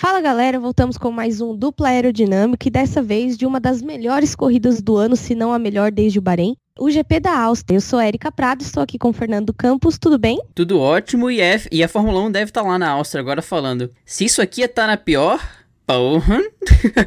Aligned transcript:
Fala 0.00 0.20
galera, 0.20 0.60
voltamos 0.60 0.96
com 0.96 1.10
mais 1.10 1.40
um 1.40 1.56
dupla 1.56 1.88
aerodinâmica 1.88 2.68
e 2.68 2.70
dessa 2.70 3.02
vez 3.02 3.36
de 3.36 3.44
uma 3.44 3.58
das 3.58 3.82
melhores 3.82 4.32
corridas 4.36 4.80
do 4.80 4.96
ano, 4.96 5.16
se 5.16 5.34
não 5.34 5.52
a 5.52 5.58
melhor 5.58 5.90
desde 5.90 6.20
o 6.20 6.22
Bahrein. 6.22 6.54
O 6.78 6.88
GP 6.88 7.18
da 7.18 7.36
Áustria. 7.36 7.78
Eu 7.78 7.80
sou 7.80 8.00
Erika 8.00 8.30
Prado, 8.30 8.62
estou 8.62 8.80
aqui 8.80 8.96
com 8.96 9.08
o 9.08 9.12
Fernando 9.12 9.52
Campos, 9.52 9.98
tudo 9.98 10.16
bem? 10.16 10.40
Tudo 10.54 10.78
ótimo 10.78 11.28
e, 11.28 11.40
é, 11.40 11.60
e 11.72 11.82
a 11.82 11.88
Fórmula 11.88 12.20
1 12.20 12.30
deve 12.30 12.50
estar 12.50 12.62
tá 12.62 12.68
lá 12.68 12.78
na 12.78 12.90
Áustria 12.90 13.20
agora 13.20 13.42
falando. 13.42 13.90
Se 14.06 14.24
isso 14.24 14.40
aqui 14.40 14.60
ia 14.60 14.66
estar 14.66 14.82
tá 14.82 14.86
na 14.86 14.96
pior, 14.96 15.40
Porra! 15.84 16.38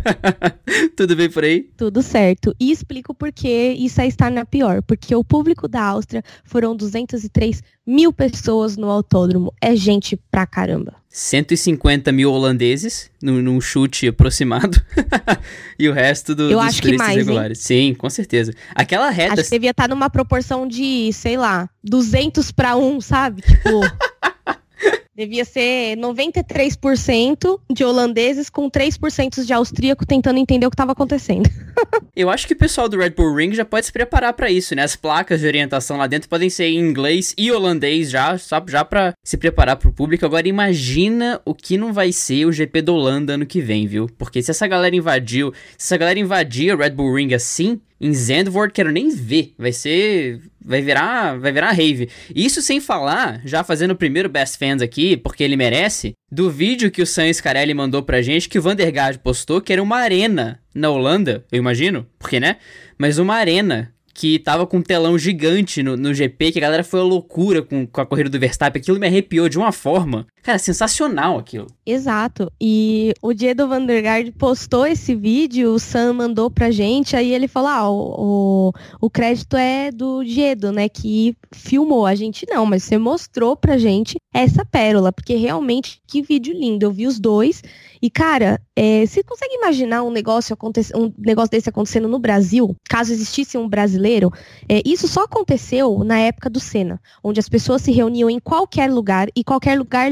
Tudo 0.98 1.16
bem 1.16 1.30
por 1.30 1.44
aí? 1.44 1.70
Tudo 1.78 2.02
certo. 2.02 2.54
E 2.60 2.72
explico 2.72 3.14
por 3.14 3.32
que 3.32 3.74
isso 3.74 4.02
aí 4.02 4.08
está 4.08 4.28
na 4.28 4.44
pior. 4.44 4.82
Porque 4.82 5.16
o 5.16 5.24
público 5.24 5.68
da 5.68 5.84
Áustria 5.84 6.24
foram 6.44 6.76
203 6.76 7.62
mil 7.86 8.12
pessoas 8.12 8.76
no 8.78 8.90
autódromo. 8.90 9.54
É 9.62 9.76
gente 9.76 10.18
pra 10.32 10.48
caramba. 10.48 11.01
150 11.14 12.10
mil 12.14 12.32
holandeses, 12.32 13.12
num, 13.22 13.42
num 13.42 13.60
chute 13.60 14.08
aproximado. 14.08 14.82
e 15.78 15.90
o 15.90 15.94
resto 15.94 16.34
do, 16.34 16.44
Eu 16.44 16.58
dos 16.58 16.68
acho 16.68 16.82
que 16.82 16.96
mais, 16.96 17.18
regulares. 17.18 17.70
Hein? 17.70 17.90
Sim, 17.90 17.94
com 17.96 18.10
certeza. 18.10 18.54
Aquela 18.74 19.10
reta. 19.10 19.34
Acho 19.34 19.44
que 19.44 19.50
devia 19.50 19.72
estar 19.72 19.90
numa 19.90 20.10
proporção 20.10 20.66
de, 20.66 21.12
sei 21.12 21.36
lá, 21.36 21.70
200 21.84 22.52
para 22.52 22.78
1, 22.78 23.02
sabe? 23.02 23.42
Tipo. 23.42 23.82
Devia 25.16 25.46
ser 25.46 25.98
93% 25.98 27.60
de 27.70 27.84
holandeses 27.84 28.50
com 28.50 28.70
3% 28.70 29.44
de 29.44 29.54
austríaco 29.54 30.06
tentando 30.06 30.40
entender 30.40 30.66
o 30.66 30.70
que 30.70 30.76
estava 30.76 30.94
acontecendo. 30.94 31.50
Eu 32.16 32.30
acho 32.30 32.48
que 32.48 32.54
o 32.54 32.58
pessoal 32.58 32.90
do 32.90 32.98
Red 32.98 33.12
Bull 33.12 33.36
Ring 33.36 33.54
já 33.54 33.66
pode 33.66 33.86
se 33.86 33.92
preparar 33.92 34.34
para 34.34 34.50
isso, 34.50 34.76
né? 34.76 34.84
As 34.84 34.96
placas 34.96 35.42
de 35.42 35.48
orientação 35.48 35.98
lá 35.98 36.08
dentro 36.08 36.30
podem 36.30 36.50
ser 36.50 36.66
em 36.66 36.80
inglês 36.80 37.34
e 37.38 37.52
holandês 37.52 38.10
já, 38.10 38.38
só 38.38 38.64
já 38.68 38.84
para 38.84 39.14
se 39.24 39.38
preparar 39.38 39.76
para 39.76 39.90
o 39.90 39.94
público. 39.94 40.26
Agora 40.26 40.48
imagina 40.48 41.42
o 41.46 41.54
que 41.54 41.78
não 41.78 41.94
vai 41.94 42.12
ser 42.12 42.46
o 42.46 42.52
GP 42.52 42.82
da 42.82 42.92
Holanda 42.92 43.34
ano 43.34 43.46
que 43.46 43.62
vem, 43.62 43.88
viu? 43.88 44.10
Porque 44.18 44.42
se 44.42 44.52
essa 44.52 44.68
galera 44.68 44.96
invadiu, 44.96 45.54
se 45.78 45.86
essa 45.88 45.98
galera 45.98 46.20
invadir 46.20 46.74
o 46.74 46.78
Red 46.78 46.92
Bull 46.92 47.16
Ring 47.16 47.34
assim, 47.34 47.80
em 48.02 48.16
Zandvoort 48.16 48.74
quero 48.74 48.92
nem 48.92 49.10
ver. 49.12 49.54
Vai 49.58 49.72
ser. 49.72 50.42
Vai 50.60 50.82
virar. 50.82 51.38
Vai 51.40 51.52
virar 51.52 51.72
rave. 51.72 52.10
Isso 52.36 52.62
sem 52.62 52.82
falar, 52.82 53.42
já 53.46 53.64
fazendo 53.64 53.92
o 53.92 53.96
primeiro 53.96 54.28
Best 54.28 54.58
Fans 54.58 54.82
aqui, 54.82 55.16
porque 55.16 55.44
ele 55.44 55.56
merece, 55.56 56.14
do 56.32 56.50
vídeo 56.50 56.90
que 56.90 57.02
o 57.02 57.06
Sam 57.06 57.32
Scarelli 57.32 57.76
mandou 57.76 58.02
pra 58.02 58.22
gente, 58.22 58.50
que 58.50 58.58
o 58.58 58.62
Vandergaard 58.62 59.20
postou, 59.20 59.62
que 59.62 59.72
era 59.72 59.84
uma 59.84 59.98
arena 59.98 60.60
na 60.74 60.90
Holanda, 60.90 61.46
eu 61.52 61.60
imagino, 61.60 62.08
porque 62.18 62.40
né? 62.40 62.58
Mas 62.98 63.20
uma 63.20 63.36
arena 63.36 63.94
que 64.14 64.40
tava 64.40 64.68
com 64.68 64.78
um 64.78 64.82
telão 64.82 65.18
gigante 65.18 65.82
no, 65.82 65.96
no 65.96 66.14
GP, 66.14 66.52
que 66.52 66.60
a 66.60 66.62
galera 66.62 66.84
foi 66.84 67.00
a 67.00 67.04
loucura 67.04 67.62
com, 67.62 67.88
com 67.88 68.02
a 68.02 68.06
corrida 68.06 68.30
do 68.30 68.40
Verstappen. 68.40 68.82
Aquilo 68.82 69.00
me 69.00 69.08
arrepiou 69.08 69.48
de 69.48 69.58
uma 69.58 69.72
forma. 69.72 70.28
Cara, 70.44 70.58
sensacional 70.58 71.38
aquilo. 71.38 71.68
Exato. 71.86 72.52
E 72.60 73.14
o 73.22 73.34
Diedo 73.34 73.68
Vandergaard 73.68 74.32
postou 74.32 74.88
esse 74.88 75.14
vídeo, 75.14 75.74
o 75.74 75.80
Sam 75.80 76.14
mandou 76.14 76.50
pra 76.50 76.72
gente, 76.72 77.16
aí 77.16 77.32
ele 77.32 77.48
falou: 77.48 77.70
ah, 77.70 77.90
o, 77.90 78.16
o, 78.18 78.72
o 79.02 79.10
crédito 79.10 79.56
é 79.56 79.92
do 79.92 80.24
Diedo, 80.24 80.72
né? 80.72 80.90
Que 80.90 81.36
filmou. 81.52 82.06
A 82.06 82.16
gente 82.16 82.46
não, 82.50 82.66
mas 82.66 82.84
você 82.84 82.98
mostrou 82.98 83.56
pra 83.56 83.78
gente 83.78 84.16
essa 84.34 84.66
pérola, 84.66 85.12
porque 85.12 85.36
realmente 85.36 86.02
que 86.08 86.22
vídeo 86.22 86.54
lindo. 86.54 86.86
Eu 86.86 86.92
vi 86.92 87.06
os 87.06 87.20
dois. 87.20 87.62
E, 88.02 88.10
cara, 88.10 88.60
é, 88.76 89.06
você 89.06 89.22
consegue 89.22 89.54
imaginar 89.54 90.02
um 90.02 90.10
negócio, 90.10 90.58
um 90.96 91.14
negócio 91.20 91.52
desse 91.52 91.70
acontecendo 91.70 92.08
no 92.08 92.18
Brasil, 92.18 92.76
caso 92.90 93.14
existisse 93.14 93.60
um 93.60 93.70
brasileiro? 93.70 94.32
É, 94.68 94.82
isso 94.84 95.08
só 95.08 95.26
aconteceu 95.26 96.04
na 96.04 96.18
época 96.18 96.50
do 96.50 96.60
Senna, 96.60 97.00
onde 97.24 97.40
as 97.40 97.48
pessoas 97.48 97.84
se 97.84 97.92
reuniam 97.92 98.28
em 98.28 98.40
qualquer 98.40 98.92
lugar 98.92 99.28
e 99.36 99.44
qualquer 99.44 99.78
lugar 99.78 100.10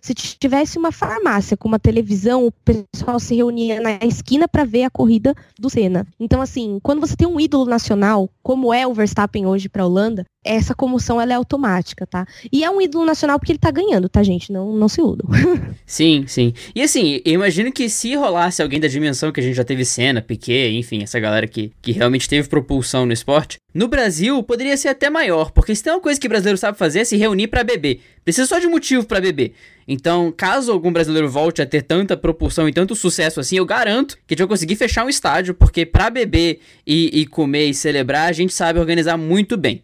Se 0.00 0.14
tivesse 0.14 0.78
uma 0.78 0.92
farmácia 0.92 1.56
com 1.56 1.68
uma 1.68 1.78
televisão, 1.78 2.46
o 2.46 2.52
pessoal 2.52 3.18
se 3.20 3.34
reunia 3.34 3.80
na 3.80 3.98
esquina 4.06 4.48
para 4.48 4.64
ver 4.64 4.84
a 4.84 4.90
corrida 4.90 5.34
do 5.58 5.70
Senna. 5.70 6.06
Então, 6.18 6.40
assim, 6.40 6.78
quando 6.82 7.00
você 7.00 7.16
tem 7.16 7.26
um 7.26 7.40
ídolo 7.40 7.64
nacional, 7.64 8.28
como 8.42 8.72
é 8.72 8.86
o 8.86 8.94
Verstappen 8.94 9.46
hoje 9.46 9.68
para 9.68 9.82
a 9.82 9.86
Holanda, 9.86 10.24
essa 10.44 10.74
comoção 10.74 11.20
ela 11.20 11.32
é 11.32 11.36
automática, 11.36 12.06
tá? 12.06 12.26
E 12.52 12.64
é 12.64 12.70
um 12.70 12.80
ídolo 12.80 13.04
nacional 13.04 13.38
porque 13.38 13.52
ele 13.52 13.58
tá 13.58 13.70
ganhando, 13.70 14.08
tá, 14.08 14.22
gente? 14.22 14.52
Não, 14.52 14.72
não 14.72 14.88
se 14.88 15.00
iludam. 15.00 15.28
sim, 15.86 16.24
sim. 16.26 16.52
E 16.74 16.82
assim, 16.82 17.20
eu 17.24 17.34
imagino 17.34 17.72
que 17.72 17.88
se 17.88 18.14
rolasse 18.14 18.60
alguém 18.60 18.80
da 18.80 18.88
dimensão 18.88 19.30
que 19.30 19.40
a 19.40 19.42
gente 19.42 19.54
já 19.54 19.64
teve 19.64 19.84
cena, 19.84 20.20
Piquet, 20.20 20.76
enfim, 20.76 21.02
essa 21.02 21.20
galera 21.20 21.46
que, 21.46 21.72
que 21.80 21.92
realmente 21.92 22.28
teve 22.28 22.48
propulsão 22.48 23.06
no 23.06 23.12
esporte, 23.12 23.58
no 23.74 23.88
Brasil 23.88 24.42
poderia 24.42 24.76
ser 24.76 24.88
até 24.88 25.08
maior, 25.08 25.50
porque 25.50 25.74
se 25.74 25.82
tem 25.82 25.92
uma 25.92 26.00
coisa 26.00 26.20
que 26.20 26.26
o 26.26 26.30
brasileiro 26.30 26.58
sabe 26.58 26.76
fazer 26.76 27.00
é 27.00 27.04
se 27.04 27.16
reunir 27.16 27.46
para 27.48 27.64
beber. 27.64 28.00
Precisa 28.24 28.46
só 28.46 28.58
de 28.58 28.66
motivo 28.66 29.04
para 29.04 29.20
beber. 29.20 29.52
Então, 29.86 30.32
caso 30.36 30.70
algum 30.70 30.92
brasileiro 30.92 31.28
volte 31.28 31.60
a 31.60 31.66
ter 31.66 31.82
tanta 31.82 32.16
propulsão 32.16 32.68
e 32.68 32.72
tanto 32.72 32.94
sucesso 32.94 33.40
assim, 33.40 33.56
eu 33.56 33.66
garanto 33.66 34.16
que 34.26 34.32
a 34.32 34.34
gente 34.34 34.38
vai 34.38 34.48
conseguir 34.48 34.76
fechar 34.76 35.04
um 35.04 35.08
estádio, 35.08 35.54
porque 35.54 35.84
para 35.84 36.08
beber 36.08 36.60
e, 36.86 37.20
e 37.20 37.26
comer 37.26 37.66
e 37.66 37.74
celebrar, 37.74 38.28
a 38.28 38.32
gente 38.32 38.52
sabe 38.52 38.78
organizar 38.78 39.16
muito 39.16 39.56
bem. 39.56 39.82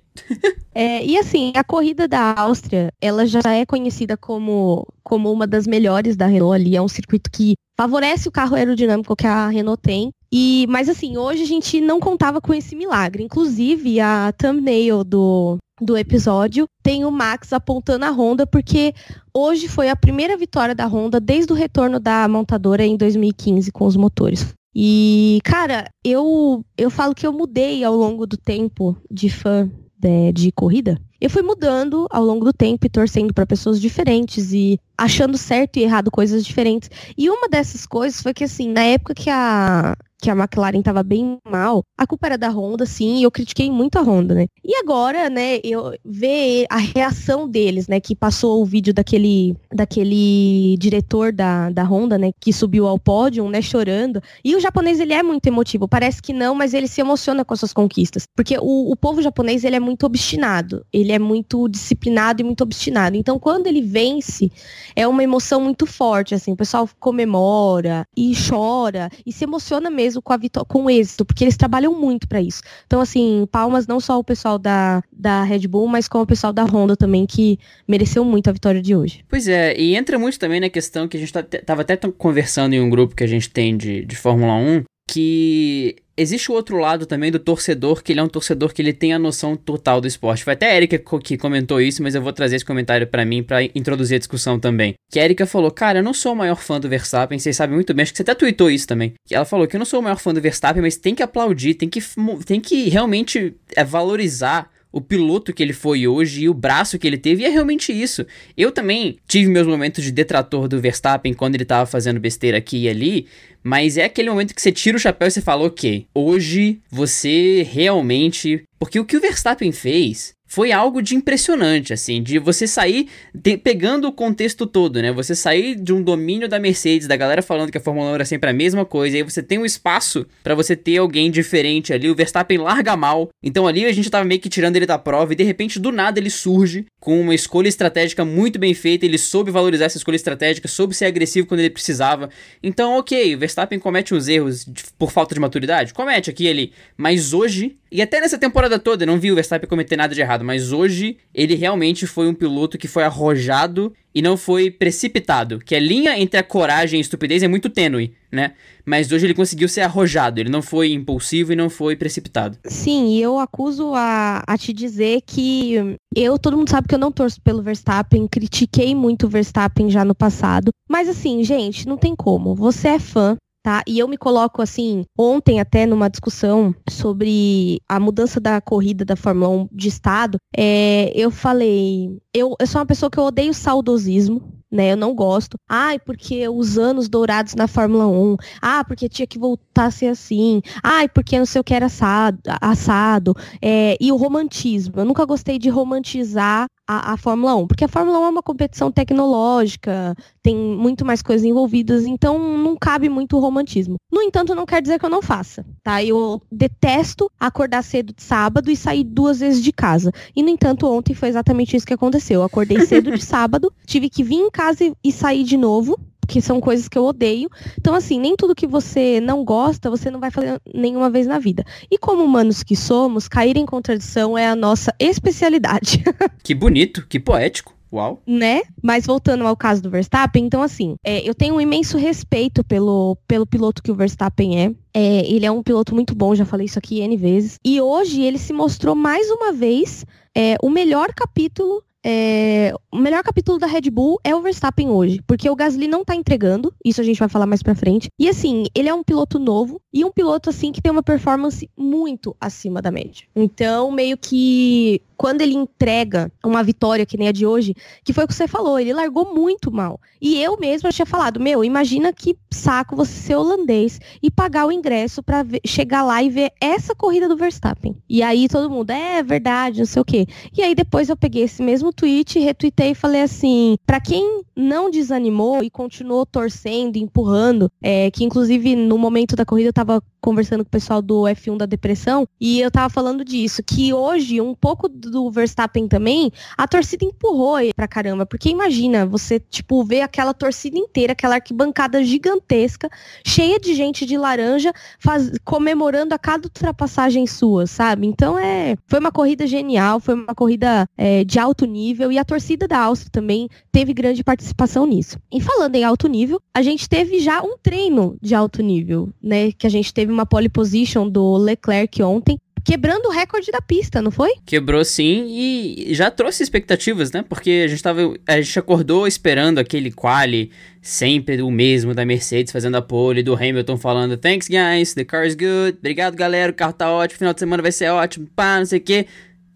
É, 0.74 1.04
e 1.04 1.18
assim, 1.18 1.52
a 1.56 1.64
corrida 1.64 2.06
da 2.06 2.34
Áustria, 2.38 2.92
ela 3.00 3.26
já 3.26 3.40
é 3.52 3.66
conhecida 3.66 4.16
como, 4.16 4.86
como 5.02 5.32
uma 5.32 5.44
das 5.44 5.66
melhores 5.66 6.16
da 6.16 6.26
Renault 6.26 6.54
ali. 6.54 6.76
É 6.76 6.80
um 6.80 6.86
circuito 6.86 7.28
que 7.32 7.54
favorece 7.76 8.28
o 8.28 8.32
carro 8.32 8.54
aerodinâmico 8.54 9.16
que 9.16 9.26
a 9.26 9.48
Renault 9.48 9.82
tem. 9.82 10.10
E, 10.32 10.66
mas 10.68 10.88
assim, 10.88 11.16
hoje 11.16 11.42
a 11.42 11.46
gente 11.46 11.80
não 11.80 11.98
contava 11.98 12.40
com 12.40 12.54
esse 12.54 12.76
milagre. 12.76 13.24
Inclusive, 13.24 13.98
a 13.98 14.32
thumbnail 14.38 15.02
do, 15.02 15.56
do 15.80 15.96
episódio 15.96 16.66
tem 16.82 17.04
o 17.04 17.10
Max 17.10 17.52
apontando 17.52 18.04
a 18.04 18.10
Honda, 18.10 18.46
porque 18.46 18.94
hoje 19.34 19.68
foi 19.68 19.88
a 19.88 19.96
primeira 19.96 20.36
vitória 20.36 20.74
da 20.74 20.86
Honda 20.86 21.18
desde 21.18 21.52
o 21.52 21.56
retorno 21.56 21.98
da 21.98 22.28
montadora 22.28 22.84
em 22.84 22.96
2015 22.96 23.72
com 23.72 23.86
os 23.86 23.96
motores. 23.96 24.54
E, 24.74 25.40
cara, 25.44 25.88
eu, 26.04 26.64
eu 26.76 26.90
falo 26.90 27.14
que 27.14 27.26
eu 27.26 27.32
mudei 27.32 27.82
ao 27.82 27.96
longo 27.96 28.26
do 28.26 28.36
tempo 28.36 28.96
de 29.10 29.28
fã 29.28 29.68
de, 29.98 30.32
de 30.32 30.52
corrida, 30.52 31.00
eu 31.20 31.28
fui 31.28 31.42
mudando 31.42 32.06
ao 32.10 32.24
longo 32.24 32.44
do 32.44 32.52
tempo 32.52 32.86
e 32.86 32.88
torcendo 32.90 33.34
para 33.34 33.44
pessoas 33.44 33.80
diferentes 33.80 34.52
e 34.52 34.78
achando 34.96 35.36
certo 35.36 35.78
e 35.78 35.82
errado 35.82 36.10
coisas 36.10 36.44
diferentes. 36.44 36.90
E 37.16 37.28
uma 37.28 37.48
dessas 37.48 37.84
coisas 37.84 38.22
foi 38.22 38.32
que, 38.32 38.44
assim, 38.44 38.70
na 38.70 38.82
época 38.82 39.14
que 39.14 39.28
a, 39.28 39.96
que 40.20 40.30
a 40.30 40.34
McLaren 40.34 40.80
estava 40.80 41.02
bem 41.02 41.38
mal, 41.48 41.84
a 41.96 42.06
culpa 42.06 42.26
era 42.26 42.38
da 42.38 42.50
Honda, 42.50 42.84
sim, 42.84 43.18
e 43.18 43.22
eu 43.22 43.30
critiquei 43.30 43.70
muito 43.70 43.98
a 43.98 44.02
Honda, 44.02 44.34
né? 44.34 44.46
E 44.64 44.74
agora, 44.76 45.30
né, 45.30 45.60
eu 45.62 45.94
ver 46.04 46.66
a 46.68 46.76
reação 46.76 47.48
deles, 47.48 47.86
né, 47.86 48.00
que 48.00 48.16
passou 48.16 48.60
o 48.60 48.64
vídeo 48.64 48.92
daquele 48.92 49.56
daquele 49.72 50.76
diretor 50.78 51.32
da, 51.32 51.70
da 51.70 51.84
Honda, 51.84 52.18
né, 52.18 52.32
que 52.40 52.52
subiu 52.52 52.86
ao 52.86 52.98
pódio, 52.98 53.48
né, 53.48 53.62
chorando. 53.62 54.20
E 54.44 54.56
o 54.56 54.60
japonês, 54.60 54.98
ele 54.98 55.12
é 55.12 55.22
muito 55.22 55.46
emotivo, 55.46 55.86
parece 55.86 56.20
que 56.20 56.32
não, 56.32 56.54
mas 56.54 56.74
ele 56.74 56.88
se 56.88 57.00
emociona 57.00 57.44
com 57.44 57.54
as 57.54 57.60
suas 57.60 57.72
conquistas, 57.72 58.24
porque 58.34 58.58
o, 58.60 58.90
o 58.90 58.96
povo 58.96 59.22
japonês, 59.22 59.62
ele 59.62 59.76
é 59.76 59.80
muito 59.80 60.04
obstinado, 60.04 60.84
ele 60.92 61.12
é 61.12 61.18
muito 61.18 61.68
disciplinado 61.68 62.42
e 62.42 62.44
muito 62.44 62.62
obstinado. 62.62 63.16
Então, 63.16 63.38
quando 63.38 63.68
ele 63.68 63.82
vence, 63.82 64.50
é 64.96 65.06
uma 65.06 65.22
emoção 65.22 65.60
muito 65.60 65.86
forte, 65.86 66.34
assim, 66.34 66.52
o 66.52 66.56
pessoal 66.56 66.88
comemora 66.98 68.04
e 68.16 68.32
chora 68.34 69.10
e 69.24 69.32
se 69.32 69.44
emociona 69.44 69.88
mesmo 69.88 70.07
com, 70.14 70.32
com 70.66 70.90
êxito, 70.90 71.24
porque 71.24 71.44
eles 71.44 71.56
trabalham 71.56 71.98
muito 71.98 72.28
para 72.28 72.40
isso. 72.40 72.62
Então, 72.86 73.00
assim, 73.00 73.46
palmas 73.50 73.86
não 73.86 74.00
só 74.00 74.18
o 74.18 74.24
pessoal 74.24 74.58
da, 74.58 75.02
da 75.12 75.42
Red 75.42 75.66
Bull, 75.66 75.88
mas 75.88 76.08
com 76.08 76.20
o 76.20 76.26
pessoal 76.26 76.52
da 76.52 76.64
Honda 76.64 76.96
também, 76.96 77.26
que 77.26 77.58
mereceu 77.86 78.24
muito 78.24 78.48
a 78.48 78.52
vitória 78.52 78.80
de 78.80 78.94
hoje. 78.94 79.24
Pois 79.28 79.48
é, 79.48 79.78
e 79.78 79.94
entra 79.94 80.18
muito 80.18 80.38
também 80.38 80.60
na 80.60 80.70
questão 80.70 81.08
que 81.08 81.16
a 81.16 81.20
gente 81.20 81.32
tá, 81.32 81.42
tava 81.42 81.82
até 81.82 81.96
conversando 81.96 82.74
em 82.74 82.80
um 82.80 82.90
grupo 82.90 83.14
que 83.14 83.24
a 83.24 83.28
gente 83.28 83.50
tem 83.50 83.76
de, 83.76 84.04
de 84.04 84.16
Fórmula 84.16 84.54
1, 84.54 84.84
que 85.08 85.96
existe 86.18 86.50
o 86.50 86.54
outro 86.54 86.76
lado 86.76 87.06
também 87.06 87.30
do 87.30 87.38
torcedor, 87.38 88.02
que 88.02 88.12
ele 88.12 88.20
é 88.20 88.22
um 88.22 88.28
torcedor 88.28 88.74
que 88.74 88.82
ele 88.82 88.92
tem 88.92 89.12
a 89.12 89.18
noção 89.18 89.56
total 89.56 90.00
do 90.00 90.06
esporte. 90.06 90.44
Foi 90.44 90.52
até 90.52 90.70
a 90.70 90.76
Erika 90.76 90.98
que 91.20 91.38
comentou 91.38 91.80
isso, 91.80 92.02
mas 92.02 92.14
eu 92.14 92.20
vou 92.20 92.32
trazer 92.32 92.56
esse 92.56 92.64
comentário 92.64 93.06
para 93.06 93.24
mim 93.24 93.42
para 93.42 93.62
introduzir 93.62 94.16
a 94.16 94.18
discussão 94.18 94.58
também. 94.58 94.94
Que 95.10 95.20
a 95.20 95.24
Erika 95.24 95.46
falou: 95.46 95.70
"Cara, 95.70 96.00
eu 96.00 96.02
não 96.02 96.12
sou 96.12 96.32
o 96.32 96.36
maior 96.36 96.56
fã 96.56 96.80
do 96.80 96.88
Verstappen, 96.88 97.38
vocês 97.38 97.56
sabem 97.56 97.74
muito 97.74 97.94
bem, 97.94 98.02
acho 98.02 98.12
que 98.12 98.16
você 98.16 98.22
até 98.22 98.34
tweetou 98.34 98.70
isso 98.70 98.86
também". 98.86 99.14
Que 99.26 99.34
ela 99.34 99.44
falou 99.44 99.66
que 99.66 99.76
eu 99.76 99.78
não 99.78 99.86
sou 99.86 100.00
o 100.00 100.02
maior 100.02 100.18
fã 100.18 100.34
do 100.34 100.40
Verstappen, 100.40 100.82
mas 100.82 100.96
tem 100.96 101.14
que 101.14 101.22
aplaudir, 101.22 101.74
tem 101.74 101.88
que 101.88 102.02
tem 102.44 102.60
que 102.60 102.88
realmente 102.88 103.54
é, 103.76 103.84
valorizar 103.84 104.70
o 104.92 105.00
piloto 105.00 105.52
que 105.52 105.62
ele 105.62 105.72
foi 105.72 106.06
hoje 106.06 106.42
e 106.42 106.48
o 106.48 106.54
braço 106.54 106.98
que 106.98 107.06
ele 107.06 107.18
teve, 107.18 107.42
e 107.42 107.46
é 107.46 107.48
realmente 107.48 107.92
isso. 107.92 108.26
Eu 108.56 108.72
também 108.72 109.18
tive 109.26 109.50
meus 109.50 109.66
momentos 109.66 110.02
de 110.02 110.10
detrator 110.10 110.68
do 110.68 110.80
Verstappen 110.80 111.34
quando 111.34 111.54
ele 111.54 111.64
tava 111.64 111.86
fazendo 111.86 112.20
besteira 112.20 112.58
aqui 112.58 112.84
e 112.84 112.88
ali, 112.88 113.26
mas 113.62 113.96
é 113.96 114.04
aquele 114.04 114.30
momento 114.30 114.54
que 114.54 114.62
você 114.62 114.72
tira 114.72 114.96
o 114.96 115.00
chapéu 115.00 115.28
e 115.28 115.30
você 115.30 115.40
fala, 115.40 115.66
ok, 115.66 116.06
hoje 116.14 116.80
você 116.90 117.66
realmente. 117.70 118.62
Porque 118.78 118.98
o 119.00 119.04
que 119.04 119.16
o 119.16 119.20
Verstappen 119.20 119.72
fez 119.72 120.32
foi 120.48 120.72
algo 120.72 121.02
de 121.02 121.14
impressionante, 121.14 121.92
assim, 121.92 122.22
de 122.22 122.38
você 122.38 122.66
sair 122.66 123.08
de, 123.34 123.58
pegando 123.58 124.08
o 124.08 124.12
contexto 124.12 124.66
todo, 124.66 125.00
né? 125.00 125.12
Você 125.12 125.34
sair 125.34 125.74
de 125.76 125.92
um 125.92 126.02
domínio 126.02 126.48
da 126.48 126.58
Mercedes, 126.58 127.06
da 127.06 127.16
galera 127.16 127.42
falando 127.42 127.70
que 127.70 127.76
a 127.76 127.80
Fórmula 127.80 128.10
1 128.12 128.14
era 128.14 128.24
sempre 128.24 128.48
a 128.48 128.52
mesma 128.52 128.84
coisa, 128.86 129.16
e 129.16 129.20
aí 129.20 129.22
você 129.22 129.42
tem 129.42 129.58
um 129.58 129.66
espaço 129.66 130.26
para 130.42 130.54
você 130.54 130.74
ter 130.74 130.96
alguém 130.96 131.30
diferente 131.30 131.92
ali. 131.92 132.10
O 132.10 132.14
Verstappen 132.14 132.56
larga 132.56 132.96
mal. 132.96 133.28
Então 133.42 133.66
ali 133.66 133.84
a 133.84 133.92
gente 133.92 134.10
tava 134.10 134.24
meio 134.24 134.40
que 134.40 134.48
tirando 134.48 134.76
ele 134.76 134.86
da 134.86 134.98
prova 134.98 135.32
e 135.32 135.36
de 135.36 135.44
repente 135.44 135.78
do 135.78 135.92
nada 135.92 136.18
ele 136.18 136.30
surge 136.30 136.86
com 136.98 137.20
uma 137.20 137.34
escolha 137.34 137.68
estratégica 137.68 138.24
muito 138.24 138.58
bem 138.58 138.72
feita, 138.72 139.04
ele 139.04 139.18
soube 139.18 139.50
valorizar 139.50 139.84
essa 139.84 139.98
escolha 139.98 140.16
estratégica, 140.16 140.66
soube 140.66 140.94
ser 140.94 141.04
agressivo 141.04 141.46
quando 141.46 141.60
ele 141.60 141.70
precisava. 141.70 142.30
Então, 142.62 142.98
OK, 142.98 143.36
o 143.36 143.38
Verstappen 143.38 143.78
comete 143.78 144.14
uns 144.14 144.28
erros 144.28 144.64
de, 144.64 144.84
por 144.98 145.12
falta 145.12 145.34
de 145.34 145.40
maturidade, 145.40 145.92
comete 145.92 146.30
aqui 146.30 146.44
e 146.44 146.48
ali, 146.48 146.72
mas 146.96 147.32
hoje 147.32 147.76
e 147.90 148.02
até 148.02 148.20
nessa 148.20 148.36
temporada 148.36 148.78
toda, 148.78 149.04
eu 149.04 149.06
não 149.06 149.18
vi 149.18 149.32
o 149.32 149.34
Verstappen 149.34 149.68
cometer 149.68 149.96
nada 149.96 150.14
de 150.14 150.20
errado, 150.20 150.37
mas 150.44 150.72
hoje 150.72 151.16
ele 151.34 151.54
realmente 151.54 152.06
foi 152.06 152.28
um 152.28 152.34
piloto 152.34 152.78
que 152.78 152.88
foi 152.88 153.04
arrojado 153.04 153.92
e 154.14 154.22
não 154.22 154.36
foi 154.36 154.70
precipitado. 154.70 155.58
Que 155.60 155.74
a 155.74 155.80
linha 155.80 156.18
entre 156.18 156.38
a 156.40 156.42
coragem 156.42 156.98
e 156.98 157.00
a 157.00 157.02
estupidez 157.02 157.42
é 157.42 157.48
muito 157.48 157.70
tênue, 157.70 158.14
né? 158.32 158.52
Mas 158.84 159.12
hoje 159.12 159.26
ele 159.26 159.34
conseguiu 159.34 159.68
ser 159.68 159.82
arrojado, 159.82 160.40
ele 160.40 160.50
não 160.50 160.62
foi 160.62 160.92
impulsivo 160.92 161.52
e 161.52 161.56
não 161.56 161.70
foi 161.70 161.94
precipitado. 161.94 162.58
Sim, 162.64 163.16
e 163.16 163.22
eu 163.22 163.38
acuso 163.38 163.94
a, 163.94 164.42
a 164.46 164.58
te 164.58 164.72
dizer 164.72 165.20
que 165.26 165.96
eu, 166.16 166.38
todo 166.38 166.56
mundo 166.56 166.70
sabe 166.70 166.88
que 166.88 166.94
eu 166.94 166.98
não 166.98 167.12
torço 167.12 167.40
pelo 167.40 167.62
Verstappen, 167.62 168.26
critiquei 168.26 168.94
muito 168.94 169.26
o 169.26 169.28
Verstappen 169.28 169.90
já 169.90 170.04
no 170.04 170.14
passado. 170.14 170.70
Mas 170.88 171.08
assim, 171.08 171.44
gente, 171.44 171.86
não 171.86 171.96
tem 171.96 172.16
como. 172.16 172.54
Você 172.54 172.88
é 172.88 172.98
fã, 172.98 173.36
tá? 173.62 173.82
E 173.86 173.98
eu 173.98 174.08
me 174.08 174.16
coloco 174.16 174.62
assim, 174.62 175.04
ontem 175.16 175.60
até 175.60 175.86
numa 175.86 176.08
discussão 176.08 176.74
sobre 176.88 177.80
a 177.88 177.98
mudança 178.00 178.40
da 178.40 178.60
corrida 178.60 179.04
da 179.04 179.16
Fórmula 179.16 179.48
1 179.48 179.68
de 179.72 179.88
estado, 179.88 180.38
é, 180.56 181.12
eu 181.14 181.30
falei, 181.30 182.18
eu, 182.32 182.54
eu 182.58 182.66
sou 182.66 182.80
uma 182.80 182.86
pessoa 182.86 183.10
que 183.10 183.18
eu 183.18 183.24
odeio 183.24 183.52
saudosismo, 183.52 184.58
né? 184.70 184.92
Eu 184.92 184.96
não 184.96 185.14
gosto. 185.14 185.56
Ai, 185.68 185.98
porque 185.98 186.48
os 186.48 186.78
anos 186.78 187.08
dourados 187.08 187.54
na 187.54 187.66
Fórmula 187.66 188.06
1. 188.06 188.36
Ah, 188.60 188.84
porque 188.84 189.08
tinha 189.08 189.26
que 189.26 189.38
voltar 189.38 189.86
a 189.86 189.90
ser 189.90 190.08
assim. 190.08 190.60
Ai, 190.82 191.08
porque 191.08 191.38
não 191.38 191.46
sei 191.46 191.60
o 191.60 191.64
que 191.64 191.74
era 191.74 191.86
assado. 191.86 192.38
assado. 192.60 193.34
É, 193.62 193.96
e 194.00 194.12
o 194.12 194.16
romantismo. 194.16 194.94
Eu 194.96 195.04
nunca 195.04 195.24
gostei 195.24 195.58
de 195.58 195.68
romantizar 195.68 196.66
a, 196.88 197.12
a, 197.12 197.16
Fórmula 197.18 197.54
1, 197.54 197.66
porque 197.66 197.84
a 197.84 197.88
Fórmula 197.88 198.18
1 198.18 198.24
é 198.24 198.28
uma 198.30 198.42
competição 198.42 198.90
tecnológica, 198.90 200.16
tem 200.42 200.56
muito 200.56 201.04
mais 201.04 201.20
coisas 201.20 201.44
envolvidas, 201.44 202.06
então 202.06 202.38
não 202.56 202.74
cabe 202.74 203.10
muito 203.10 203.38
romantismo. 203.38 203.96
No 204.10 204.22
entanto, 204.22 204.54
não 204.54 204.64
quer 204.64 204.80
dizer 204.80 204.98
que 204.98 205.04
eu 205.04 205.10
não 205.10 205.20
faça, 205.20 205.66
tá? 205.82 206.02
Eu 206.02 206.40
detesto 206.50 207.30
acordar 207.38 207.82
cedo 207.82 208.14
de 208.14 208.22
sábado 208.22 208.70
e 208.70 208.76
sair 208.76 209.04
duas 209.04 209.40
vezes 209.40 209.62
de 209.62 209.70
casa. 209.70 210.10
E, 210.34 210.42
no 210.42 210.48
entanto, 210.48 210.86
ontem 210.86 211.12
foi 211.12 211.28
exatamente 211.28 211.76
isso 211.76 211.86
que 211.86 211.92
aconteceu. 211.92 212.40
Eu 212.40 212.44
acordei 212.44 212.80
cedo 212.80 213.10
de 213.10 213.20
sábado, 213.22 213.70
tive 213.84 214.08
que 214.08 214.24
vir 214.24 214.36
em 214.36 214.50
casa 214.50 214.84
e, 214.84 214.94
e 215.04 215.12
sair 215.12 215.44
de 215.44 215.58
novo, 215.58 215.98
que 216.28 216.40
são 216.42 216.60
coisas 216.60 216.86
que 216.86 216.98
eu 216.98 217.04
odeio. 217.04 217.48
Então, 217.80 217.94
assim, 217.94 218.20
nem 218.20 218.36
tudo 218.36 218.54
que 218.54 218.66
você 218.66 219.20
não 219.20 219.44
gosta, 219.44 219.90
você 219.90 220.10
não 220.10 220.20
vai 220.20 220.30
fazer 220.30 220.60
nenhuma 220.72 221.10
vez 221.10 221.26
na 221.26 221.38
vida. 221.38 221.64
E 221.90 221.98
como 221.98 222.22
humanos 222.22 222.62
que 222.62 222.76
somos, 222.76 223.26
cair 223.26 223.56
em 223.56 223.66
contradição 223.66 224.36
é 224.36 224.46
a 224.46 224.54
nossa 224.54 224.94
especialidade. 225.00 226.04
que 226.44 226.54
bonito, 226.54 227.06
que 227.08 227.18
poético. 227.18 227.78
Uau. 227.90 228.22
Né? 228.26 228.60
Mas 228.82 229.06
voltando 229.06 229.46
ao 229.46 229.56
caso 229.56 229.82
do 229.82 229.88
Verstappen, 229.88 230.44
então 230.44 230.62
assim, 230.62 230.96
é, 231.02 231.26
eu 231.26 231.34
tenho 231.34 231.54
um 231.54 231.60
imenso 231.60 231.96
respeito 231.96 232.62
pelo, 232.62 233.16
pelo 233.26 233.46
piloto 233.46 233.82
que 233.82 233.90
o 233.90 233.94
Verstappen 233.94 234.60
é. 234.60 234.74
é. 234.92 235.26
Ele 235.26 235.46
é 235.46 235.50
um 235.50 235.62
piloto 235.62 235.94
muito 235.94 236.14
bom, 236.14 236.34
já 236.34 236.44
falei 236.44 236.66
isso 236.66 236.78
aqui 236.78 237.00
N 237.00 237.16
vezes. 237.16 237.58
E 237.64 237.80
hoje 237.80 238.22
ele 238.22 238.38
se 238.38 238.52
mostrou 238.52 238.94
mais 238.94 239.30
uma 239.30 239.52
vez 239.52 240.04
é, 240.36 240.56
o 240.62 240.68
melhor 240.68 241.14
capítulo 241.14 241.82
é, 242.10 242.72
o 242.90 242.96
melhor 242.96 243.22
capítulo 243.22 243.58
da 243.58 243.66
Red 243.66 243.90
Bull 243.90 244.18
é 244.24 244.34
o 244.34 244.40
Verstappen 244.40 244.88
hoje, 244.88 245.20
porque 245.26 245.50
o 245.50 245.54
Gasly 245.54 245.86
não 245.86 246.02
tá 246.02 246.14
entregando, 246.14 246.72
isso 246.82 247.02
a 247.02 247.04
gente 247.04 247.18
vai 247.18 247.28
falar 247.28 247.44
mais 247.44 247.62
pra 247.62 247.74
frente. 247.74 248.08
E 248.18 248.30
assim, 248.30 248.64
ele 248.74 248.88
é 248.88 248.94
um 248.94 249.02
piloto 249.02 249.38
novo 249.38 249.78
e 249.92 250.06
um 250.06 250.10
piloto 250.10 250.48
assim 250.48 250.72
que 250.72 250.80
tem 250.80 250.90
uma 250.90 251.02
performance 251.02 251.68
muito 251.76 252.34
acima 252.40 252.80
da 252.80 252.90
média. 252.90 253.26
Então, 253.36 253.90
meio 253.90 254.16
que 254.16 255.02
quando 255.18 255.40
ele 255.40 255.54
entrega 255.54 256.30
uma 256.44 256.62
vitória 256.62 257.04
que 257.04 257.18
nem 257.18 257.26
a 257.26 257.32
de 257.32 257.44
hoje, 257.44 257.74
que 258.04 258.12
foi 258.12 258.24
o 258.24 258.28
que 258.28 258.34
você 258.34 258.46
falou, 258.46 258.78
ele 258.78 258.94
largou 258.94 259.34
muito 259.34 259.70
mal. 259.70 260.00
E 260.20 260.40
eu 260.40 260.56
mesma 260.56 260.90
tinha 260.90 261.04
falado, 261.04 261.40
meu, 261.40 261.64
imagina 261.64 262.12
que 262.12 262.38
saco 262.50 262.94
você 262.94 263.12
ser 263.12 263.34
holandês 263.34 264.00
e 264.22 264.30
pagar 264.30 264.66
o 264.66 264.72
ingresso 264.72 265.22
para 265.22 265.44
chegar 265.66 266.04
lá 266.04 266.22
e 266.22 266.30
ver 266.30 266.52
essa 266.60 266.94
corrida 266.94 267.28
do 267.28 267.36
Verstappen. 267.36 267.96
E 268.08 268.22
aí 268.22 268.48
todo 268.48 268.70
mundo, 268.70 268.90
é 268.90 269.20
verdade, 269.22 269.80
não 269.80 269.86
sei 269.86 270.00
o 270.00 270.04
quê. 270.04 270.26
E 270.56 270.62
aí 270.62 270.74
depois 270.74 271.08
eu 271.08 271.16
peguei 271.16 271.42
esse 271.42 271.62
mesmo 271.62 271.92
tweet, 271.92 272.38
retuitei 272.38 272.92
e 272.92 272.94
falei 272.94 273.22
assim, 273.22 273.76
para 273.84 274.00
quem 274.00 274.42
não 274.54 274.90
desanimou 274.90 275.62
e 275.64 275.70
continuou 275.70 276.24
torcendo, 276.24 276.96
empurrando, 276.96 277.70
é, 277.82 278.10
que 278.10 278.24
inclusive 278.24 278.76
no 278.76 278.96
momento 278.96 279.34
da 279.34 279.44
corrida 279.44 279.70
eu 279.70 279.72
tava 279.72 280.02
conversando 280.20 280.64
com 280.64 280.68
o 280.68 280.70
pessoal 280.70 281.00
do 281.00 281.22
F1 281.22 281.56
da 281.56 281.66
depressão 281.66 282.26
e 282.40 282.60
eu 282.60 282.70
tava 282.70 282.90
falando 282.90 283.24
disso, 283.24 283.62
que 283.62 283.92
hoje 283.92 284.40
um 284.40 284.54
pouco 284.54 284.88
Verstappen 285.30 285.88
também, 285.88 286.30
a 286.56 286.66
torcida 286.66 287.04
empurrou 287.04 287.58
ele 287.58 287.72
pra 287.74 287.88
caramba, 287.88 288.26
porque 288.26 288.48
imagina 288.48 289.06
você, 289.06 289.38
tipo, 289.40 289.82
ver 289.84 290.02
aquela 290.02 290.34
torcida 290.34 290.78
inteira, 290.78 291.12
aquela 291.12 291.36
arquibancada 291.36 292.02
gigantesca, 292.02 292.88
cheia 293.24 293.58
de 293.58 293.74
gente 293.74 294.04
de 294.04 294.16
laranja, 294.16 294.72
faz, 294.98 295.30
comemorando 295.44 296.14
a 296.14 296.18
cada 296.18 296.46
ultrapassagem 296.46 297.26
sua, 297.26 297.66
sabe? 297.66 298.06
Então 298.06 298.38
é, 298.38 298.76
foi 298.86 298.98
uma 298.98 299.12
corrida 299.12 299.46
genial, 299.46 300.00
foi 300.00 300.14
uma 300.14 300.34
corrida 300.34 300.86
é, 300.96 301.24
de 301.24 301.38
alto 301.38 301.64
nível 301.64 302.10
e 302.12 302.18
a 302.18 302.24
torcida 302.24 302.66
da 302.66 302.78
Áustria 302.78 303.10
também 303.10 303.48
teve 303.70 303.92
grande 303.92 304.24
participação 304.24 304.86
nisso. 304.86 305.18
E 305.32 305.40
falando 305.40 305.74
em 305.74 305.84
alto 305.84 306.08
nível, 306.08 306.40
a 306.54 306.62
gente 306.62 306.88
teve 306.88 307.20
já 307.20 307.42
um 307.42 307.56
treino 307.62 308.16
de 308.20 308.34
alto 308.34 308.62
nível, 308.62 309.08
né? 309.22 309.52
Que 309.52 309.66
a 309.66 309.70
gente 309.70 309.92
teve 309.92 310.12
uma 310.12 310.26
pole 310.26 310.48
position 310.48 311.08
do 311.08 311.36
Leclerc 311.36 312.02
ontem, 312.02 312.38
quebrando 312.64 313.06
o 313.06 313.10
recorde 313.10 313.50
da 313.50 313.60
pista, 313.60 314.00
não 314.00 314.10
foi? 314.10 314.32
Quebrou 314.44 314.84
sim 314.84 315.26
e 315.28 315.94
já 315.94 316.10
trouxe 316.10 316.42
expectativas, 316.42 317.12
né? 317.12 317.24
Porque 317.28 317.62
a 317.64 317.68
gente 317.68 317.82
tava. 317.82 318.14
A 318.26 318.40
gente 318.40 318.58
acordou 318.58 319.06
esperando 319.06 319.58
aquele 319.58 319.90
quali 319.90 320.50
sempre 320.80 321.42
o 321.42 321.50
mesmo 321.50 321.94
da 321.94 322.04
Mercedes 322.04 322.52
fazendo 322.52 322.76
a 322.76 322.82
pole, 322.82 323.22
do 323.22 323.34
Hamilton 323.34 323.76
falando 323.76 324.16
Thanks 324.16 324.48
guys, 324.48 324.94
the 324.94 325.04
car 325.04 325.26
is 325.26 325.34
good, 325.34 325.76
obrigado 325.78 326.14
galera, 326.14 326.50
o 326.50 326.54
carro 326.54 326.72
tá 326.72 326.90
ótimo, 326.90 327.18
final 327.18 327.34
de 327.34 327.40
semana 327.40 327.62
vai 327.62 327.72
ser 327.72 327.90
ótimo, 327.90 328.26
pá, 328.34 328.58
não 328.58 328.66
sei 328.66 328.78
o 328.78 328.82
que. 328.82 329.06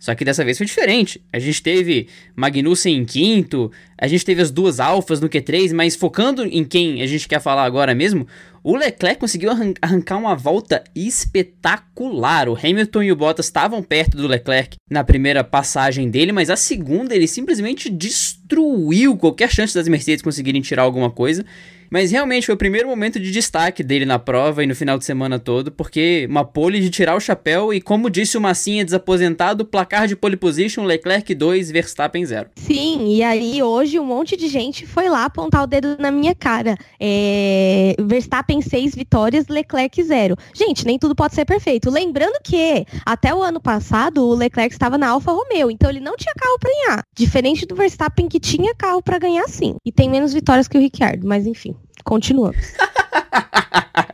Só 0.02 0.16
que 0.16 0.25
dessa 0.25 0.44
vez 0.44 0.58
foi 0.58 0.66
diferente. 0.66 1.22
A 1.32 1.38
gente 1.38 1.62
teve 1.62 2.08
Magnussen 2.34 2.96
em 2.96 3.05
quinto, 3.05 3.70
a 3.96 4.08
gente 4.08 4.25
teve 4.25 4.43
as 4.43 4.50
duas 4.50 4.81
alfas 4.81 5.20
no 5.20 5.28
Q3, 5.28 5.72
mas 5.72 5.94
focando 5.94 6.44
em 6.44 6.64
quem 6.64 7.00
a 7.02 7.06
gente 7.06 7.28
quer 7.28 7.40
falar 7.40 7.62
agora 7.62 7.94
mesmo, 7.94 8.26
o 8.64 8.76
Leclerc 8.76 9.18
conseguiu 9.18 9.50
arrancar 9.80 10.16
uma 10.16 10.36
volta 10.36 10.84
espetacular. 10.94 12.48
O 12.48 12.56
Hamilton 12.56 13.02
e 13.02 13.12
o 13.12 13.16
Bottas 13.16 13.46
estavam 13.46 13.82
perto 13.82 14.16
do 14.16 14.28
Leclerc 14.28 14.76
na 14.88 15.02
primeira 15.02 15.42
passagem 15.42 16.08
dele, 16.08 16.30
mas 16.30 16.48
a 16.48 16.56
segunda 16.56 17.14
ele 17.14 17.26
simplesmente 17.26 17.90
destruiu 17.90 19.16
qualquer 19.16 19.50
chance 19.50 19.74
das 19.74 19.88
Mercedes 19.88 20.22
conseguirem 20.22 20.62
tirar 20.62 20.82
alguma 20.82 21.10
coisa. 21.10 21.44
Mas 21.93 22.11
realmente 22.11 22.46
foi 22.46 22.55
o 22.55 22.58
primeiro 22.58 22.89
momento 22.89 23.20
de 23.20 23.31
destaque 23.31 23.82
dele 23.82 24.06
na 24.06 24.19
prova 24.19 24.65
e 24.65 24.67
no 24.67 24.75
final 24.75 24.96
de 24.96 25.05
semana 25.05 25.39
todo, 25.39 25.70
porque 25.70 26.27
uma 26.27 26.43
pole 26.43 26.81
de 26.81 26.89
tirar 26.89 27.15
o 27.15 27.20
chapéu 27.20 27.70
e, 27.70 27.82
como 27.82 28.08
disse 28.08 28.39
o 28.39 28.41
Massinha 28.41 28.82
desaposentado, 28.82 29.63
placar 29.63 30.08
de 30.08 30.17
pole 30.17 30.34
position, 30.34 30.84
Leclerc 30.84 31.34
2, 31.34 31.70
Verstappen 31.70 32.25
0. 32.25 32.49
Sim, 32.56 33.15
e 33.15 33.22
aí 33.22 33.63
hoje 33.63 34.01
um 34.01 34.06
monte 34.06 34.39
de 34.39 34.49
gente 34.49 34.87
foi 34.87 35.11
lá 35.11 35.27
apontar 35.27 35.65
o 35.65 35.67
dedo 35.67 35.99
na 35.99 36.11
minha 36.11 36.34
cara. 36.34 36.79
É... 36.99 37.94
Verstappen 38.01 38.63
6 38.63 38.94
vitórias, 38.94 39.46
Leclerc 39.49 40.03
0. 40.03 40.34
Gente, 40.55 40.87
nem 40.87 40.99
tudo 40.99 41.15
pode 41.15 41.34
ser 41.34 41.44
perfeito. 41.44 41.91
Lembrando 41.91 42.41
que 42.43 42.87
até 43.05 43.34
o 43.34 43.43
ano 43.43 43.61
passado 43.61 44.27
o 44.27 44.34
Leclerc 44.34 44.75
estava 44.75 44.96
na 44.96 45.11
Alfa 45.11 45.31
Romeo, 45.31 45.70
então 45.70 45.91
ele 45.91 46.01
não 46.01 46.17
tinha 46.17 46.32
carro 46.34 46.58
para 46.58 46.70
ganhar. 46.70 47.03
Diferente 47.15 47.67
do 47.67 47.75
Verstappen 47.75 48.29
que 48.29 48.41
tinha 48.41 48.75
carro 48.75 49.03
para 49.03 49.19
ganhar 49.19 49.46
sim. 49.46 49.75
E 49.84 49.93
tem 49.93 50.08
menos 50.08 50.32
vitórias 50.32 50.67
que 50.67 50.79
o 50.79 50.81
Ricciardo, 50.81 51.27
mas 51.27 51.46
enfim. 51.46 51.77
Continuamos. 52.05 52.56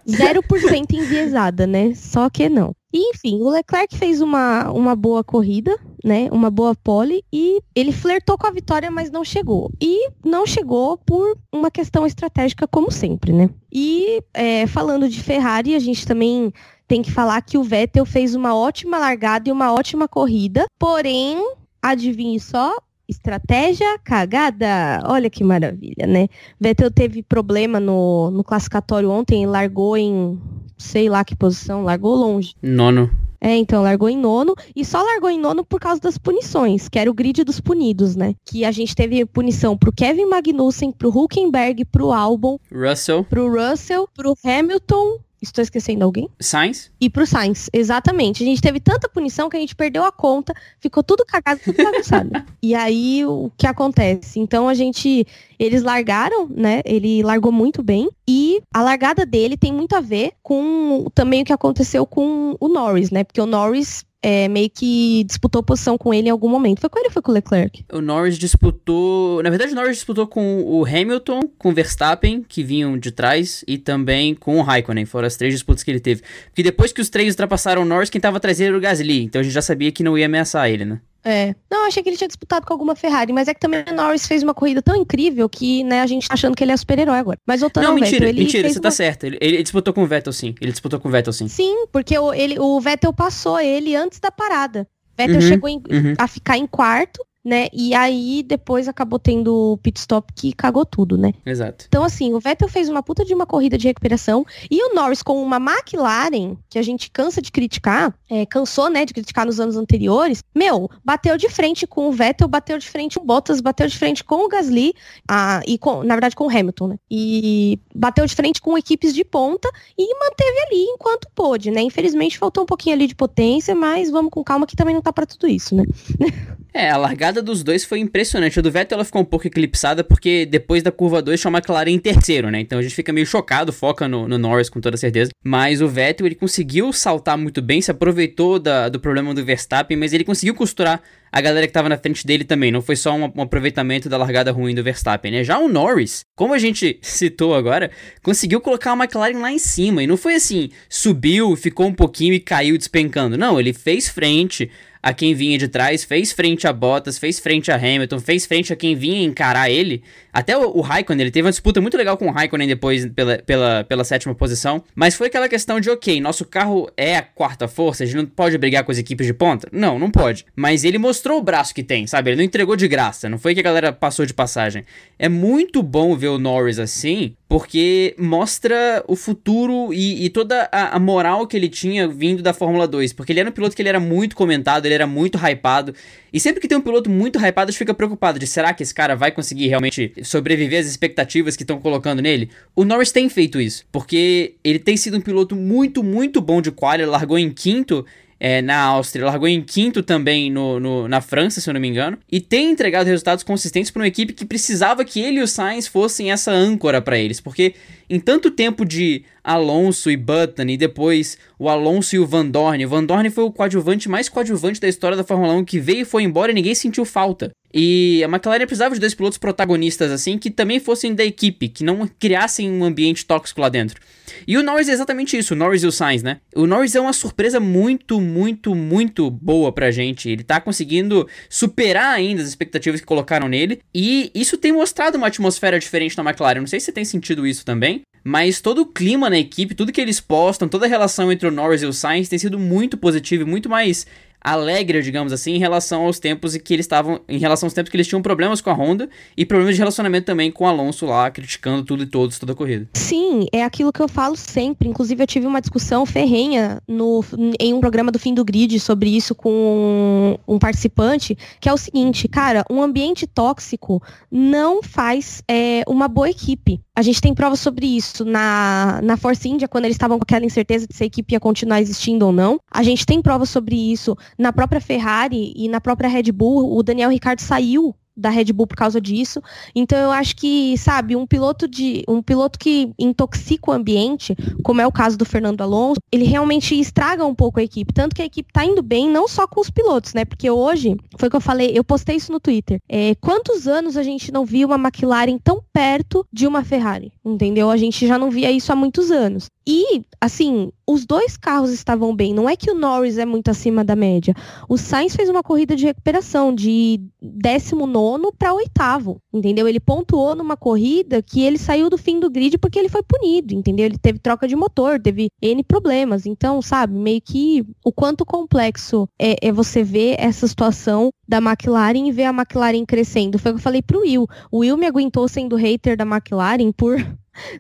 0% 0.09 0.93
enviesada, 0.93 1.67
né? 1.67 1.95
Só 1.95 2.31
que 2.31 2.49
não. 2.49 2.75
E, 2.93 3.11
enfim, 3.11 3.43
o 3.43 3.51
Leclerc 3.51 3.95
fez 3.97 4.23
uma, 4.23 4.71
uma 4.71 4.97
boa 4.97 5.23
corrida, 5.23 5.79
né? 6.03 6.29
Uma 6.33 6.51
boa 6.51 6.75
pole 6.75 7.23
e 7.31 7.61
ele 7.75 7.93
flertou 7.93 8.39
com 8.39 8.47
a 8.47 8.51
vitória, 8.51 8.91
mas 8.91 9.11
não 9.11 9.23
chegou. 9.23 9.71
E 9.81 10.09
não 10.25 10.47
chegou 10.47 10.97
por 10.97 11.37
uma 11.53 11.71
questão 11.71 12.07
estratégica, 12.07 12.67
como 12.67 12.91
sempre, 12.91 13.33
né? 13.33 13.51
E 13.71 14.23
é, 14.33 14.67
falando 14.67 15.09
de 15.09 15.23
Ferrari, 15.23 15.75
a 15.75 15.79
gente 15.79 16.07
também 16.07 16.51
tem 16.87 17.03
que 17.03 17.13
falar 17.13 17.43
que 17.43 17.59
o 17.59 17.63
Vettel 17.63 18.07
fez 18.07 18.35
uma 18.35 18.57
ótima 18.57 18.99
largada 18.99 19.51
e 19.51 19.53
uma 19.53 19.75
ótima 19.75 20.09
corrida, 20.09 20.65
porém, 20.79 21.37
adivinhe 21.83 22.41
só, 22.41 22.75
Estratégia 23.09 23.99
cagada. 24.05 25.03
Olha 25.07 25.31
que 25.31 25.43
maravilha, 25.43 26.07
né? 26.07 26.29
Vettel 26.61 26.91
teve 26.91 27.23
problema 27.23 27.81
no, 27.81 28.31
no 28.31 28.45
classificatório 28.45 29.11
ontem, 29.11 29.47
largou 29.47 29.97
em 29.97 30.39
sei 30.77 31.09
lá 31.09 31.25
que 31.25 31.35
posição, 31.35 31.83
largou 31.83 32.15
longe. 32.15 32.55
Nono. 32.63 33.11
É, 33.41 33.57
então, 33.57 33.83
largou 33.83 34.09
em 34.09 34.19
nono. 34.19 34.55
E 34.75 34.85
só 34.85 35.03
largou 35.03 35.31
em 35.31 35.39
nono 35.39 35.65
por 35.65 35.81
causa 35.81 36.01
das 36.01 36.19
punições, 36.19 36.89
que 36.89 36.99
era 36.99 37.11
o 37.11 37.15
grid 37.15 37.45
dos 37.45 37.61
punidos, 37.61 38.17
né? 38.17 38.35
Que 38.45 38.65
a 38.65 38.73
gente 38.73 38.95
teve 38.95 39.25
punição 39.25 39.77
pro 39.77 39.93
Kevin 39.93 40.27
Magnussen, 40.27 40.93
pro 40.93 41.11
Hulkenberg, 41.11 41.85
pro 41.85 42.13
Albon. 42.13 42.59
Russell. 42.73 43.25
Pro 43.25 43.49
Russell, 43.49 44.09
pro 44.13 44.35
Hamilton 44.45 45.21
Estou 45.41 45.63
esquecendo 45.63 46.05
alguém? 46.05 46.29
Sainz? 46.41 46.91
E 47.01 47.09
pro 47.09 47.27
Sainz, 47.27 47.71
exatamente. 47.73 48.43
A 48.43 48.47
gente 48.47 48.61
teve 48.61 48.81
tanta 48.81 49.09
punição 49.09 49.49
que 49.49 49.57
a 49.57 49.61
gente 49.61 49.75
perdeu 49.75 50.05
a 50.05 50.11
conta, 50.11 50.53
ficou 50.81 51.03
tudo 51.03 51.25
cagado, 51.25 51.61
tudo 51.65 51.83
bagunçado. 51.83 52.31
e 52.61 52.75
aí, 52.75 53.25
o 53.25 53.51
que 53.57 53.67
acontece? 53.67 54.41
Então, 54.41 54.69
a 54.69 54.75
gente. 54.75 55.27
Eles 55.59 55.83
largaram, 55.83 56.49
né? 56.49 56.83
Ele 56.85 57.23
largou 57.23 57.53
muito 57.53 57.83
bem. 57.83 58.09
E 58.29 58.61
a 58.75 58.83
largada 58.83 59.25
dele 59.25 59.57
tem 59.57 59.73
muito 59.73 59.95
a 59.97 60.01
ver 60.01 60.33
com 60.43 61.07
também 61.15 61.43
o 61.43 61.45
que 61.45 61.53
aconteceu 61.53 62.05
com 62.05 62.57
o 62.61 62.69
Norris, 62.69 63.11
né? 63.11 63.25
Porque 63.25 63.41
o 63.41 63.47
Norris 63.47 64.05
é, 64.23 64.49
meio 64.49 64.69
que 64.69 65.25
disputou 65.25 65.63
posição 65.63 65.97
com 65.97 66.13
ele 66.13 66.29
em 66.29 66.31
algum 66.31 66.49
momento. 66.49 66.81
Foi 66.81 66.91
com 66.91 66.99
ele 66.99 67.09
ou 67.09 67.13
foi 67.13 67.23
com 67.23 67.31
o 67.31 67.35
Leclerc? 67.35 67.85
O 67.93 68.01
Norris 68.01 68.39
disputou. 68.39 69.43
Na 69.43 69.51
verdade, 69.51 69.73
o 69.73 69.75
Norris 69.75 69.97
disputou 69.97 70.27
com 70.27 70.63
o 70.63 70.85
Hamilton, 70.85 71.41
com 71.57 71.71
o 71.71 71.73
Verstappen, 71.73 72.45
que 72.47 72.63
vinham 72.63 72.99
de 72.99 73.13
trás, 73.13 73.65
e 73.67 73.79
também 73.79 74.35
com 74.35 74.59
o 74.59 74.63
Raikkonen. 74.63 75.05
Foram 75.05 75.27
as 75.27 75.37
três 75.37 75.55
disputas 75.55 75.83
que 75.83 75.91
ele 75.91 76.01
teve. 76.01 76.23
Porque 76.47 76.63
depois 76.63 76.93
que 76.93 77.01
os 77.01 77.09
três 77.09 77.35
ultrapassaram 77.35 77.83
o 77.83 77.85
Norris, 77.85 78.11
quem 78.11 78.21
tava 78.21 78.39
atrás 78.39 78.61
era 78.61 78.77
o 78.77 78.81
Gasly. 78.81 79.25
Então 79.25 79.41
a 79.41 79.43
gente 79.43 79.53
já 79.53 79.63
sabia 79.63 79.93
que 79.93 80.03
não 80.03 80.19
ia 80.19 80.27
ameaçar 80.27 80.69
ele, 80.69 80.85
né? 80.85 81.01
É. 81.25 81.55
Não, 81.71 81.87
achei 81.87 82.03
que 82.03 82.09
ele 82.09 82.17
tinha 82.17 82.29
disputado 82.29 82.65
com 82.65 82.73
alguma 82.73 82.95
Ferrari, 82.95 83.33
mas 83.33 83.49
é 83.49 83.55
que 83.55 83.61
também 83.61 83.85
o 83.91 83.95
Norris 83.95 84.27
fez 84.27 84.43
uma 84.43 84.55
corrida 84.55 84.81
tão 84.81 84.97
incrível 84.97 85.49
que, 85.49 85.83
né, 85.85 86.01
a 86.01 86.07
gente 86.07 86.29
tá 86.29 86.35
achando 86.35 86.55
que 86.55 86.63
ele 86.63 86.73
é 86.73 86.77
super-herói 86.77 87.19
agora. 87.19 87.39
Mas 87.47 87.61
voltando 87.61 87.85
não, 87.85 87.91
ao 87.91 87.97
mentira, 87.97 88.27
Vettel, 88.27 88.29
ele 88.29 88.41
mentira, 88.41 88.69
você 88.69 88.79
uma... 88.79 88.83
tá 88.83 88.91
certo. 88.91 89.25
Ele, 89.25 89.39
ele, 89.41 89.63
disputou 89.63 89.93
com 89.93 90.03
o 90.03 90.07
Vettel, 90.07 90.33
sim. 90.33 90.55
Ele 90.61 90.71
disputou 90.71 91.01
com 91.01 91.09
o 91.09 91.11
Vettel, 91.11 91.33
sim. 91.33 91.49
Sim, 91.49 91.87
porque 91.93 92.19
o, 92.19 92.33
ele, 92.33 92.59
o 92.59 92.81
Vettel 92.81 93.13
passou 93.13 93.61
ele 93.61 93.95
antes 93.95 94.21
da 94.21 94.31
parada. 94.31 94.87
Vettel 95.17 95.37
Uhum, 95.37 95.41
chegou 95.43 95.69
em- 95.69 95.83
uhum. 95.91 96.15
a 96.17 96.29
ficar 96.29 96.57
em 96.57 96.67
quarto, 96.67 97.21
né? 97.49 97.69
E 97.73 97.95
aí 97.95 98.43
depois 98.43 98.87
acabou 98.87 99.19
tendo 99.19 99.73
o 99.73 99.77
pit 99.79 99.99
stop 99.99 100.33
que 100.35 100.53
cagou 100.53 100.85
tudo, 100.85 101.17
né? 101.17 101.33
Exato. 101.45 101.87
Então, 101.89 102.05
assim, 102.05 102.35
o 102.35 102.41
Vettel 102.41 102.69
fez 102.69 102.89
uma 102.89 103.03
puta 103.03 103.25
de 103.25 103.35
uma 103.35 103.47
corrida 103.47 103.79
de 103.79 103.89
recuperação. 103.89 104.45
E 104.71 104.83
o 104.85 104.95
Norris 104.95 105.23
com 105.23 105.43
uma 105.43 105.57
McLaren, 105.57 106.57
que 106.69 106.79
a 106.79 106.83
gente 106.83 107.11
cansa 107.11 107.41
de 107.41 107.51
criticar, 107.51 108.15
é, 108.29 108.45
cansou, 108.45 108.91
né, 108.91 109.05
de 109.05 109.15
criticar 109.15 109.47
nos 109.47 109.59
anos 109.59 109.77
anteriores, 109.77 110.45
meu, 110.55 110.91
bateu 111.03 111.37
de 111.37 111.49
frente 111.49 111.87
com 111.87 112.09
o 112.09 112.13
Vettel, 112.13 112.47
bateu 112.47 112.79
de 112.79 112.89
frente 112.89 113.19
com 113.19 113.25
o 113.25 113.27
Bottas, 113.27 113.61
bateu 113.61 113.87
de 113.87 113.97
frente 113.97 114.23
com 114.23 114.45
o 114.45 114.49
Gasly, 114.49 114.93
ah, 115.27 115.63
e 115.67 115.79
com, 115.79 116.03
na 116.05 116.15
verdade 116.15 116.37
com 116.37 116.47
o 116.47 116.51
Hamilton, 116.51 116.89
né? 116.89 116.97
E 117.11 117.81
bateu 117.95 118.27
de 118.27 118.35
frente 118.35 118.61
com 118.61 118.77
equipes 118.77 119.15
de 119.15 119.25
ponta 119.25 119.69
e 119.97 120.15
manteve 120.15 120.59
ali 120.67 120.85
enquanto 120.85 121.29
pôde, 121.35 121.71
né? 121.71 121.81
Infelizmente 121.81 122.39
faltou 122.39 122.65
um 122.65 122.67
pouquinho 122.67 122.95
ali 122.95 123.07
de 123.07 123.15
potência, 123.15 123.75
mas 123.75 124.11
vamos 124.11 124.31
com 124.31 124.45
calma 124.45 124.67
que 124.67 124.77
também 124.77 124.95
não 124.95 125.03
tá 125.03 125.13
pra 125.13 125.25
tudo 125.25 125.47
isso, 125.49 125.75
né? 125.75 125.85
É, 126.75 126.91
a 126.91 126.97
largada 126.97 127.43
dos 127.43 127.63
dois 127.65 127.85
foi 127.85 127.99
impressionante. 127.99 128.59
A 128.59 128.63
do 128.63 128.71
Vettel 128.71 128.97
ela 128.97 129.05
ficou 129.05 129.23
um 129.23 129.25
pouco 129.25 129.47
eclipsada 129.47 130.05
porque 130.05 130.45
depois 130.47 130.83
da 130.83 130.93
curva 130.93 131.23
2 131.23 131.41
tinha 131.41 131.49
uma 131.49 131.59
McLaren 131.59 131.91
em 131.91 131.99
terceiro, 131.99 132.51
né? 132.51 132.61
Então 132.61 132.79
a 132.79 132.83
gente 132.83 132.95
fica 132.95 133.13
meio 133.13 133.27
chocado, 133.27 133.73
foca 133.73 134.07
no, 134.07 134.29
no 134.29 134.37
Norris 134.39 134.69
com 134.69 134.81
toda 134.81 134.97
certeza. 134.97 135.31
Mas 135.43 135.81
o 135.81 135.89
Vettel 135.89 136.27
ele 136.27 136.35
conseguiu 136.35 136.93
saltar 136.93 137.39
muito 137.39 137.63
bem, 137.63 137.81
se 137.81 137.91
aproveitou 137.91 138.59
da- 138.59 138.89
do 138.89 139.01
problema 139.01 139.33
do 139.35 139.45
Verstappen, 139.45 139.97
mas 139.97 140.13
ele 140.13 140.25
conseguiu 140.25 140.55
costurar 140.55 141.01
a 141.31 141.41
galera 141.41 141.67
que 141.67 141.73
tava 141.73 141.89
na 141.89 141.99
frente 141.99 142.27
dele 142.27 142.45
também. 142.45 142.71
Não 142.71 142.83
foi 142.83 142.97
só 142.97 143.15
um, 143.15 143.33
um 143.37 143.43
aproveitamento 143.43 144.09
da 144.09 144.17
largada 144.17 144.53
ruim 144.53 144.75
do 144.75 144.83
Verstappen, 144.83 145.31
né? 145.31 145.45
Já 145.45 145.59
o 145.59 145.69
Norris, 145.69 146.25
como 146.37 146.55
a 146.55 146.59
gente 146.59 146.99
citou 147.03 147.55
agora, 147.55 147.91
conseguiu 148.23 148.61
colocar 148.61 148.93
a 148.93 148.97
McLaren 148.97 149.39
lá 149.39 149.53
em 149.53 149.59
cima. 149.59 150.03
E 150.03 150.07
não 150.07 150.17
foi 150.17 150.35
assim, 150.35 150.71
subiu, 150.89 151.57
ficou 151.57 151.87
um 151.87 151.95
pouquinho 151.95 152.35
e 152.35 152.41
caiu 152.41 152.77
despencando. 152.77 153.37
Não, 153.37 153.59
ele 153.59 153.73
fez 153.73 154.09
frente 154.09 154.71
a 155.03 155.13
quem 155.13 155.35
vinha 155.35 155.57
de 155.59 155.69
trás, 155.69 156.05
fez 156.05 156.33
frente 156.33 156.67
a 156.67 156.73
Bottas, 156.73 157.19
fez 157.19 157.39
frente 157.39 157.71
a 157.71 157.77
Hamilton, 157.77 158.19
fez 158.21 158.47
frente 158.47 158.73
a 158.73 158.77
quem 158.77 158.95
vinha 158.95 159.25
encarar 159.25 159.71
ele. 159.71 160.03
Até 160.33 160.57
o, 160.57 160.77
o 160.77 160.81
Raikkonen, 160.81 161.23
ele 161.23 161.31
teve 161.31 161.47
uma 161.47 161.51
disputa 161.51 161.81
muito 161.81 161.97
legal 161.97 162.17
com 162.17 162.27
o 162.27 162.31
Raikkonen 162.31 162.69
depois 162.69 163.07
pela, 163.07 163.39
pela, 163.39 163.85
pela 163.85 164.05
sétima 164.05 164.35
posição. 164.35 164.83
Mas 164.95 165.15
foi 165.15 165.29
aquela 165.29 165.49
questão 165.49 165.81
de, 165.81 165.91
ok, 165.91 166.21
nosso 166.21 166.45
carro 166.45 166.91
é 166.97 167.17
a 167.17 167.23
quarta 167.23 167.67
força, 167.69 168.05
a 168.05 168.07
gente 168.07 168.17
não 168.17 168.27
pode 168.27 168.59
brigar 168.59 168.85
com 168.85 168.93
as 168.93 168.99
equipes 168.99 169.27
de 169.27 169.33
ponta? 169.33 169.69
Não, 169.73 169.99
não 169.99 170.11
pode. 170.11 170.45
Mas 170.55 170.85
ele 170.85 170.99
mostrou 170.99 171.18
o 171.27 171.43
braço 171.43 171.75
que 171.75 171.83
tem, 171.83 172.07
sabe? 172.07 172.31
Ele 172.31 172.37
não 172.37 172.45
entregou 172.45 172.77
de 172.77 172.87
graça, 172.87 173.29
não 173.29 173.39
foi 173.39 173.55
que 173.55 173.61
a 173.61 173.63
galera 173.63 173.93
passou 173.93 174.25
de 174.25 174.33
passagem. 174.33 174.85
É 175.19 175.29
muito 175.29 175.83
bom 175.83 176.17
ver 176.17 176.29
o 176.29 176.39
Norris 176.39 176.79
assim, 176.79 177.35
porque 177.49 178.15
mostra 178.19 179.03
o 179.09 179.17
futuro 179.17 179.93
e, 179.93 180.27
e 180.27 180.31
toda 180.31 180.69
a, 180.71 180.97
a 180.97 180.99
moral 180.99 181.47
que 181.47 181.57
ele 181.57 181.69
tinha 181.69 182.07
vindo 182.07 182.43
da 182.43 182.53
Fórmula 182.53 182.87
2. 182.87 183.13
Porque 183.13 183.33
ele 183.33 183.41
era 183.41 183.49
um 183.49 183.53
piloto 183.53 183.75
que 183.75 183.83
ele 183.83 183.89
era 183.89 183.99
muito 183.99 184.37
comentado, 184.37 184.87
ele 184.87 184.95
era 184.95 185.07
muito 185.07 185.39
hypado. 185.39 185.95
E 186.33 186.39
sempre 186.39 186.61
que 186.61 186.69
tem 186.69 186.77
um 186.77 186.83
piloto 186.83 187.09
muito 187.09 187.39
hypado, 187.39 187.71
a 187.71 187.73
gente 187.73 187.79
fica 187.79 187.95
preocupado 187.95 188.39
de 188.39 188.47
será 188.47 188.75
que 188.75 188.83
esse 188.83 188.95
cara 188.95 189.17
vai 189.17 189.33
conseguir 189.33 189.69
realmente 189.69 190.13
sobreviver 190.23 190.81
às 190.81 190.87
expectativas 190.87 191.57
que 191.57 191.63
estão 191.63 191.81
colocando 191.81 192.21
nele? 192.21 192.51
O 192.77 192.85
Norris 192.85 193.11
tem 193.11 193.29
feito 193.29 193.61
isso, 193.61 193.85
porque 193.91 194.55
ele 194.63 194.79
tem 194.79 194.97
sido 194.97 195.17
um 195.17 195.21
piloto 195.21 195.57
muito, 195.57 196.03
muito 196.03 196.41
bom 196.41 196.61
de 196.61 196.71
quali, 196.71 197.05
largou 197.05 197.39
em 197.39 197.51
quinto 197.51 198.05
é, 198.41 198.63
na 198.63 198.79
Áustria, 198.81 199.25
largou 199.25 199.49
em 199.49 199.61
quinto 199.63 200.03
também 200.03 200.51
no, 200.51 200.79
no- 200.79 201.09
na 201.09 201.21
França, 201.21 201.61
se 201.61 201.69
eu 201.69 201.75
não 201.75 201.81
me 201.81 201.89
engano, 201.89 202.17
e 202.31 202.41
tem 202.41 202.71
entregado 202.71 203.07
resultados 203.07 203.43
consistentes 203.45 203.91
para 203.91 204.01
uma 204.03 204.07
equipe 204.09 204.33
que 204.33 204.45
precisava 204.45 205.05
que 205.05 205.21
ele 205.21 205.41
e 205.41 205.43
o 205.43 205.49
Sainz 205.49 205.87
fossem 205.87 206.31
essa 206.31 206.53
âncora 206.53 207.01
para 207.03 207.19
eles, 207.19 207.41
porque 207.41 207.75
em 208.09 208.19
tanto 208.19 208.51
tempo 208.51 208.85
de 208.85 209.25
Alonso 209.43 210.11
e 210.11 210.17
Button 210.17 210.65
e 210.65 210.77
depois 210.77 211.39
o 211.59 211.69
Alonso 211.69 212.17
e 212.17 212.19
o 212.19 212.27
Van 212.27 212.47
Dorn, 212.47 212.85
o 212.85 212.89
Van 212.89 213.05
Dorn 213.05 213.31
foi 213.31 213.45
o 213.45 213.53
coadjuvante 213.53 214.09
mais 214.09 214.29
coadjuvante 214.29 214.81
da 214.81 214.89
história 214.89 215.17
da 215.17 215.25
Fórmula 215.25 215.55
1 215.55 215.65
que 215.65 215.81
veio 215.81 216.03
e 216.03 216.05
foi 216.05 216.23
embora 216.23 216.53
e 216.53 216.55
ninguém 216.55 216.75
sentiu 216.75 217.05
falta. 217.05 217.51
E 217.73 218.23
a 218.25 218.29
McLaren 218.29 218.67
precisava 218.67 218.95
de 218.95 219.01
dois 219.01 219.15
pilotos 219.15 219.39
protagonistas 219.39 220.11
assim 220.11 220.39
que 220.39 220.51
também 220.51 220.81
fossem 220.81 221.15
da 221.15 221.25
equipe, 221.25 221.69
que 221.69 221.85
não 221.85 222.09
criassem 222.19 222.71
um 222.71 222.83
ambiente 222.83 223.27
tóxico 223.27 223.61
lá 223.61 223.69
dentro. 223.69 224.01
E 224.47 224.57
o 224.57 224.63
Norris 224.63 224.89
é 224.89 224.93
exatamente 224.93 225.37
isso, 225.37 225.55
o 225.55 225.57
Norris 225.57 225.83
e 225.83 225.87
o 225.87 225.93
Sainz, 225.93 226.23
né? 226.23 226.39
O 226.55 226.67
Norris 226.67 226.95
é 226.95 227.01
uma 227.01 227.13
surpresa 227.13 227.61
muito, 227.61 228.21
muito, 228.21 228.75
muito 228.75 229.31
boa 229.31 229.73
pra 229.73 229.91
gente. 229.91 230.31
Ele 230.31 230.43
tá 230.43 230.61
conseguindo 230.61 231.29
superar 231.49 232.15
ainda 232.15 232.43
as 232.43 232.49
expectativas 232.49 233.01
que 233.01 233.07
colocaram 233.07 233.49
nele. 233.49 233.81
E 233.95 234.31
isso 234.35 234.57
tem 234.57 234.73
mostrado 234.73 235.19
uma 235.19 235.27
atmosfera 235.27 235.79
diferente 235.79 236.17
na 236.17 236.25
McLaren. 236.25 236.61
Não 236.61 236.67
sei 236.67 236.81
se 236.81 236.87
você 236.87 236.93
tem 236.93 237.05
sentido 237.05 237.47
isso 237.47 237.65
também. 237.65 237.98
Mas 238.29 238.61
todo 238.61 238.83
o 238.83 238.87
clima 238.87 239.31
na 239.31 239.39
equipe, 239.39 239.75
tudo 239.75 239.91
que 239.91 239.99
eles 239.99 240.21
postam, 240.21 240.69
toda 240.69 240.85
a 240.85 240.89
relação 240.89 241.33
entre 241.33 241.49
o 241.49 241.51
Norris 241.51 241.81
e 241.81 241.87
o 241.87 241.95
Sainz 241.95 242.29
tem 242.29 242.39
sido 242.39 242.59
muito 242.59 242.99
positivo 242.99 243.43
e 243.43 243.47
muito 243.47 243.71
mais 243.71 244.07
alegre, 244.41 245.03
digamos 245.03 245.33
assim, 245.33 245.53
em 245.53 245.59
relação 245.59 246.05
aos 246.05 246.19
tempos 246.19 246.55
em 246.55 246.61
que 246.61 246.73
eles 246.73 246.85
estavam, 246.85 247.21
em 247.29 247.39
relação 247.39 247.67
aos 247.67 247.73
tempos 247.73 247.91
que 247.91 247.97
eles 247.97 248.07
tinham 248.07 248.23
problemas 248.23 248.61
com 248.61 248.71
a 248.71 248.73
Honda 248.73 249.09
e 249.37 249.45
problemas 249.45 249.75
de 249.75 249.81
relacionamento 249.81 250.27
também 250.27 250.51
com 250.51 250.65
o 250.65 250.67
Alonso 250.67 251.07
lá, 251.07 251.31
criticando 251.31 251.85
tudo 251.85 252.03
e 252.03 252.07
todos, 252.07 252.39
toda 252.39 252.53
a 252.53 252.55
corrida. 252.55 252.89
Sim, 252.95 253.47
é 253.53 253.65
aquilo 253.65 253.93
que 253.93 254.01
eu 254.01 254.09
falo 254.09 254.37
sempre. 254.37 254.89
Inclusive, 254.89 255.23
eu 255.23 255.27
tive 255.27 255.47
uma 255.47 255.61
discussão 255.61 256.07
ferrenha 256.07 256.81
no, 256.87 257.25
em 257.59 257.75
um 257.75 257.81
programa 257.81 258.13
do 258.13 258.19
fim 258.19 258.33
do 258.33 258.45
grid 258.45 258.79
sobre 258.81 259.15
isso 259.15 259.35
com 259.35 260.39
um 260.47 260.59
participante, 260.59 261.37
que 261.61 261.69
é 261.69 261.73
o 261.73 261.79
seguinte, 261.79 262.29
cara, 262.29 262.65
um 262.71 262.83
ambiente 262.83 263.27
tóxico 263.27 264.03
não 264.31 264.83
faz 264.83 265.43
é, 265.49 265.83
uma 265.87 266.09
boa 266.09 266.31
equipe. 266.31 266.81
A 266.95 267.03
gente 267.03 267.21
tem 267.21 267.33
provas 267.33 267.61
sobre 267.61 267.87
isso 267.87 268.25
na, 268.25 269.01
na 269.05 269.17
Force 269.17 269.49
India, 269.49 269.69
quando 269.69 269.85
eles 269.85 269.95
estavam 269.95 270.19
com 270.19 270.25
aquela 270.25 270.45
incerteza 270.45 270.85
de 270.85 270.97
se 270.97 271.05
a 271.05 271.07
equipe 271.07 271.33
ia 271.33 271.39
continuar 271.39 271.81
existindo 271.81 272.27
ou 272.27 272.33
não. 272.33 272.59
A 272.69 272.83
gente 272.83 273.07
tem 273.07 273.23
provas 273.23 273.51
sobre 273.51 273.77
isso 273.77 274.17
na 274.37 274.53
própria 274.53 274.81
Ferrari 274.81 275.53
e 275.57 275.69
na 275.69 275.81
própria 275.81 276.09
Red 276.09 276.33
Bull. 276.33 276.77
O 276.77 276.83
Daniel 276.83 277.11
Ricciardo 277.11 277.43
saiu 277.43 277.95
da 278.19 278.31
Red 278.31 278.53
Bull 278.53 278.67
por 278.67 278.77
causa 278.77 279.01
disso. 279.01 279.41
Então 279.75 279.97
eu 279.97 280.11
acho 280.11 280.35
que, 280.35 280.77
sabe, 280.77 281.15
um 281.15 281.27
piloto 281.27 281.69
de 281.69 282.03
um 282.09 282.21
piloto 282.21 282.59
que 282.59 282.93
intoxica 282.99 283.71
o 283.71 283.75
ambiente, 283.75 284.35
como 284.65 284.81
é 284.81 284.87
o 284.87 284.93
caso 284.93 285.17
do 285.17 285.25
Fernando 285.25 285.61
Alonso, 285.63 286.01
ele 286.11 286.25
realmente 286.25 286.79
estraga 286.79 287.25
um 287.25 287.35
pouco 287.35 287.61
a 287.61 287.63
equipe, 287.63 287.95
tanto 287.95 288.17
que 288.17 288.23
a 288.23 288.25
equipe 288.25 288.53
tá 288.53 288.65
indo 288.65 288.83
bem 288.83 289.09
não 289.09 289.29
só 289.29 289.47
com 289.47 289.61
os 289.61 289.71
pilotos, 289.71 290.15
né? 290.15 290.25
Porque 290.25 290.51
hoje, 290.51 290.97
foi 291.17 291.29
o 291.29 291.31
que 291.31 291.37
eu 291.37 291.41
falei, 291.41 291.71
eu 291.75 291.85
postei 291.85 292.17
isso 292.17 292.33
no 292.33 292.41
Twitter. 292.41 292.81
É, 292.89 293.15
quantos 293.17 293.69
anos 293.69 293.97
a 293.97 294.03
gente 294.03 294.33
não 294.33 294.45
viu 294.45 294.67
uma 294.67 294.77
McLaren 294.77 295.39
tão 295.39 295.63
perto 295.73 296.27
de 296.33 296.47
uma 296.47 296.65
Ferrari, 296.65 297.13
entendeu? 297.25 297.71
A 297.71 297.77
gente 297.77 298.07
já 298.07 298.19
não 298.19 298.31
via 298.31 298.51
isso 298.51 298.73
há 298.73 298.77
muitos 298.77 299.11
anos. 299.11 299.47
E, 299.71 300.03
assim, 300.19 300.73
os 300.87 301.05
dois 301.05 301.37
carros 301.37 301.71
estavam 301.71 302.17
bem. 302.17 302.33
Não 302.33 302.49
é 302.49 302.57
que 302.57 302.71
o 302.71 302.75
Norris 302.75 303.19
é 303.19 303.27
muito 303.27 303.51
acima 303.51 303.85
da 303.85 303.95
média. 303.95 304.33
O 304.67 304.79
Sainz 304.79 305.15
fez 305.15 305.29
uma 305.29 305.43
corrida 305.43 305.77
de 305.77 305.85
recuperação 305.85 306.55
de 306.55 306.99
19 307.21 308.33
para 308.39 308.55
oitavo, 308.55 309.21
entendeu? 309.31 309.69
Ele 309.69 309.79
pontuou 309.79 310.35
numa 310.35 310.57
corrida 310.57 311.21
que 311.21 311.43
ele 311.43 311.59
saiu 311.59 311.91
do 311.91 311.99
fim 311.99 312.19
do 312.19 312.31
grid 312.31 312.57
porque 312.57 312.79
ele 312.79 312.89
foi 312.89 313.03
punido, 313.03 313.53
entendeu? 313.53 313.85
Ele 313.85 313.99
teve 313.99 314.19
troca 314.19 314.49
de 314.49 314.57
motor, 314.57 314.99
teve 314.99 315.29
N 315.43 315.63
problemas. 315.63 316.25
Então, 316.25 316.63
sabe, 316.63 316.95
meio 316.95 317.21
que 317.21 317.63
o 317.85 317.93
quanto 317.93 318.25
complexo 318.25 319.07
é, 319.21 319.49
é 319.49 319.53
você 319.53 319.85
ver 319.85 320.17
essa 320.19 320.49
situação 320.49 321.11
da 321.29 321.43
McLaren 321.43 322.09
e 322.09 322.13
ver 322.13 322.25
a 322.25 322.31
McLaren 322.31 322.87
crescendo. 322.87 323.39
Foi 323.39 323.51
o 323.51 323.55
que 323.57 323.61
eu 323.61 323.65
falei 323.65 323.83
pro 323.83 324.01
Will. 324.01 324.27
O 324.51 324.61
Will 324.61 324.79
me 324.79 324.87
aguentou 324.87 325.29
sendo 325.29 325.57
hater 325.57 325.95
da 325.95 326.07
McLaren 326.07 326.73
por 326.73 326.97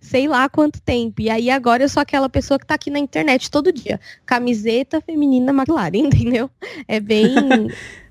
sei 0.01 0.29
lá 0.29 0.49
quanto 0.49 0.81
tempo. 0.81 1.21
E 1.21 1.31
aí 1.31 1.51
agora 1.51 1.83
eu 1.83 1.89
sou 1.89 2.01
aquela 2.01 2.29
pessoa 2.29 2.59
que 2.59 2.67
tá 2.67 2.75
aqui 2.75 2.91
na 2.91 2.99
internet 2.99 3.51
todo 3.51 3.73
dia. 3.73 4.01
Camiseta 4.27 5.01
feminina 5.01 5.53
McLaren, 5.53 6.07
entendeu? 6.07 6.51
É 6.87 7.01
bem. 7.01 7.35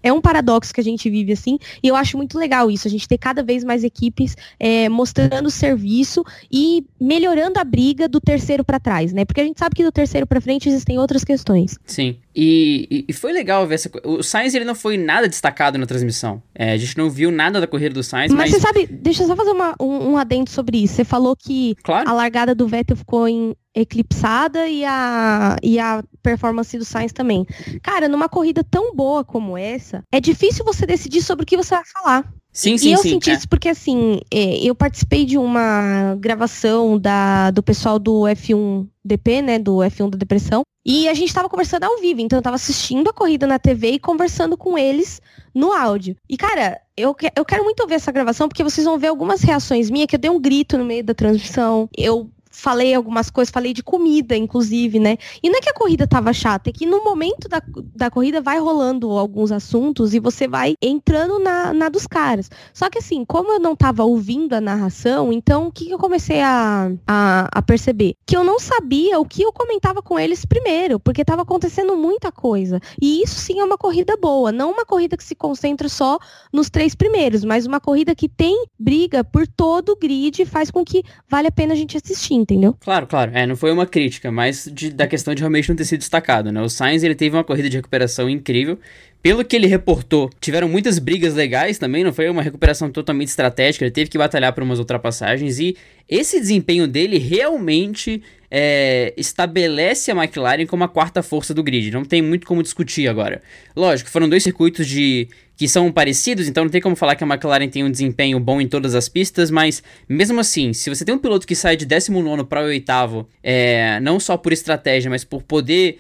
É 0.08 0.14
um 0.14 0.22
paradoxo 0.22 0.74
que 0.74 0.82
a 0.82 0.84
gente 0.84 1.10
vive 1.10 1.34
assim, 1.34 1.58
e 1.82 1.88
eu 1.88 1.96
acho 1.96 2.18
muito 2.18 2.38
legal 2.38 2.70
isso, 2.72 2.88
a 2.88 2.92
gente 2.92 3.08
ter 3.08 3.18
cada 3.18 3.44
vez 3.44 3.64
mais 3.64 3.84
equipes 3.84 4.36
é, 4.60 4.90
mostrando 4.90 5.50
serviço 5.50 6.24
e 6.52 6.86
melhorando 7.00 7.60
a 7.60 7.64
briga 7.64 8.08
do 8.08 8.20
terceiro 8.20 8.64
para 8.64 8.80
trás, 8.80 9.14
né? 9.14 9.26
Porque 9.26 9.42
a 9.42 9.44
gente 9.44 9.60
sabe 9.60 9.76
que 9.76 9.84
do 9.84 9.92
terceiro 9.92 10.26
para 10.26 10.42
frente 10.42 10.70
existem 10.70 10.98
outras 10.98 11.24
questões. 11.24 11.78
Sim. 11.86 12.18
E, 12.40 13.06
e, 13.08 13.14
foi 13.14 13.34
legal 13.34 13.66
ver 13.66 13.76
essa 13.76 13.90
O 14.04 14.22
Sainz 14.22 14.54
ele 14.54 14.64
não 14.64 14.76
foi 14.76 14.96
nada 14.96 15.28
destacado 15.28 15.76
na 15.80 15.88
transmissão. 15.88 16.40
É, 16.54 16.72
a 16.72 16.78
gente 16.78 16.96
não 16.96 17.10
viu 17.10 17.32
nada 17.32 17.60
da 17.60 17.66
corrida 17.66 17.96
do 17.96 18.04
Sainz, 18.04 18.32
mas. 18.32 18.52
Mas 18.52 18.62
você 18.62 18.68
sabe, 18.68 18.86
deixa 18.86 19.24
eu 19.24 19.28
só 19.28 19.36
fazer 19.36 19.50
uma, 19.50 19.74
um, 19.80 20.12
um 20.12 20.18
adendo 20.18 20.48
sobre 20.50 20.78
isso. 20.78 20.94
Você 20.94 21.04
falou 21.04 21.36
que 21.36 21.76
claro. 21.84 22.08
a 22.08 22.14
largada 22.14 22.54
do 22.54 22.68
Vettel 22.68 22.96
ficou 22.96 23.28
em, 23.28 23.56
eclipsada 23.80 24.68
e 24.68 24.84
a, 24.84 25.56
e 25.62 25.80
a 25.80 26.04
performance 26.22 26.78
do 26.78 26.86
Sainz 26.86 27.12
também. 27.14 27.46
Cara, 27.82 28.08
numa 28.08 28.28
corrida 28.28 28.64
tão 28.64 28.96
boa 28.96 29.24
como 29.24 29.58
essa, 29.58 30.04
é 30.12 30.20
difícil 30.20 30.66
você 30.66 30.86
decidir 30.86 31.22
sobre 31.22 31.44
o 31.44 31.46
que 31.46 31.58
você 31.58 31.76
vai 31.76 31.84
falar. 31.86 32.34
Sim, 32.52 32.76
sim, 32.76 32.90
e 32.90 32.92
eu 32.94 32.98
sim, 32.98 33.10
senti 33.10 33.30
é. 33.30 33.34
isso 33.34 33.48
porque, 33.48 33.70
assim, 33.70 34.20
é, 34.34 34.58
eu 34.64 34.74
participei 34.74 35.26
de 35.26 35.38
uma 35.38 36.16
gravação 36.16 36.98
da, 36.98 37.52
do 37.52 37.62
pessoal 37.62 38.00
do 38.00 38.22
F1 38.22 38.88
DP, 39.06 39.42
né, 39.44 39.60
do 39.60 39.76
F1 39.76 40.10
da 40.10 40.18
Depressão, 40.18 40.64
e 40.84 41.08
a 41.08 41.14
gente 41.14 41.34
tava 41.34 41.50
conversando 41.50 41.84
ao 41.84 42.00
vivo, 42.00 42.22
então 42.22 42.40
eu 42.40 42.42
tava 42.42 42.56
assistindo 42.56 43.10
a 43.10 43.14
corrida 43.14 43.46
na 43.46 43.60
TV 43.60 43.92
e 43.92 44.00
conversando 44.00 44.58
com 44.58 44.76
eles 44.76 45.22
no 45.54 45.72
áudio. 45.72 46.16
E, 46.28 46.36
cara, 46.36 46.82
eu, 46.96 47.14
que, 47.14 47.32
eu 47.36 47.46
quero 47.46 47.64
muito 47.64 47.86
ver 47.86 47.96
essa 47.96 48.12
gravação, 48.12 48.48
porque 48.48 48.64
vocês 48.64 48.86
vão 48.86 48.98
ver 48.98 49.08
algumas 49.08 49.42
reações 49.42 49.92
minhas, 49.92 50.08
que 50.08 50.16
eu 50.16 50.20
dei 50.20 50.32
um 50.32 50.42
grito 50.42 50.78
no 50.78 50.86
meio 50.86 51.04
da 51.04 51.14
transmissão, 51.14 51.88
eu 51.96 52.28
falei 52.58 52.96
algumas 52.96 53.30
coisas, 53.30 53.52
falei 53.52 53.72
de 53.72 53.84
comida, 53.84 54.36
inclusive, 54.36 55.00
né? 55.00 55.18
E 55.44 55.50
não 55.50 55.60
é 55.60 55.62
que 55.62 55.70
a 55.70 55.74
corrida 55.74 56.08
tava 56.08 56.34
chata, 56.34 56.70
é 56.70 56.74
que 56.74 56.88
no 56.88 57.04
momento 57.04 57.48
da, 57.48 57.62
da 57.96 58.10
corrida 58.10 58.42
vai 58.42 58.60
rolando 58.60 59.12
alguns 59.12 59.52
assuntos 59.52 60.16
e 60.16 60.20
você 60.20 60.48
vai 60.48 60.74
entrando 60.82 61.38
na, 61.38 61.72
na 61.72 61.88
dos 61.88 62.08
caras. 62.08 62.50
Só 62.74 62.90
que 62.90 62.98
assim, 62.98 63.24
como 63.24 63.54
eu 63.54 63.60
não 63.60 63.76
tava 63.76 64.04
ouvindo 64.04 64.54
a 64.54 64.62
narração, 64.62 65.32
então 65.32 65.68
o 65.68 65.72
que, 65.72 65.86
que 65.86 65.94
eu 65.94 66.00
comecei 66.00 66.42
a, 66.42 66.92
a, 67.06 67.48
a, 67.52 67.62
perceber? 67.62 68.16
Que 68.26 68.36
eu 68.36 68.44
não 68.44 68.60
sabia 68.60 69.20
o 69.20 69.26
que 69.26 69.44
eu 69.44 69.54
comentava 69.54 70.02
com 70.02 70.18
eles 70.18 70.44
primeiro, 70.44 71.00
porque 71.00 71.24
tava 71.24 71.44
acontecendo 71.44 71.96
muita 71.96 72.32
coisa. 72.32 72.80
E 73.00 73.22
isso 73.22 73.36
sim 73.36 73.60
é 73.60 73.64
uma 73.64 73.78
corrida 73.78 74.18
boa, 74.18 74.52
não 74.52 74.72
uma 74.72 74.86
corrida 74.86 75.16
que 75.16 75.24
se 75.24 75.36
concentra 75.36 75.88
só 75.88 76.18
nos 76.52 76.72
três 76.72 76.96
primeiros, 76.96 77.44
mas 77.44 77.68
uma 77.68 77.80
corrida 77.80 78.16
que 78.16 78.28
tem 78.28 78.66
briga 78.80 79.24
por 79.24 79.48
todo 79.48 79.90
o 79.90 79.96
grid 79.96 80.42
e 80.42 80.46
faz 80.46 80.72
com 80.72 80.84
que 80.84 81.04
vale 81.30 81.48
a 81.48 81.52
pena 81.52 81.74
a 81.74 81.78
gente 81.78 81.96
assistir 81.96 82.47
entendeu? 82.48 82.74
Claro, 82.80 83.06
claro. 83.06 83.32
É, 83.34 83.46
não 83.46 83.58
foi 83.58 83.72
uma 83.72 83.86
crítica, 83.86 84.32
mas 84.32 84.70
de, 84.72 84.90
da 84.90 85.06
questão 85.06 85.36
de 85.36 85.42
realmente 85.42 85.68
não 85.68 85.76
ter 85.76 85.84
sido 85.84 86.00
destacado, 86.00 86.52
né? 86.52 86.62
O 86.62 86.70
Sainz, 86.70 87.04
ele 87.04 87.14
teve 87.14 87.36
uma 87.36 87.44
corrida 87.44 87.70
de 87.70 87.76
recuperação 87.76 88.30
incrível. 88.30 88.80
Pelo 89.22 89.44
que 89.44 89.56
ele 89.56 89.68
reportou, 89.68 90.30
tiveram 90.40 90.70
muitas 90.70 91.00
brigas 91.00 91.34
legais 91.34 91.78
também, 91.78 92.04
não 92.04 92.14
foi 92.14 92.30
uma 92.30 92.42
recuperação 92.42 92.90
totalmente 92.90 93.28
estratégica, 93.28 93.84
ele 93.84 93.92
teve 93.92 94.10
que 94.10 94.18
batalhar 94.18 94.54
por 94.54 94.64
umas 94.64 94.80
ultrapassagens 94.80 95.60
e 95.60 95.76
esse 96.08 96.40
desempenho 96.40 96.88
dele 96.88 97.18
realmente 97.18 98.22
é, 98.50 99.14
estabelece 99.18 100.12
a 100.12 100.16
McLaren 100.16 100.66
como 100.66 100.84
a 100.84 100.88
quarta 100.88 101.22
força 101.22 101.54
do 101.54 101.62
grid. 101.62 101.92
Não 101.92 102.06
tem 102.06 102.22
muito 102.22 102.48
como 102.48 102.64
discutir 102.64 103.10
agora. 103.10 103.42
Lógico, 103.76 104.10
foram 104.10 104.30
dois 104.30 104.44
circuitos 104.44 104.88
de 104.88 105.28
que 105.58 105.68
são 105.68 105.92
parecidos, 105.92 106.48
então 106.48 106.64
não 106.64 106.72
tem 106.72 106.80
como 106.80 106.96
falar 106.96 107.16
que 107.16 107.24
a 107.24 107.28
McLaren 107.28 107.68
tem 107.68 107.84
um 107.84 107.90
desempenho 107.90 108.40
bom 108.40 108.62
em 108.62 108.68
todas 108.68 108.94
as 108.94 109.10
pistas, 109.10 109.50
mas 109.50 109.82
mesmo 110.08 110.40
assim, 110.40 110.72
se 110.72 110.88
você 110.88 111.04
tem 111.04 111.16
um 111.16 111.18
piloto 111.18 111.48
que 111.48 111.56
sai 111.56 111.76
de 111.76 111.84
19 111.84 112.44
para 112.44 112.62
o 112.62 112.66
oitavo, 112.66 113.28
é, 113.42 114.00
não 114.00 114.20
só 114.20 114.38
por 114.38 114.54
estratégia, 114.54 115.10
mas 115.10 115.24
por 115.24 115.42
poder 115.42 115.98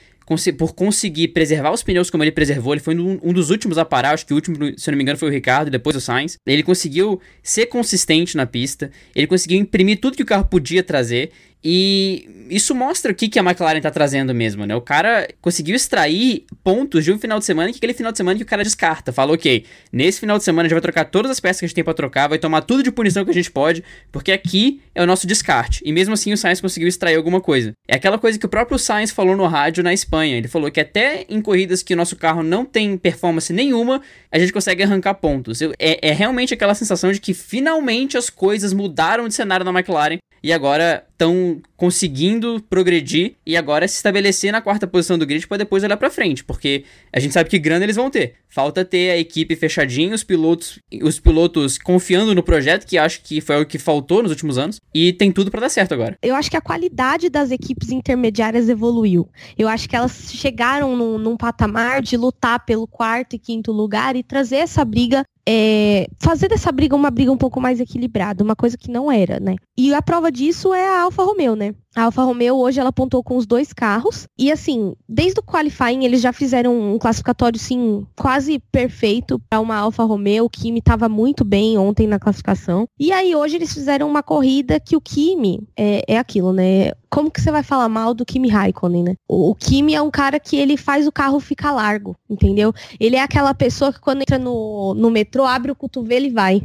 por 0.58 0.76
conseguir 0.76 1.30
preservar 1.30 1.72
os 1.72 1.82
pneus 1.82 2.10
como 2.10 2.22
ele 2.22 2.34
preservou, 2.34 2.74
ele 2.74 2.82
foi 2.82 2.94
um, 2.98 3.32
dos 3.32 3.50
últimos 3.50 3.78
a 3.78 3.86
parar, 3.86 4.12
acho 4.12 4.26
que 4.26 4.34
o 4.34 4.36
último, 4.36 4.58
se 4.78 4.92
não 4.92 4.98
me 4.98 5.02
engano, 5.02 5.18
foi 5.18 5.30
o 5.30 5.32
Ricardo, 5.32 5.72
depois 5.72 5.96
o 5.96 6.02
Sainz. 6.02 6.38
Ele 6.46 6.64
conseguiu 6.64 7.22
ser 7.42 7.68
consistente 7.68 8.36
na 8.36 8.46
pista, 8.46 8.92
ele 9.16 9.26
conseguiu 9.26 9.58
imprimir 9.58 10.02
tudo 10.02 10.18
que 10.18 10.24
o 10.24 10.26
carro 10.26 10.44
podia 10.44 10.84
trazer, 10.84 11.32
e 11.64 12.48
isso 12.50 12.74
mostra 12.76 13.12
o 13.12 13.16
que, 13.16 13.28
que 13.28 13.40
a 13.40 13.44
McLaren 13.44 13.82
tá 13.82 13.92
trazendo 13.92 14.34
mesmo, 14.34 14.66
né? 14.66 14.76
O 14.76 14.82
cara 14.82 15.28
conseguiu 15.42 15.76
extrair 15.76 16.46
pontos 16.64 17.04
de 17.04 17.12
um 17.12 17.18
final 17.18 17.40
de 17.40 17.46
semana 17.46 17.72
que 17.72 17.78
aquele 17.78 17.94
final 17.94 18.12
de 18.12 18.18
semana 18.18 18.38
que 18.38 18.44
o 18.44 18.46
cara 18.48 18.64
descarta. 18.64 19.12
Fala, 19.12 19.34
ok, 19.34 19.66
nesse 19.92 20.20
final 20.20 20.38
de 20.38 20.44
semana 20.44 20.66
a 20.66 20.70
gente 20.70 20.76
vai 20.76 20.82
trocar 20.82 21.06
todas 21.06 21.32
as 21.32 21.40
peças 21.40 21.60
que 21.60 21.66
a 21.66 21.68
gente 21.68 21.76
tem 21.76 21.84
pra 21.84 21.94
trocar, 21.94 22.28
vai 22.28 22.38
tomar 22.38 22.62
tudo 22.62 22.84
de 22.84 22.92
punição 22.92 23.26
que 23.26 23.32
a 23.32 23.34
gente 23.34 23.52
pode, 23.52 23.84
porque 24.12 24.32
aqui 24.32 24.82
é 24.94 25.02
o 25.02 25.06
nosso 25.06 25.26
descarte. 25.26 25.82
E 25.84 25.92
mesmo 25.92 26.14
assim 26.14 26.32
o 26.32 26.38
Sainz 26.38 26.62
conseguiu 26.62 26.88
extrair 26.88 27.16
alguma 27.16 27.42
coisa. 27.42 27.74
É 27.88 27.96
aquela 27.96 28.18
coisa 28.18 28.38
que 28.38 28.46
o 28.46 28.50
próprio 28.50 28.78
Sainz 28.78 29.12
falou 29.12 29.36
no 29.36 29.48
rádio 29.48 29.84
na 29.84 29.94
Espanha. 29.94 30.38
Ele 30.38 30.48
falou 30.48 30.70
que 30.70 30.80
até 30.80 31.26
em 31.28 31.42
corridas 31.42 31.82
que 31.82 31.94
o 31.94 31.98
nosso 31.98 32.16
carro 32.16 32.44
não 32.44 32.66
tem 32.66 32.98
performance 32.98 33.52
nenhuma, 33.52 34.02
a 34.32 34.38
gente 34.38 34.54
consegue 34.54 34.84
arrancar 34.84 35.16
pontos. 35.16 35.62
É, 35.62 36.10
é 36.10 36.12
realmente 36.12 36.54
aquela 36.54 36.76
sensação 36.76 37.12
de 37.12 37.20
que 37.20 37.34
finalmente 37.34 38.18
as 38.18 38.30
coisas 38.30 38.74
mudaram 38.74 39.28
de 39.28 39.34
cenário 39.34 39.66
na 39.66 39.72
McLaren 39.72 40.18
e 40.44 40.54
agora 40.54 41.07
estão 41.18 41.60
conseguindo 41.76 42.64
progredir 42.70 43.36
e 43.44 43.58
agora 43.58 43.88
se 43.88 43.96
estabelecer 43.96 44.52
na 44.52 44.62
quarta 44.62 44.86
posição 44.86 45.18
do 45.18 45.26
grid 45.26 45.48
para 45.48 45.58
depois 45.58 45.84
olhar 45.84 45.98
para 45.98 46.12
frente, 46.12 46.44
porque 46.44 46.84
a 47.12 47.20
gente 47.20 47.34
sabe 47.34 47.50
que 47.50 47.58
grana 47.58 47.84
eles 47.84 47.96
vão 47.96 48.10
ter. 48.10 48.36
Falta 48.48 48.86
ter 48.86 49.12
a 49.12 49.18
equipe 49.18 49.56
fechadinha, 49.56 50.14
os 50.14 50.24
pilotos, 50.24 50.80
os 51.02 51.20
pilotos 51.20 51.78
confiando 51.80 52.36
no 52.36 52.44
projeto, 52.44 52.86
que 52.86 52.98
acho 52.98 53.22
que 53.24 53.42
foi 53.42 53.62
o 53.62 53.66
que 53.66 53.80
faltou 53.80 54.22
nos 54.22 54.32
últimos 54.32 54.58
anos, 54.60 54.80
e 54.94 55.12
tem 55.12 55.32
tudo 55.32 55.50
para 55.50 55.62
dar 55.62 55.70
certo 55.70 55.94
agora. 55.94 56.18
Eu 56.22 56.36
acho 56.36 56.52
que 56.52 56.58
a 56.58 56.62
qualidade 56.62 57.30
das 57.30 57.50
equipes 57.50 57.90
intermediárias 57.90 58.70
evoluiu. 58.70 59.28
Eu 59.58 59.68
acho 59.68 59.90
que 59.90 59.96
elas 59.96 60.32
chegaram 60.32 60.96
num, 60.96 61.18
num 61.18 61.36
patamar 61.36 62.02
de 62.02 62.16
lutar 62.16 62.64
pelo 62.64 62.88
quarto 62.88 63.36
e 63.36 63.40
quinto 63.40 63.72
lugar 63.72 64.16
e 64.16 64.24
trazer 64.24 64.58
essa 64.58 64.86
briga 64.86 65.24
é, 65.50 66.10
fazer 66.20 66.50
dessa 66.50 66.70
briga 66.74 66.94
uma 66.94 67.10
briga 67.10 67.32
um 67.32 67.38
pouco 67.38 67.62
mais 67.62 67.80
equilibrada, 67.80 68.44
uma 68.44 68.56
coisa 68.56 68.78
que 68.78 68.92
não 68.92 69.10
era, 69.10 69.40
né? 69.40 69.56
E 69.78 69.94
a 69.94 70.02
prova 70.02 70.30
disso 70.30 70.74
é 70.74 70.86
a 70.86 71.07
Alfa 71.08 71.24
Romeo, 71.24 71.56
né? 71.56 71.74
A 71.98 72.04
Alfa 72.04 72.22
Romeo 72.22 72.58
hoje 72.58 72.80
ela 72.80 72.90
apontou 72.90 73.24
com 73.24 73.38
os 73.38 73.48
dois 73.48 73.74
carros. 73.74 74.28
E 74.38 74.52
assim, 74.52 74.94
desde 75.10 75.40
o 75.40 75.44
qualifying 75.44 76.06
eles 76.06 76.22
já 76.22 76.32
fizeram 76.32 76.94
um 76.94 77.00
classificatório 77.00 77.58
sim 77.58 78.06
quase 78.16 78.60
perfeito 78.72 79.42
para 79.50 79.60
uma 79.60 79.78
Alfa 79.78 80.04
Romeo. 80.04 80.46
O 80.46 80.50
Kimi 80.50 80.78
estava 80.78 81.10
muito 81.10 81.44
bem 81.44 81.76
ontem 81.76 82.06
na 82.06 82.20
classificação. 82.20 82.88
E 83.00 83.12
aí 83.12 83.36
hoje 83.36 83.56
eles 83.56 83.74
fizeram 83.74 84.08
uma 84.08 84.22
corrida 84.22 84.80
que 84.80 84.96
o 84.96 85.02
Kimi 85.02 85.68
é, 85.76 86.04
é 86.08 86.20
aquilo, 86.20 86.54
né? 86.54 86.92
Como 87.10 87.32
que 87.32 87.42
você 87.42 87.50
vai 87.50 87.64
falar 87.64 87.90
mal 87.90 88.14
do 88.14 88.26
Kimi 88.26 88.48
Raikkonen, 88.50 89.04
né? 89.04 89.16
O, 89.28 89.50
o 89.50 89.56
Kimi 89.56 89.96
é 89.96 90.02
um 90.02 90.12
cara 90.12 90.40
que 90.40 90.56
ele 90.56 90.78
faz 90.78 91.08
o 91.08 91.12
carro 91.12 91.40
ficar 91.40 91.72
largo, 91.72 92.16
entendeu? 92.30 92.72
Ele 93.00 93.16
é 93.16 93.24
aquela 93.24 93.56
pessoa 93.56 93.92
que 93.92 94.00
quando 94.00 94.22
entra 94.22 94.38
no, 94.38 94.94
no 94.94 95.10
metrô, 95.10 95.46
abre 95.46 95.72
o 95.72 95.76
cotovelo 95.76 96.28
e 96.28 96.30
vai. 96.30 96.62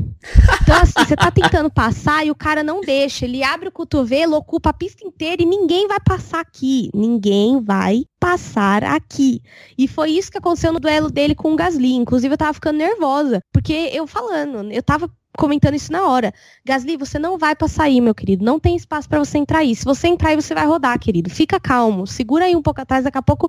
Então 0.62 0.76
assim, 0.76 0.92
você 0.96 1.16
tá 1.16 1.30
tentando 1.30 1.70
passar 1.70 2.26
e 2.26 2.30
o 2.30 2.34
cara 2.34 2.62
não 2.62 2.82
deixa. 2.82 3.24
Ele 3.24 3.42
abre 3.42 3.68
o 3.68 3.72
cotovelo, 3.72 4.36
ocupa 4.36 4.70
a 4.70 4.74
pista 4.74 5.06
inteira 5.06 5.21
inteira 5.22 5.42
e 5.42 5.46
ninguém 5.46 5.86
vai 5.86 6.00
passar 6.00 6.40
aqui. 6.40 6.90
Ninguém 6.92 7.60
vai 7.62 8.04
passar 8.18 8.82
aqui. 8.82 9.40
E 9.78 9.86
foi 9.86 10.10
isso 10.10 10.30
que 10.30 10.38
aconteceu 10.38 10.72
no 10.72 10.80
duelo 10.80 11.10
dele 11.10 11.34
com 11.34 11.52
o 11.52 11.56
Gasly. 11.56 11.94
Inclusive, 11.94 12.34
eu 12.34 12.38
tava 12.38 12.52
ficando 12.52 12.78
nervosa, 12.78 13.40
porque 13.52 13.90
eu 13.92 14.06
falando, 14.06 14.70
eu 14.72 14.82
tava 14.82 15.08
comentando 15.38 15.74
isso 15.74 15.92
na 15.92 16.06
hora. 16.08 16.32
Gasly, 16.64 16.96
você 16.96 17.18
não 17.18 17.38
vai 17.38 17.54
passar 17.54 17.84
aí, 17.84 18.00
meu 18.00 18.14
querido. 18.14 18.44
Não 18.44 18.58
tem 18.58 18.76
espaço 18.76 19.08
para 19.08 19.20
você 19.20 19.38
entrar 19.38 19.60
aí. 19.60 19.74
Se 19.76 19.84
você 19.84 20.08
entrar 20.08 20.30
aí, 20.30 20.36
você 20.36 20.54
vai 20.54 20.66
rodar, 20.66 20.98
querido. 20.98 21.30
Fica 21.30 21.60
calmo. 21.60 22.06
Segura 22.06 22.44
aí 22.46 22.56
um 22.56 22.62
pouco 22.62 22.80
atrás. 22.80 23.04
Daqui 23.04 23.18
a 23.18 23.22
pouco 23.22 23.48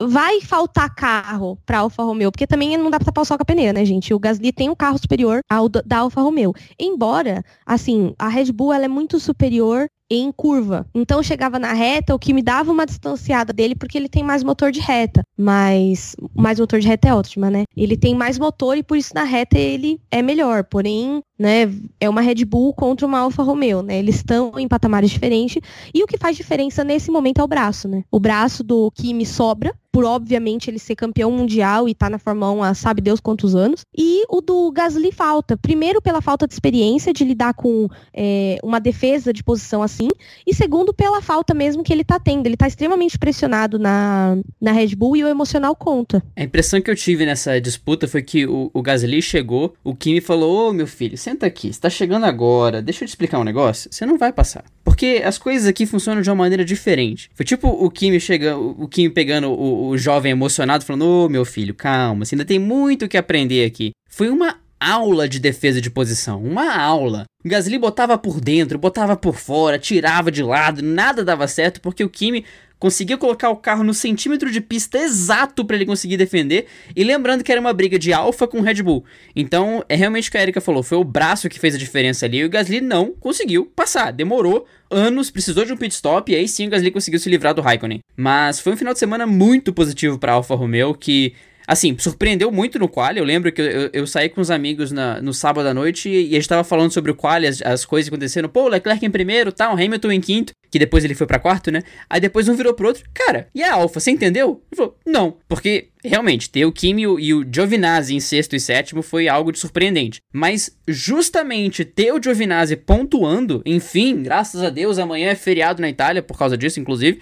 vai 0.00 0.40
faltar 0.40 0.94
carro 0.94 1.58
para 1.66 1.80
Alfa 1.80 2.02
Romeo, 2.04 2.30
porque 2.30 2.46
também 2.46 2.76
não 2.76 2.90
dá 2.90 2.98
para 2.98 3.06
tapar 3.06 3.22
o 3.22 3.24
sol 3.24 3.36
com 3.36 3.42
a 3.42 3.46
peneira, 3.46 3.72
né, 3.72 3.84
gente? 3.84 4.14
O 4.14 4.18
Gasly 4.18 4.52
tem 4.52 4.70
um 4.70 4.74
carro 4.74 4.96
superior 4.96 5.40
ao 5.50 5.68
da 5.68 5.98
Alfa 5.98 6.20
Romeo. 6.20 6.54
Embora, 6.78 7.42
assim, 7.66 8.14
a 8.18 8.28
Red 8.28 8.52
Bull 8.52 8.72
ela 8.72 8.84
é 8.84 8.88
muito 8.88 9.18
superior 9.18 9.88
em 10.10 10.32
curva. 10.32 10.86
Então 10.94 11.22
chegava 11.22 11.58
na 11.58 11.72
reta, 11.72 12.14
o 12.14 12.18
que 12.18 12.32
me 12.32 12.42
dava 12.42 12.72
uma 12.72 12.86
distanciada 12.86 13.52
dele, 13.52 13.74
porque 13.74 13.98
ele 13.98 14.08
tem 14.08 14.22
mais 14.22 14.42
motor 14.42 14.70
de 14.70 14.80
reta. 14.80 15.22
Mas 15.36 16.16
mais 16.34 16.58
motor 16.58 16.80
de 16.80 16.88
reta 16.88 17.08
é 17.08 17.14
ótima, 17.14 17.50
né? 17.50 17.64
Ele 17.76 17.96
tem 17.96 18.14
mais 18.14 18.38
motor 18.38 18.76
e 18.76 18.82
por 18.82 18.96
isso 18.96 19.14
na 19.14 19.24
reta 19.24 19.58
ele 19.58 20.00
é 20.10 20.22
melhor. 20.22 20.64
Porém, 20.64 21.20
né, 21.38 21.72
é 22.00 22.08
uma 22.08 22.20
Red 22.20 22.44
Bull 22.44 22.74
contra 22.74 23.06
uma 23.06 23.20
Alfa 23.20 23.42
Romeo, 23.42 23.82
né? 23.82 23.98
Eles 23.98 24.16
estão 24.16 24.52
em 24.58 24.66
patamares 24.66 25.10
diferentes. 25.10 25.62
E 25.94 26.02
o 26.02 26.06
que 26.06 26.18
faz 26.18 26.36
diferença 26.36 26.82
nesse 26.82 27.10
momento 27.10 27.40
é 27.40 27.44
o 27.44 27.48
braço, 27.48 27.86
né? 27.86 28.04
O 28.10 28.18
braço 28.18 28.64
do 28.64 28.90
Kimi 28.90 29.24
sobra, 29.24 29.74
por 29.92 30.04
obviamente 30.04 30.70
ele 30.70 30.78
ser 30.78 30.94
campeão 30.94 31.30
mundial 31.30 31.88
e 31.88 31.94
tá 31.94 32.10
na 32.10 32.18
Fórmula 32.18 32.52
1 32.52 32.62
há 32.62 32.74
sabe 32.74 33.00
Deus 33.00 33.20
quantos 33.20 33.54
anos. 33.54 33.80
E 33.96 34.24
o 34.28 34.40
do 34.40 34.70
Gasly 34.70 35.10
falta. 35.12 35.56
Primeiro, 35.56 36.00
pela 36.00 36.20
falta 36.20 36.46
de 36.46 36.54
experiência 36.54 37.12
de 37.12 37.24
lidar 37.24 37.54
com 37.54 37.88
é, 38.14 38.58
uma 38.62 38.80
defesa 38.80 39.32
de 39.32 39.42
posição 39.42 39.82
assim. 39.82 40.08
E 40.46 40.54
segundo, 40.54 40.92
pela 40.92 41.20
falta 41.20 41.54
mesmo 41.54 41.82
que 41.82 41.92
ele 41.92 42.04
tá 42.04 42.18
tendo. 42.18 42.46
Ele 42.46 42.56
tá 42.56 42.66
extremamente 42.66 43.18
pressionado 43.18 43.78
na, 43.78 44.38
na 44.60 44.72
Red 44.72 44.94
Bull 44.94 45.16
e 45.16 45.24
o 45.24 45.28
emocional 45.28 45.74
conta. 45.74 46.22
A 46.36 46.42
impressão 46.42 46.80
que 46.80 46.90
eu 46.90 46.96
tive 46.96 47.24
nessa 47.24 47.60
disputa 47.60 48.06
foi 48.06 48.22
que 48.22 48.46
o, 48.46 48.70
o 48.72 48.82
Gasly 48.82 49.22
chegou, 49.22 49.74
o 49.82 49.94
Kimi 49.94 50.20
falou: 50.20 50.68
Ô 50.68 50.72
meu 50.72 50.86
filho, 50.86 51.16
senta 51.28 51.46
aqui, 51.46 51.72
você 51.72 51.80
tá 51.80 51.90
chegando 51.90 52.24
agora, 52.24 52.80
deixa 52.80 53.04
eu 53.04 53.06
te 53.06 53.10
explicar 53.10 53.38
um 53.38 53.44
negócio. 53.44 53.90
Você 53.92 54.06
não 54.06 54.16
vai 54.16 54.32
passar. 54.32 54.64
Porque 54.82 55.22
as 55.24 55.36
coisas 55.36 55.66
aqui 55.68 55.84
funcionam 55.84 56.22
de 56.22 56.30
uma 56.30 56.36
maneira 56.36 56.64
diferente. 56.64 57.30
Foi 57.34 57.44
tipo 57.44 57.68
o 57.68 57.90
Kimi 57.90 58.18
chega, 58.18 58.56
o 58.56 58.88
Kimi 58.88 59.10
pegando 59.10 59.50
o, 59.50 59.88
o 59.88 59.98
jovem 59.98 60.32
emocionado, 60.32 60.84
falando: 60.84 61.04
Ô 61.04 61.26
oh, 61.26 61.28
meu 61.28 61.44
filho, 61.44 61.74
calma, 61.74 62.24
você 62.24 62.34
ainda 62.34 62.44
tem 62.44 62.58
muito 62.58 63.04
o 63.04 63.08
que 63.08 63.16
aprender 63.16 63.66
aqui. 63.66 63.90
Foi 64.08 64.30
uma 64.30 64.56
aula 64.80 65.28
de 65.28 65.38
defesa 65.38 65.80
de 65.80 65.90
posição, 65.90 66.42
uma 66.42 66.76
aula. 66.76 67.24
O 67.44 67.48
Gasly 67.48 67.78
botava 67.78 68.16
por 68.16 68.40
dentro, 68.40 68.78
botava 68.78 69.16
por 69.16 69.34
fora, 69.34 69.78
tirava 69.78 70.30
de 70.30 70.42
lado, 70.42 70.82
nada 70.82 71.24
dava 71.24 71.46
certo 71.48 71.80
porque 71.80 72.04
o 72.04 72.08
Kimi 72.08 72.44
conseguia 72.78 73.16
colocar 73.16 73.50
o 73.50 73.56
carro 73.56 73.82
no 73.82 73.92
centímetro 73.92 74.50
de 74.50 74.60
pista 74.60 74.98
exato 74.98 75.64
para 75.64 75.76
ele 75.76 75.86
conseguir 75.86 76.16
defender. 76.16 76.66
E 76.94 77.02
lembrando 77.04 77.42
que 77.42 77.50
era 77.50 77.60
uma 77.60 77.72
briga 77.72 77.98
de 77.98 78.12
Alfa 78.12 78.46
com 78.46 78.60
Red 78.60 78.82
Bull. 78.82 79.04
Então, 79.34 79.84
é 79.88 79.96
realmente 79.96 80.28
o 80.28 80.32
que 80.32 80.38
a 80.38 80.42
Erika 80.42 80.60
falou, 80.60 80.82
foi 80.82 80.98
o 80.98 81.04
braço 81.04 81.48
que 81.48 81.58
fez 81.58 81.74
a 81.74 81.78
diferença 81.78 82.26
ali 82.26 82.38
e 82.38 82.44
o 82.44 82.50
Gasly 82.50 82.80
não 82.80 83.12
conseguiu 83.12 83.66
passar. 83.66 84.12
Demorou 84.12 84.66
anos, 84.90 85.30
precisou 85.30 85.64
de 85.64 85.72
um 85.72 85.76
pit 85.76 85.94
stop 85.94 86.30
e 86.30 86.34
aí 86.34 86.48
sim 86.48 86.66
o 86.66 86.70
Gasly 86.70 86.90
conseguiu 86.90 87.20
se 87.20 87.28
livrar 87.28 87.54
do 87.54 87.60
Raikkonen. 87.60 88.00
Mas 88.16 88.60
foi 88.60 88.72
um 88.72 88.76
final 88.76 88.92
de 88.92 88.98
semana 88.98 89.26
muito 89.26 89.72
positivo 89.72 90.18
para 90.18 90.32
Alfa 90.32 90.54
Romeo 90.54 90.94
que 90.94 91.34
Assim, 91.68 91.94
surpreendeu 91.98 92.50
muito 92.50 92.78
no 92.78 92.88
quali. 92.88 93.18
Eu 93.18 93.24
lembro 93.26 93.52
que 93.52 93.60
eu, 93.60 93.66
eu, 93.66 93.90
eu 93.92 94.06
saí 94.06 94.30
com 94.30 94.40
os 94.40 94.50
amigos 94.50 94.90
na, 94.90 95.20
no 95.20 95.34
sábado 95.34 95.68
à 95.68 95.74
noite 95.74 96.08
e, 96.08 96.30
a 96.30 96.38
gente 96.38 96.48
tava 96.48 96.64
falando 96.64 96.90
sobre 96.90 97.10
o 97.10 97.14
quali, 97.14 97.46
as, 97.46 97.60
as 97.60 97.84
coisas 97.84 98.08
acontecendo. 98.08 98.48
Pô, 98.48 98.68
Leclerc 98.68 99.04
em 99.04 99.10
primeiro, 99.10 99.52
tal, 99.52 99.74
Hamilton 99.74 100.12
em 100.12 100.20
quinto, 100.22 100.54
que 100.70 100.78
depois 100.78 101.04
ele 101.04 101.14
foi 101.14 101.26
para 101.26 101.38
quarto, 101.38 101.70
né? 101.70 101.82
Aí 102.08 102.20
depois 102.20 102.48
um 102.48 102.54
virou 102.54 102.74
pro 102.74 102.88
outro. 102.88 103.04
Cara, 103.14 103.48
e 103.54 103.62
a 103.62 103.74
Alfa, 103.74 104.00
você 104.00 104.10
entendeu? 104.10 104.62
Ele 104.70 104.76
falou, 104.76 104.98
não, 105.06 105.36
porque 105.48 105.88
realmente 106.04 106.50
ter 106.50 106.64
o 106.64 106.72
Kimi 106.72 107.02
e 107.02 107.34
o 107.34 107.46
Giovinazzi 107.50 108.14
em 108.14 108.20
sexto 108.20 108.54
e 108.54 108.60
sétimo 108.60 109.02
foi 109.02 109.28
algo 109.28 109.52
de 109.52 109.58
surpreendente. 109.58 110.20
Mas 110.32 110.76
justamente 110.86 111.84
ter 111.84 112.12
o 112.12 112.22
Giovinazzi 112.22 112.76
pontuando, 112.76 113.62
enfim, 113.64 114.22
graças 114.22 114.62
a 114.62 114.70
Deus, 114.70 114.98
amanhã 114.98 115.30
é 115.30 115.34
feriado 115.34 115.80
na 115.80 115.88
Itália 115.88 116.22
por 116.22 116.38
causa 116.38 116.56
disso, 116.56 116.80
inclusive. 116.80 117.20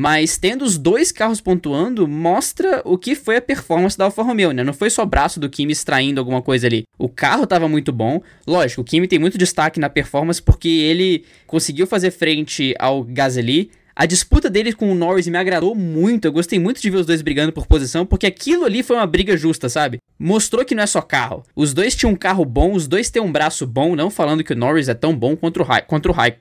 Mas 0.00 0.38
tendo 0.38 0.64
os 0.64 0.78
dois 0.78 1.12
carros 1.12 1.42
pontuando, 1.42 2.08
mostra 2.08 2.80
o 2.86 2.96
que 2.96 3.14
foi 3.14 3.36
a 3.36 3.42
performance 3.42 3.98
da 3.98 4.06
Alfa 4.06 4.22
Romeo, 4.22 4.50
né? 4.50 4.64
Não 4.64 4.72
foi 4.72 4.88
só 4.88 5.02
o 5.02 5.06
braço 5.06 5.38
do 5.38 5.50
Kimi 5.50 5.72
extraindo 5.72 6.18
alguma 6.18 6.40
coisa 6.40 6.66
ali. 6.66 6.84
O 6.98 7.06
carro 7.06 7.44
estava 7.44 7.68
muito 7.68 7.92
bom. 7.92 8.22
Lógico, 8.46 8.80
o 8.80 8.84
Kimi 8.84 9.06
tem 9.06 9.18
muito 9.18 9.36
destaque 9.36 9.78
na 9.78 9.90
performance 9.90 10.40
porque 10.40 10.70
ele 10.70 11.26
conseguiu 11.46 11.86
fazer 11.86 12.12
frente 12.12 12.74
ao 12.78 13.04
Gasly. 13.04 13.70
A 13.94 14.06
disputa 14.06 14.48
dele 14.48 14.72
com 14.72 14.90
o 14.90 14.94
Norris 14.94 15.28
me 15.28 15.36
agradou 15.36 15.74
muito. 15.74 16.24
Eu 16.24 16.32
gostei 16.32 16.58
muito 16.58 16.80
de 16.80 16.88
ver 16.88 16.96
os 16.96 17.04
dois 17.04 17.20
brigando 17.20 17.52
por 17.52 17.66
posição, 17.66 18.06
porque 18.06 18.26
aquilo 18.26 18.64
ali 18.64 18.82
foi 18.82 18.96
uma 18.96 19.06
briga 19.06 19.36
justa, 19.36 19.68
sabe? 19.68 19.98
Mostrou 20.18 20.64
que 20.64 20.74
não 20.74 20.82
é 20.82 20.86
só 20.86 21.02
carro. 21.02 21.42
Os 21.54 21.74
dois 21.74 21.94
tinham 21.94 22.12
um 22.12 22.16
carro 22.16 22.46
bom, 22.46 22.72
os 22.72 22.88
dois 22.88 23.10
têm 23.10 23.20
um 23.20 23.30
braço 23.30 23.66
bom, 23.66 23.94
não 23.94 24.08
falando 24.08 24.42
que 24.42 24.54
o 24.54 24.56
Norris 24.56 24.88
é 24.88 24.94
tão 24.94 25.14
bom 25.14 25.36
quanto 25.36 25.60
o, 25.60 25.62
Ra 25.62 25.82
contra 25.82 26.10
o 26.10 26.14
Ra 26.14 26.32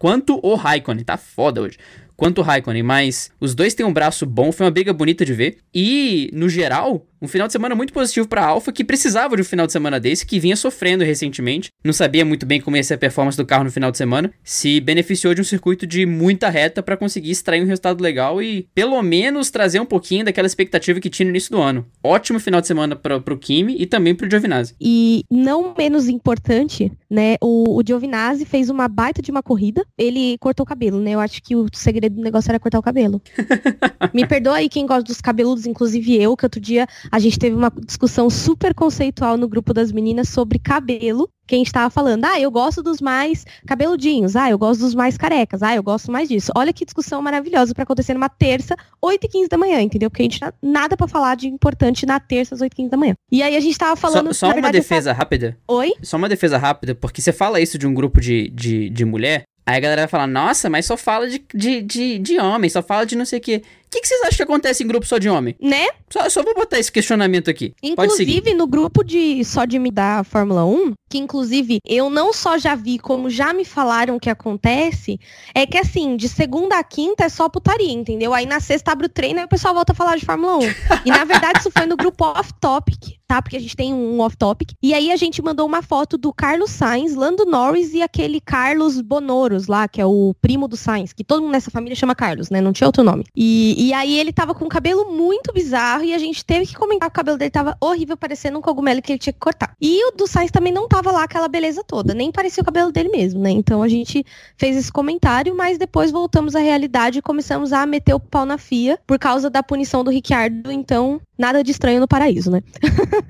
quanto 0.00 0.40
o 0.42 0.54
Raikkonen. 0.56 1.04
Tá 1.04 1.16
foda 1.16 1.60
hoje 1.60 1.78
quanto 2.18 2.38
o 2.38 2.42
Raikkonen, 2.42 2.82
mas 2.82 3.30
os 3.40 3.54
dois 3.54 3.74
têm 3.74 3.86
um 3.86 3.92
braço 3.92 4.26
bom, 4.26 4.50
foi 4.50 4.66
uma 4.66 4.72
briga 4.72 4.92
bonita 4.92 5.24
de 5.24 5.32
ver. 5.32 5.58
E, 5.72 6.28
no 6.34 6.48
geral, 6.48 7.06
um 7.20 7.28
final 7.28 7.46
de 7.46 7.52
semana 7.52 7.74
muito 7.74 7.92
positivo 7.92 8.28
para 8.28 8.42
a 8.42 8.46
Alfa, 8.46 8.72
que 8.72 8.84
precisava 8.84 9.36
de 9.36 9.42
um 9.42 9.44
final 9.44 9.66
de 9.66 9.72
semana 9.72 9.98
desse, 9.98 10.26
que 10.26 10.38
vinha 10.38 10.56
sofrendo 10.56 11.04
recentemente. 11.04 11.70
Não 11.84 11.92
sabia 11.92 12.24
muito 12.24 12.46
bem 12.46 12.60
como 12.60 12.76
ia 12.76 12.84
ser 12.84 12.94
a 12.94 12.98
performance 12.98 13.36
do 13.36 13.46
carro 13.46 13.64
no 13.64 13.70
final 13.70 13.90
de 13.90 13.98
semana. 13.98 14.32
Se 14.42 14.80
beneficiou 14.80 15.34
de 15.34 15.40
um 15.40 15.44
circuito 15.44 15.86
de 15.86 16.06
muita 16.06 16.48
reta 16.48 16.82
para 16.82 16.96
conseguir 16.96 17.30
extrair 17.30 17.62
um 17.62 17.66
resultado 17.66 18.02
legal 18.02 18.42
e, 18.42 18.68
pelo 18.74 19.00
menos, 19.02 19.50
trazer 19.50 19.80
um 19.80 19.86
pouquinho 19.86 20.24
daquela 20.24 20.46
expectativa 20.46 21.00
que 21.00 21.10
tinha 21.10 21.24
no 21.24 21.30
início 21.30 21.50
do 21.50 21.60
ano. 21.60 21.86
Ótimo 22.02 22.38
final 22.38 22.60
de 22.60 22.66
semana 22.66 22.94
para 22.96 23.16
o 23.16 23.38
Kimi 23.38 23.76
e 23.78 23.86
também 23.86 24.14
para 24.14 24.26
o 24.26 24.30
Giovinazzi. 24.30 24.74
E, 24.80 25.24
não 25.30 25.74
menos 25.76 26.08
importante, 26.08 26.92
né, 27.10 27.36
o, 27.40 27.78
o 27.78 27.82
Giovinazzi 27.86 28.44
fez 28.44 28.70
uma 28.70 28.88
baita 28.88 29.22
de 29.22 29.30
uma 29.30 29.42
corrida. 29.42 29.84
Ele 29.96 30.36
cortou 30.38 30.64
o 30.64 30.66
cabelo, 30.66 31.00
né? 31.00 31.12
Eu 31.12 31.20
acho 31.20 31.42
que 31.42 31.56
o 31.56 31.66
segredo 31.72 32.16
do 32.16 32.22
negócio 32.22 32.50
era 32.50 32.60
cortar 32.60 32.78
o 32.78 32.82
cabelo. 32.82 33.20
Me 34.14 34.26
perdoa 34.26 34.56
aí 34.56 34.68
quem 34.68 34.86
gosta 34.86 35.04
dos 35.04 35.20
cabeludos, 35.20 35.66
inclusive 35.66 36.20
eu, 36.20 36.36
que 36.36 36.44
outro 36.44 36.60
dia 36.60 36.86
a 37.10 37.18
gente 37.18 37.38
teve 37.38 37.54
uma 37.54 37.72
discussão 37.84 38.28
super 38.30 38.74
conceitual 38.74 39.36
no 39.36 39.48
grupo 39.48 39.72
das 39.72 39.92
meninas 39.92 40.28
sobre 40.28 40.58
cabelo. 40.58 41.28
Quem 41.46 41.62
estava 41.62 41.88
falando, 41.88 42.26
ah, 42.26 42.38
eu 42.38 42.50
gosto 42.50 42.82
dos 42.82 43.00
mais 43.00 43.46
cabeludinhos, 43.66 44.36
ah, 44.36 44.50
eu 44.50 44.58
gosto 44.58 44.80
dos 44.80 44.94
mais 44.94 45.16
carecas, 45.16 45.62
ah, 45.62 45.74
eu 45.74 45.82
gosto 45.82 46.12
mais 46.12 46.28
disso. 46.28 46.52
Olha 46.54 46.74
que 46.74 46.84
discussão 46.84 47.22
maravilhosa 47.22 47.72
para 47.72 47.84
acontecer 47.84 48.12
numa 48.12 48.28
terça, 48.28 48.76
8 49.00 49.24
e 49.24 49.28
15 49.28 49.48
da 49.48 49.56
manhã, 49.56 49.80
entendeu? 49.80 50.10
Porque 50.10 50.22
a 50.22 50.26
gente 50.26 50.40
não 50.42 50.52
nada 50.62 50.96
para 50.96 51.08
falar 51.08 51.36
de 51.36 51.48
importante 51.48 52.04
na 52.04 52.20
terça, 52.20 52.54
às 52.54 52.60
8 52.60 52.72
e 52.72 52.76
15 52.76 52.90
da 52.90 52.96
manhã. 52.96 53.14
E 53.32 53.42
aí 53.42 53.56
a 53.56 53.60
gente 53.60 53.78
tava 53.78 53.96
falando. 53.96 54.34
Só, 54.34 54.50
só 54.50 54.58
uma 54.58 54.70
defesa 54.70 55.12
rápida. 55.12 55.56
Oi? 55.66 55.94
Só 56.02 56.18
uma 56.18 56.28
defesa 56.28 56.58
rápida, 56.58 56.94
porque 56.94 57.22
você 57.22 57.32
fala 57.32 57.60
isso 57.60 57.78
de 57.78 57.86
um 57.86 57.94
grupo 57.94 58.20
de, 58.20 58.50
de, 58.50 58.90
de 58.90 59.04
mulher, 59.06 59.44
Aí 59.68 59.76
a 59.76 59.80
galera 59.80 60.00
vai 60.00 60.08
falar, 60.08 60.26
nossa, 60.26 60.70
mas 60.70 60.86
só 60.86 60.96
fala 60.96 61.28
de, 61.28 61.44
de, 61.54 61.82
de, 61.82 62.18
de 62.18 62.40
homem, 62.40 62.70
só 62.70 62.82
fala 62.82 63.04
de 63.04 63.14
não 63.14 63.26
sei 63.26 63.38
o 63.38 63.42
quê. 63.42 63.62
O 63.88 63.90
que, 63.90 64.00
que, 64.00 64.08
vocês 64.08 64.22
acham 64.22 64.36
que 64.38 64.42
acontece 64.42 64.82
em 64.82 64.86
grupo 64.86 65.04
só 65.04 65.18
de 65.18 65.28
homem? 65.28 65.54
Né? 65.60 65.88
Só, 66.08 66.26
só 66.30 66.42
vou 66.42 66.54
botar 66.54 66.78
esse 66.78 66.90
questionamento 66.90 67.50
aqui. 67.50 67.74
Inclusive, 67.82 68.54
no 68.54 68.66
grupo 68.66 69.04
de 69.04 69.44
só 69.44 69.66
de 69.66 69.78
me 69.78 69.90
dar 69.90 70.24
Fórmula 70.24 70.64
1, 70.64 70.94
que 71.10 71.18
inclusive 71.18 71.80
eu 71.86 72.08
não 72.08 72.32
só 72.32 72.56
já 72.56 72.74
vi, 72.74 72.98
como 72.98 73.28
já 73.28 73.52
me 73.52 73.62
falaram 73.62 74.18
que 74.18 74.30
acontece, 74.30 75.20
é 75.54 75.66
que 75.66 75.76
assim, 75.76 76.16
de 76.16 76.30
segunda 76.30 76.78
a 76.78 76.82
quinta 76.82 77.24
é 77.24 77.28
só 77.28 77.46
putaria, 77.46 77.92
entendeu? 77.92 78.32
Aí 78.32 78.46
na 78.46 78.60
sexta 78.60 78.92
abre 78.92 79.04
o 79.04 79.10
treino 79.10 79.40
e 79.40 79.44
o 79.44 79.48
pessoal 79.48 79.74
volta 79.74 79.92
a 79.92 79.96
falar 79.96 80.16
de 80.16 80.24
Fórmula 80.24 80.56
1. 80.56 80.60
e 81.04 81.10
na 81.10 81.24
verdade 81.24 81.58
isso 81.58 81.70
foi 81.70 81.84
no 81.84 81.96
grupo 81.96 82.24
off-topic, 82.24 83.17
tá? 83.28 83.42
Porque 83.42 83.56
a 83.56 83.60
gente 83.60 83.76
tem 83.76 83.92
um 83.92 84.20
off-topic. 84.20 84.72
E 84.82 84.94
aí 84.94 85.12
a 85.12 85.16
gente 85.16 85.42
mandou 85.42 85.66
uma 85.66 85.82
foto 85.82 86.16
do 86.16 86.32
Carlos 86.32 86.70
Sainz, 86.70 87.14
Lando 87.14 87.44
Norris 87.44 87.92
e 87.92 88.00
aquele 88.00 88.40
Carlos 88.40 89.00
Bonoros 89.02 89.66
lá, 89.66 89.86
que 89.86 90.00
é 90.00 90.06
o 90.06 90.34
primo 90.40 90.66
do 90.66 90.76
Sainz, 90.76 91.12
que 91.12 91.22
todo 91.22 91.42
mundo 91.42 91.52
nessa 91.52 91.70
família 91.70 91.94
chama 91.94 92.14
Carlos, 92.14 92.48
né? 92.48 92.60
Não 92.62 92.72
tinha 92.72 92.88
outro 92.88 93.04
nome. 93.04 93.24
E, 93.36 93.88
e 93.88 93.92
aí 93.92 94.18
ele 94.18 94.32
tava 94.32 94.54
com 94.54 94.64
um 94.64 94.68
cabelo 94.68 95.12
muito 95.12 95.52
bizarro 95.52 96.04
e 96.04 96.14
a 96.14 96.18
gente 96.18 96.42
teve 96.44 96.66
que 96.66 96.74
comentar 96.74 97.10
que 97.10 97.12
o 97.12 97.16
cabelo 97.16 97.36
dele 97.36 97.50
tava 97.50 97.76
horrível, 97.80 98.16
parecendo 98.16 98.58
um 98.58 98.62
cogumelo 98.62 99.02
que 99.02 99.12
ele 99.12 99.18
tinha 99.18 99.32
que 99.32 99.38
cortar. 99.38 99.74
E 99.78 100.08
o 100.08 100.12
do 100.12 100.26
Sainz 100.26 100.50
também 100.50 100.72
não 100.72 100.88
tava 100.88 101.12
lá 101.12 101.24
aquela 101.24 101.48
beleza 101.48 101.84
toda, 101.84 102.14
nem 102.14 102.32
parecia 102.32 102.62
o 102.62 102.64
cabelo 102.64 102.90
dele 102.90 103.10
mesmo, 103.10 103.40
né? 103.40 103.50
Então 103.50 103.82
a 103.82 103.88
gente 103.88 104.24
fez 104.56 104.74
esse 104.74 104.90
comentário, 104.90 105.54
mas 105.54 105.76
depois 105.76 106.10
voltamos 106.10 106.56
à 106.56 106.60
realidade 106.60 107.18
e 107.18 107.22
começamos 107.22 107.74
a 107.74 107.84
meter 107.84 108.14
o 108.14 108.20
pau 108.20 108.46
na 108.46 108.56
FIA 108.56 108.98
por 109.06 109.18
causa 109.18 109.50
da 109.50 109.62
punição 109.62 110.02
do 110.02 110.10
Ricciardo, 110.10 110.72
então 110.72 111.20
nada 111.38 111.62
de 111.62 111.70
estranho 111.70 112.00
no 112.00 112.08
paraíso, 112.08 112.50
né? 112.50 112.62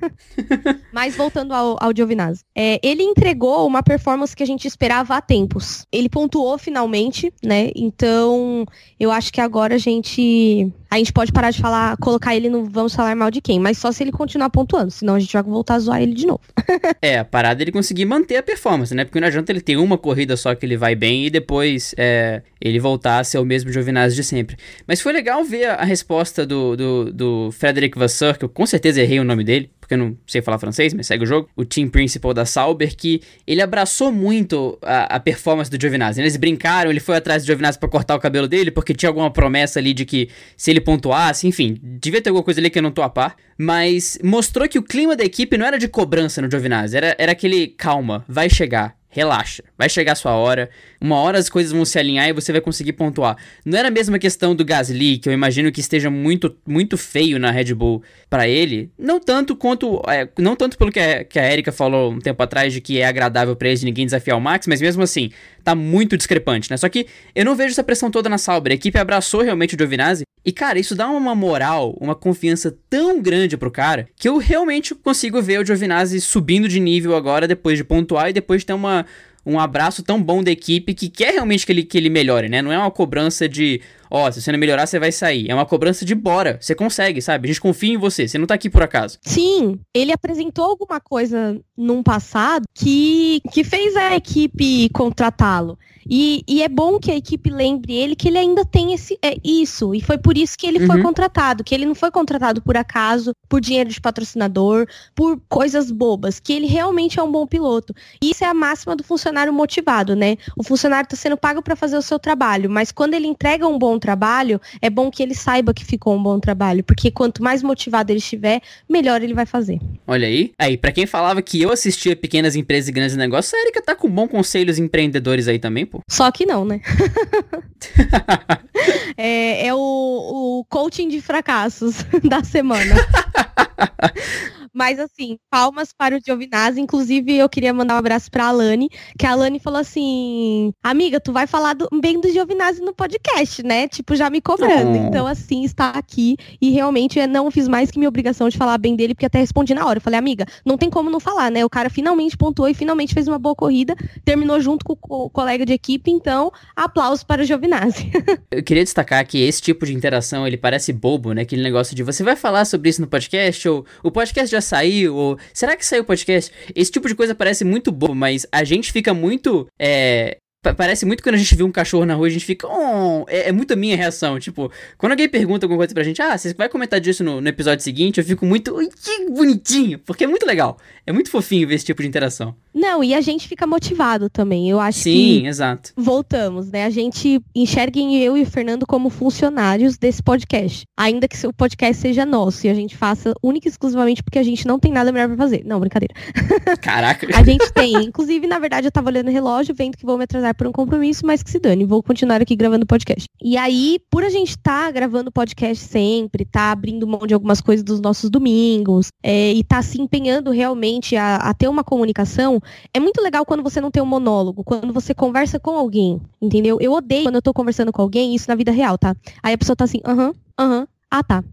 mas 0.91 1.15
voltando 1.15 1.53
ao, 1.53 1.77
ao 1.79 1.95
Giovinazzi. 1.95 2.43
É, 2.55 2.79
ele 2.83 3.03
entregou 3.03 3.67
uma 3.67 3.83
performance 3.83 4.35
que 4.35 4.43
a 4.43 4.47
gente 4.47 4.67
esperava 4.67 5.15
há 5.15 5.21
tempos. 5.21 5.85
Ele 5.91 6.09
pontuou 6.09 6.57
finalmente, 6.57 7.31
né? 7.43 7.69
Então 7.75 8.65
eu 8.99 9.11
acho 9.11 9.31
que 9.31 9.39
agora 9.39 9.75
a 9.75 9.79
gente 9.79 10.71
a 10.89 10.97
gente 10.97 11.13
pode 11.13 11.31
parar 11.31 11.51
de 11.51 11.61
falar, 11.61 11.95
colocar 11.97 12.35
ele 12.35 12.49
no 12.49 12.65
vamos 12.65 12.95
falar 12.95 13.15
mal 13.15 13.29
de 13.29 13.41
quem, 13.41 13.59
mas 13.59 13.77
só 13.77 13.91
se 13.91 14.03
ele 14.03 14.11
continuar 14.11 14.49
pontuando, 14.49 14.89
senão 14.89 15.15
a 15.15 15.19
gente 15.19 15.31
vai 15.31 15.43
voltar 15.43 15.75
a 15.75 15.79
zoar 15.79 16.01
ele 16.01 16.13
de 16.13 16.25
novo. 16.25 16.41
é, 17.01 17.19
a 17.19 17.25
parada 17.25 17.61
é 17.61 17.63
ele 17.63 17.71
conseguir 17.71 18.05
manter 18.05 18.37
a 18.37 18.43
performance, 18.43 18.93
né? 18.95 19.05
Porque 19.05 19.19
não 19.19 19.27
adianta 19.27 19.51
ele 19.51 19.61
ter 19.61 19.77
uma 19.77 19.97
corrida 19.97 20.35
só 20.35 20.55
que 20.55 20.65
ele 20.65 20.77
vai 20.77 20.95
bem 20.95 21.27
e 21.27 21.29
depois 21.29 21.93
é, 21.97 22.41
ele 22.59 22.79
voltar 22.79 23.19
a 23.19 23.23
ser 23.23 23.37
o 23.37 23.45
mesmo 23.45 23.71
Giovinazzi 23.71 24.15
de 24.15 24.23
sempre. 24.23 24.57
Mas 24.87 24.99
foi 25.01 25.13
legal 25.13 25.43
ver 25.43 25.65
a, 25.65 25.83
resposta 25.83 26.45
do, 26.45 26.75
do, 26.75 27.13
do 27.13 27.51
Frederic 27.51 27.97
Vasseur, 27.97 28.37
que 28.37 28.45
eu 28.45 28.49
com 28.49 28.65
certeza 28.65 29.01
errei 29.01 29.19
o 29.19 29.23
nome 29.23 29.43
dele, 29.43 29.69
porque 29.89 29.95
eu 29.95 29.97
não 29.97 30.15
sei 30.27 30.39
falar 30.39 30.59
francês, 30.59 30.93
mas 30.93 31.07
segue 31.07 31.23
o 31.23 31.25
jogo, 31.25 31.49
o 31.55 31.65
team 31.65 31.89
principal 31.89 32.31
da 32.31 32.45
Sauber, 32.45 32.95
que 32.95 33.23
ele 33.47 33.59
abraçou 33.59 34.11
muito 34.11 34.77
a, 34.83 35.15
a 35.15 35.19
performance 35.19 35.69
do 35.69 35.81
Giovinazzi. 35.81 36.21
Eles 36.21 36.37
brincaram, 36.37 36.91
ele 36.91 36.99
foi 36.99 37.17
atrás 37.17 37.41
do 37.41 37.47
Giovinazzi 37.47 37.79
para 37.79 37.89
cortar 37.89 38.15
o 38.15 38.19
cabelo 38.19 38.47
dele, 38.47 38.69
porque 38.69 38.93
tinha 38.93 39.09
alguma 39.09 39.31
promessa 39.31 39.79
ali 39.79 39.91
de 39.95 40.05
que 40.05 40.29
se 40.55 40.69
ele 40.69 40.79
pontuasse, 40.79 41.47
enfim, 41.47 41.79
devia 41.81 42.21
ter 42.21 42.29
alguma 42.29 42.43
coisa 42.43 42.59
ali 42.59 42.69
que 42.69 42.77
eu 42.77 42.83
não 42.83 42.91
tô 42.91 43.01
a 43.01 43.09
par, 43.09 43.35
mas 43.57 44.19
mostrou 44.23 44.69
que 44.69 44.77
o 44.77 44.83
clima 44.83 45.15
da 45.15 45.23
equipe 45.23 45.57
não 45.57 45.65
era 45.65 45.79
de 45.79 45.87
cobrança 45.87 46.39
no 46.39 46.51
Giovinazzi, 46.51 46.95
era, 46.95 47.15
era 47.17 47.31
aquele 47.31 47.69
calma, 47.69 48.23
vai 48.27 48.47
chegar, 48.47 48.95
relaxa, 49.09 49.63
vai 49.75 49.89
chegar 49.89 50.11
a 50.11 50.15
sua 50.15 50.35
hora, 50.35 50.69
uma 51.01 51.15
hora 51.15 51.37
as 51.37 51.49
coisas 51.49 51.71
vão 51.71 51.85
se 51.85 51.97
alinhar 51.97 52.27
e 52.27 52.33
você 52.33 52.51
vai 52.51 52.61
conseguir 52.61 52.93
pontuar. 52.93 53.37
Não 53.65 53.77
era 53.77 53.87
a 53.87 53.91
mesma 53.91 54.19
questão 54.19 54.55
do 54.55 54.65
Gasly, 54.65 55.17
que 55.17 55.29
eu 55.29 55.33
imagino 55.33 55.71
que 55.71 55.79
esteja 55.79 56.09
muito, 56.09 56.55
muito 56.67 56.97
feio 56.97 57.39
na 57.39 57.51
Red 57.51 57.73
Bull 57.73 58.03
para 58.29 58.47
ele, 58.47 58.91
não 58.97 59.19
tanto 59.19 59.55
quanto, 59.55 60.01
é, 60.07 60.27
não 60.37 60.55
tanto 60.55 60.77
pelo 60.77 60.91
que 60.91 60.99
a, 60.99 61.23
que 61.23 61.39
a 61.39 61.51
Erika 61.51 61.71
falou 61.71 62.11
um 62.11 62.19
tempo 62.19 62.41
atrás 62.43 62.73
de 62.73 62.81
que 62.81 62.99
é 62.99 63.07
agradável 63.07 63.55
para 63.55 63.69
ele 63.69 63.79
de 63.79 63.85
ninguém 63.85 64.05
desafiar 64.05 64.37
o 64.37 64.41
Max, 64.41 64.67
mas 64.67 64.81
mesmo 64.81 65.01
assim, 65.01 65.31
tá 65.63 65.73
muito 65.73 66.17
discrepante, 66.17 66.69
né? 66.69 66.77
Só 66.77 66.89
que 66.89 67.07
eu 67.33 67.45
não 67.45 67.55
vejo 67.55 67.71
essa 67.71 67.83
pressão 67.83 68.11
toda 68.11 68.29
na 68.29 68.37
Sauber, 68.37 68.71
a 68.71 68.75
equipe 68.75 68.97
abraçou 68.97 69.41
realmente 69.41 69.75
o 69.75 69.77
Giovinazzi, 69.77 70.23
e 70.45 70.51
cara, 70.51 70.79
isso 70.79 70.95
dá 70.95 71.09
uma 71.09 71.35
moral, 71.35 71.95
uma 71.99 72.15
confiança 72.15 72.75
tão 72.89 73.21
grande 73.21 73.57
pro 73.57 73.69
cara, 73.69 74.07
que 74.15 74.27
eu 74.27 74.37
realmente 74.37 74.95
consigo 74.95 75.41
ver 75.41 75.59
o 75.59 75.65
Giovinazzi 75.65 76.21
subindo 76.21 76.67
de 76.67 76.79
nível 76.79 77.15
agora 77.15 77.47
depois 77.47 77.77
de 77.77 77.83
pontuar 77.83 78.29
e 78.29 78.33
depois 78.33 78.61
de 78.61 78.67
ter 78.67 78.73
uma 78.73 79.05
um 79.45 79.59
abraço 79.59 80.03
tão 80.03 80.21
bom 80.21 80.43
da 80.43 80.51
equipe 80.51 80.93
que 80.93 81.09
quer 81.09 81.33
realmente 81.33 81.65
que 81.65 81.71
ele, 81.71 81.83
que 81.83 81.97
ele 81.97 82.09
melhore, 82.09 82.49
né? 82.49 82.61
Não 82.61 82.71
é 82.71 82.77
uma 82.77 82.91
cobrança 82.91 83.47
de, 83.47 83.81
ó, 84.09 84.27
oh, 84.27 84.31
se 84.31 84.41
você 84.41 84.51
não 84.51 84.59
melhorar, 84.59 84.87
você 84.87 84.99
vai 84.99 85.11
sair. 85.11 85.49
É 85.49 85.53
uma 85.53 85.65
cobrança 85.65 86.05
de 86.05 86.15
bora. 86.15 86.57
Você 86.61 86.75
consegue, 86.75 87.21
sabe? 87.21 87.47
A 87.47 87.51
gente 87.51 87.61
confia 87.61 87.93
em 87.93 87.97
você. 87.97 88.27
Você 88.27 88.37
não 88.37 88.47
tá 88.47 88.55
aqui 88.55 88.69
por 88.69 88.81
acaso. 88.81 89.19
Sim, 89.21 89.79
ele 89.93 90.11
apresentou 90.11 90.65
alguma 90.65 90.99
coisa 90.99 91.59
num 91.77 92.03
passado 92.03 92.65
que, 92.73 93.41
que 93.51 93.63
fez 93.63 93.95
a 93.95 94.15
equipe 94.15 94.89
contratá-lo. 94.89 95.77
E, 96.09 96.43
e, 96.47 96.63
é 96.63 96.67
bom 96.67 96.97
que 96.97 97.11
a 97.11 97.15
equipe 97.15 97.51
lembre 97.51 97.93
ele 97.93 98.15
que 98.15 98.27
ele 98.27 98.39
ainda 98.39 98.65
tem 98.65 98.93
esse, 98.93 99.17
é, 99.21 99.35
isso. 99.43 99.93
E 99.93 100.01
foi 100.01 100.17
por 100.17 100.35
isso 100.35 100.57
que 100.57 100.65
ele 100.65 100.79
uhum. 100.79 100.87
foi 100.87 101.01
contratado. 101.03 101.63
Que 101.63 101.75
ele 101.75 101.85
não 101.85 101.93
foi 101.93 102.09
contratado 102.09 102.63
por 102.63 102.75
acaso, 102.75 103.31
por 103.47 103.61
dinheiro 103.61 103.91
de 103.91 104.01
patrocinador, 104.01 104.87
por 105.13 105.39
coisas 105.47 105.91
bobas. 105.91 106.39
Que 106.39 106.53
ele 106.53 106.65
realmente 106.65 107.19
é 107.19 107.23
um 107.23 107.31
bom 107.31 107.45
piloto. 107.45 107.93
E 108.19 108.31
isso 108.31 108.43
é 108.43 108.47
a 108.47 108.53
máxima 108.55 108.95
do 108.95 109.03
funcionário 109.03 109.53
motivado, 109.53 110.15
né? 110.15 110.37
O 110.57 110.63
funcionário 110.63 111.05
está 111.05 111.15
sendo 111.15 111.37
pago 111.37 111.61
para 111.61 111.75
fazer 111.75 111.97
o 111.97 112.01
seu 112.01 112.17
trabalho. 112.17 112.71
Mas 112.71 112.91
quando 112.91 113.13
ele 113.13 113.27
entrega 113.27 113.67
um 113.67 113.77
bom 113.77 113.98
trabalho, 113.99 114.59
é 114.81 114.89
bom 114.89 115.11
que 115.11 115.21
ele 115.21 115.35
saiba 115.35 115.73
que 115.73 115.85
ficou 115.85 116.15
um 116.15 116.23
bom 116.23 116.39
trabalho. 116.39 116.83
Porque 116.83 117.11
quanto 117.11 117.43
mais 117.43 117.61
motivado 117.61 118.11
ele 118.11 118.19
estiver, 118.19 118.61
melhor 118.89 119.21
ele 119.21 119.33
vai 119.33 119.45
fazer. 119.45 119.79
Olha 120.07 120.27
aí. 120.27 120.51
Aí, 120.57 120.77
para 120.77 120.91
quem 120.91 121.05
falava 121.05 121.41
que 121.41 121.61
eu 121.61 121.71
assistia 121.71 122.15
pequenas 122.15 122.55
empresas 122.55 122.89
e 122.89 122.91
grandes 122.91 123.15
negócios, 123.15 123.53
a 123.53 123.61
Erika 123.61 123.81
tá 123.81 123.95
com 123.95 124.09
bons 124.09 124.29
conselhos 124.29 124.79
empreendedores 124.79 125.47
aí 125.47 125.59
também, 125.59 125.85
pô. 125.85 126.01
Só 126.09 126.31
que 126.31 126.45
não, 126.45 126.65
né? 126.65 126.81
é, 129.17 129.67
é 129.67 129.73
o, 129.73 129.77
o 129.77 130.65
coaching 130.69 131.09
de 131.09 131.21
fracassos 131.21 132.05
da 132.23 132.43
semana. 132.43 132.95
Mas 134.73 134.99
assim, 134.99 135.37
palmas 135.49 135.93
para 135.93 136.15
o 136.15 136.19
Giovinazzi. 136.23 136.79
Inclusive, 136.79 137.35
eu 137.35 137.49
queria 137.49 137.73
mandar 137.73 137.95
um 137.95 137.99
abraço 137.99 138.29
para 138.31 138.45
a 138.45 138.47
Alane, 138.47 138.89
que 139.17 139.25
a 139.25 139.31
Alane 139.31 139.59
falou 139.59 139.79
assim: 139.79 140.71
Amiga, 140.83 141.19
tu 141.19 141.31
vai 141.31 141.47
falar 141.47 141.73
do, 141.73 141.87
bem 141.99 142.19
do 142.19 142.29
Giovinazzi 142.29 142.81
no 142.81 142.93
podcast, 142.93 143.63
né? 143.63 143.87
Tipo, 143.87 144.15
já 144.15 144.29
me 144.29 144.41
cobrando. 144.41 144.91
Oh. 144.91 145.07
Então, 145.07 145.27
assim, 145.27 145.63
está 145.63 145.89
aqui. 145.91 146.37
E 146.61 146.71
realmente 146.71 147.19
eu 147.19 147.27
não 147.27 147.51
fiz 147.51 147.67
mais 147.67 147.91
que 147.91 147.97
minha 147.97 148.09
obrigação 148.09 148.49
de 148.49 148.57
falar 148.57 148.77
bem 148.77 148.95
dele, 148.95 149.13
porque 149.13 149.25
até 149.25 149.39
respondi 149.39 149.73
na 149.73 149.85
hora. 149.85 149.97
Eu 149.97 150.01
falei, 150.01 150.19
amiga, 150.19 150.45
não 150.65 150.77
tem 150.77 150.89
como 150.89 151.09
não 151.09 151.19
falar, 151.19 151.51
né? 151.51 151.63
O 151.65 151.69
cara 151.69 151.89
finalmente 151.89 152.37
pontuou 152.37 152.67
e 152.69 152.73
finalmente 152.73 153.13
fez 153.13 153.27
uma 153.27 153.39
boa 153.39 153.55
corrida, 153.55 153.95
terminou 154.23 154.59
junto 154.59 154.85
com 154.85 154.97
o 155.09 155.29
colega 155.29 155.65
de 155.65 155.73
equipe, 155.73 156.11
então, 156.11 156.51
aplausos 156.75 157.23
para 157.23 157.41
o 157.41 157.45
Giovinazzi. 157.45 158.11
eu 158.51 158.63
queria 158.63 158.83
destacar 158.83 159.25
que 159.25 159.39
esse 159.39 159.61
tipo 159.61 159.85
de 159.85 159.93
interação, 159.93 160.45
ele 160.47 160.57
parece 160.57 160.91
bobo, 160.93 161.33
né? 161.33 161.41
Aquele 161.41 161.63
negócio 161.63 161.95
de 161.95 162.03
você 162.03 162.23
vai 162.23 162.35
falar 162.35 162.65
sobre 162.65 162.89
isso 162.89 163.01
no 163.01 163.07
podcast, 163.07 163.67
ou 163.67 163.85
o 164.03 164.11
podcast 164.11 164.51
já 164.51 164.58
já 164.59 164.61
saiu? 164.61 165.15
Ou 165.15 165.39
será 165.53 165.75
que 165.75 165.85
saiu 165.85 166.03
o 166.03 166.05
podcast? 166.05 166.51
Esse 166.75 166.91
tipo 166.91 167.07
de 167.07 167.15
coisa 167.15 167.33
parece 167.33 167.63
muito 167.63 167.91
bobo, 167.91 168.13
mas 168.13 168.45
a 168.51 168.63
gente 168.63 168.91
fica 168.91 169.13
muito 169.13 169.67
é, 169.79 170.37
Parece 170.61 171.05
muito 171.05 171.23
quando 171.23 171.35
a 171.35 171.37
gente 171.37 171.55
vê 171.55 171.63
um 171.63 171.71
cachorro 171.71 172.05
na 172.05 172.15
rua, 172.15 172.27
a 172.27 172.29
gente 172.29 172.43
fica. 172.43 172.67
Oh! 172.67 173.23
É, 173.29 173.47
é 173.47 173.51
muito 173.51 173.71
a 173.71 173.77
minha 173.77 173.95
reação. 173.95 174.37
Tipo, 174.37 174.69
quando 174.97 175.13
alguém 175.13 175.29
pergunta 175.29 175.65
alguma 175.65 175.77
coisa 175.77 175.93
pra 175.93 176.03
gente, 176.03 176.21
ah, 176.21 176.37
você 176.37 176.53
vai 176.53 176.67
comentar 176.67 176.99
disso 176.99 177.23
no, 177.23 177.39
no 177.39 177.47
episódio 177.47 177.81
seguinte, 177.81 178.19
eu 178.19 178.25
fico 178.25 178.45
muito. 178.45 178.77
Que 179.01 179.29
bonitinho! 179.29 179.99
Porque 179.99 180.25
é 180.25 180.27
muito 180.27 180.45
legal. 180.45 180.77
É 181.07 181.13
muito 181.13 181.31
fofinho 181.31 181.65
ver 181.65 181.75
esse 181.75 181.85
tipo 181.85 182.01
de 182.01 182.09
interação. 182.09 182.53
Não, 182.73 183.01
e 183.01 183.13
a 183.13 183.21
gente 183.21 183.47
fica 183.47 183.65
motivado 183.65 184.29
também. 184.29 184.69
Eu 184.69 184.81
acho 184.81 184.99
Sim, 184.99 185.11
que. 185.11 185.39
Sim, 185.39 185.47
exato. 185.47 185.93
Voltamos, 185.95 186.69
né? 186.69 186.83
A 186.83 186.89
gente 186.89 187.41
enxerga 187.55 187.97
eu 187.99 188.37
e 188.37 188.41
o 188.41 188.45
Fernando 188.45 188.85
como 188.85 189.09
funcionários 189.09 189.97
desse 189.97 190.21
podcast. 190.21 190.83
Ainda 190.97 191.27
que 191.27 191.47
o 191.47 191.53
podcast 191.53 192.01
seja 192.01 192.25
nosso 192.25 192.67
e 192.67 192.69
a 192.69 192.73
gente 192.73 192.97
faça 192.97 193.33
única 193.41 193.67
e 193.67 193.71
exclusivamente 193.71 194.21
porque 194.21 194.37
a 194.37 194.43
gente 194.43 194.67
não 194.67 194.77
tem 194.77 194.91
nada 194.91 195.11
melhor 195.11 195.29
pra 195.29 195.37
fazer. 195.37 195.63
Não, 195.65 195.79
brincadeira. 195.79 196.13
Caraca. 196.81 197.27
a 197.33 197.43
gente 197.43 197.71
tem. 197.71 197.93
Inclusive, 197.95 198.45
na 198.45 198.59
verdade, 198.59 198.87
eu 198.87 198.91
tava 198.91 199.09
olhando 199.09 199.29
o 199.29 199.31
relógio, 199.31 199.73
vendo 199.73 199.97
que 199.97 200.05
vou 200.05 200.17
me 200.17 200.25
atrasar 200.25 200.48
por 200.53 200.67
um 200.67 200.71
compromisso, 200.71 201.25
mas 201.25 201.43
que 201.43 201.49
se 201.49 201.59
dane, 201.59 201.85
vou 201.85 202.01
continuar 202.01 202.41
aqui 202.41 202.55
gravando 202.55 202.85
podcast. 202.85 203.25
E 203.41 203.57
aí, 203.57 203.99
por 204.09 204.23
a 204.23 204.29
gente 204.29 204.49
estar 204.49 204.85
tá 204.85 204.91
gravando 204.91 205.31
podcast 205.31 205.83
sempre, 205.83 206.45
tá 206.45 206.71
abrindo 206.71 207.07
mão 207.07 207.25
de 207.25 207.33
algumas 207.33 207.61
coisas 207.61 207.83
dos 207.83 207.99
nossos 207.99 208.29
domingos, 208.29 209.07
é, 209.23 209.53
e 209.53 209.63
tá 209.63 209.81
se 209.81 210.01
empenhando 210.01 210.51
realmente 210.51 211.15
a, 211.15 211.37
a 211.37 211.53
ter 211.53 211.67
uma 211.67 211.83
comunicação, 211.83 212.61
é 212.93 212.99
muito 212.99 213.21
legal 213.21 213.45
quando 213.45 213.63
você 213.63 213.79
não 213.81 213.91
tem 213.91 214.01
um 214.01 214.05
monólogo, 214.05 214.63
quando 214.63 214.93
você 214.93 215.13
conversa 215.13 215.59
com 215.59 215.71
alguém, 215.71 216.21
entendeu? 216.41 216.77
Eu 216.79 216.93
odeio 216.93 217.23
quando 217.23 217.35
eu 217.35 217.41
tô 217.41 217.53
conversando 217.53 217.91
com 217.91 218.01
alguém, 218.01 218.35
isso 218.35 218.49
na 218.49 218.55
vida 218.55 218.71
real, 218.71 218.97
tá? 218.97 219.15
Aí 219.41 219.53
a 219.53 219.57
pessoa 219.57 219.75
tá 219.75 219.85
assim, 219.85 219.99
aham, 220.05 220.33
aham, 220.57 220.87
ah 221.09 221.23
tá. 221.23 221.43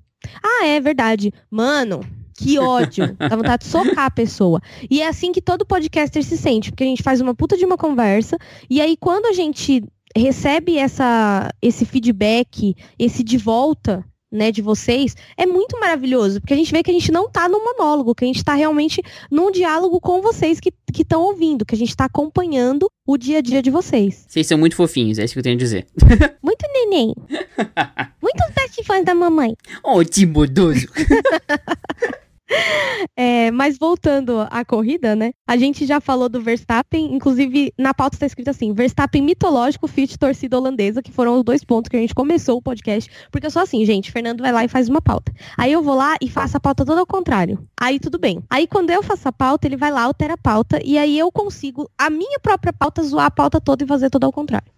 Ah, 0.43 0.67
é 0.67 0.81
verdade. 0.81 1.33
Mano, 1.51 2.01
que 2.37 2.59
ódio. 2.59 3.16
Dá 3.18 3.35
vontade 3.35 3.64
de 3.64 3.70
socar 3.70 4.07
a 4.07 4.11
pessoa. 4.11 4.61
E 4.90 5.01
é 5.01 5.09
assim 5.09 5.33
que 5.33 5.40
todo 5.40 5.66
podcaster 5.66 6.22
se 6.22 6.37
sente, 6.37 6.70
porque 6.70 6.85
a 6.85 6.87
gente 6.87 7.03
faz 7.03 7.20
uma 7.20 7.35
puta 7.35 7.57
de 7.57 7.64
uma 7.64 7.77
conversa, 7.77 8.37
e 8.68 8.81
aí 8.81 8.96
quando 8.96 9.27
a 9.27 9.33
gente 9.33 9.83
recebe 10.14 10.79
essa, 10.79 11.51
esse 11.61 11.85
feedback, 11.85 12.75
esse 12.99 13.22
de 13.22 13.37
volta, 13.37 14.05
né, 14.31 14.51
de 14.51 14.61
vocês, 14.61 15.14
é 15.37 15.46
muito 15.46 15.79
maravilhoso, 15.79 16.40
porque 16.40 16.55
a 16.55 16.57
gente 16.57 16.72
vê 16.72 16.83
que 16.83 16.90
a 16.90 16.94
gente 16.94 17.12
não 17.12 17.31
tá 17.31 17.49
no 17.49 17.62
monólogo, 17.62 18.14
que 18.14 18.25
a 18.25 18.27
gente 18.27 18.44
tá 18.44 18.55
realmente 18.55 19.03
num 19.31 19.51
diálogo 19.51 20.01
com 20.01 20.20
vocês 20.20 20.61
que 20.61 20.72
estão 20.99 21.22
ouvindo, 21.22 21.64
que 21.64 21.75
a 21.75 21.79
gente 21.79 21.96
tá 21.96 22.05
acompanhando 22.07 22.90
o 23.07 23.16
dia 23.16 23.38
a 23.38 23.40
dia 23.40 23.62
de 23.62 23.70
vocês. 23.70 24.27
Vocês 24.29 24.46
são 24.46 24.59
muito 24.59 24.77
fofinhos, 24.77 25.18
é 25.18 25.25
isso 25.25 25.35
que 25.35 25.38
eu 25.38 25.44
tenho 25.44 25.57
a 25.57 25.59
dizer. 25.59 25.87
Muito 26.42 26.64
neném. 26.72 27.14
Muitos 28.22 28.55
best 28.55 28.85
fãs 28.85 29.05
da 29.05 29.14
mamãe. 29.14 29.57
Oh, 29.83 30.05
timodoso. 30.05 30.87
É, 33.19 33.51
mas 33.51 33.79
voltando 33.79 34.47
à 34.51 34.65
corrida, 34.65 35.15
né? 35.15 35.33
A 35.47 35.57
gente 35.57 35.87
já 35.87 36.01
falou 36.01 36.29
do 36.29 36.41
Verstappen, 36.41 37.15
inclusive 37.15 37.73
na 37.79 37.95
pauta 37.95 38.17
está 38.17 38.27
escrito 38.27 38.49
assim: 38.49 38.73
Verstappen 38.73 39.23
mitológico, 39.23 39.87
fit 39.87 40.19
torcida 40.19 40.57
holandesa, 40.59 41.03
que 41.03 41.13
foram 41.13 41.37
os 41.37 41.45
dois 41.45 41.65
pontos 41.65 41.89
que 41.89 41.97
a 41.97 42.01
gente 42.01 42.15
começou 42.15 42.59
o 42.59 42.63
podcast. 42.63 43.11
Porque 43.31 43.47
eu 43.47 43.51
sou 43.51 43.63
assim, 43.63 43.85
gente, 43.85 44.11
Fernando 44.13 44.41
vai 44.41 44.53
lá 44.53 44.65
e 44.65 44.69
faz 44.69 44.89
uma 44.89 45.01
pauta. 45.01 45.33
Aí 45.57 45.73
eu 45.73 45.83
vou 45.83 45.95
lá 45.95 46.17
e 46.21 46.29
faço 46.29 46.57
a 46.57 46.61
pauta 46.61 46.85
toda 46.85 47.01
ao 47.01 47.07
contrário. 47.07 47.67
Aí 47.81 47.99
tudo 47.99 48.19
bem. 48.19 48.43
Aí 48.51 48.67
quando 48.67 48.91
eu 48.91 49.03
faço 49.03 49.29
a 49.29 49.33
pauta, 49.33 49.67
ele 49.67 49.77
vai 49.77 49.91
lá, 49.91 50.03
altera 50.03 50.35
a 50.35 50.39
pauta, 50.39 50.81
e 50.85 50.99
aí 50.99 51.19
eu 51.19 51.31
consigo, 51.31 51.91
a 51.97 52.11
minha 52.11 52.39
própria 52.41 52.73
pauta, 52.73 53.03
zoar 53.03 53.27
a 53.27 53.31
pauta 53.31 53.61
toda 53.61 53.85
e 53.85 53.87
fazer 53.87 54.11
tudo 54.11 54.25
ao 54.25 54.33
contrário. 54.33 54.71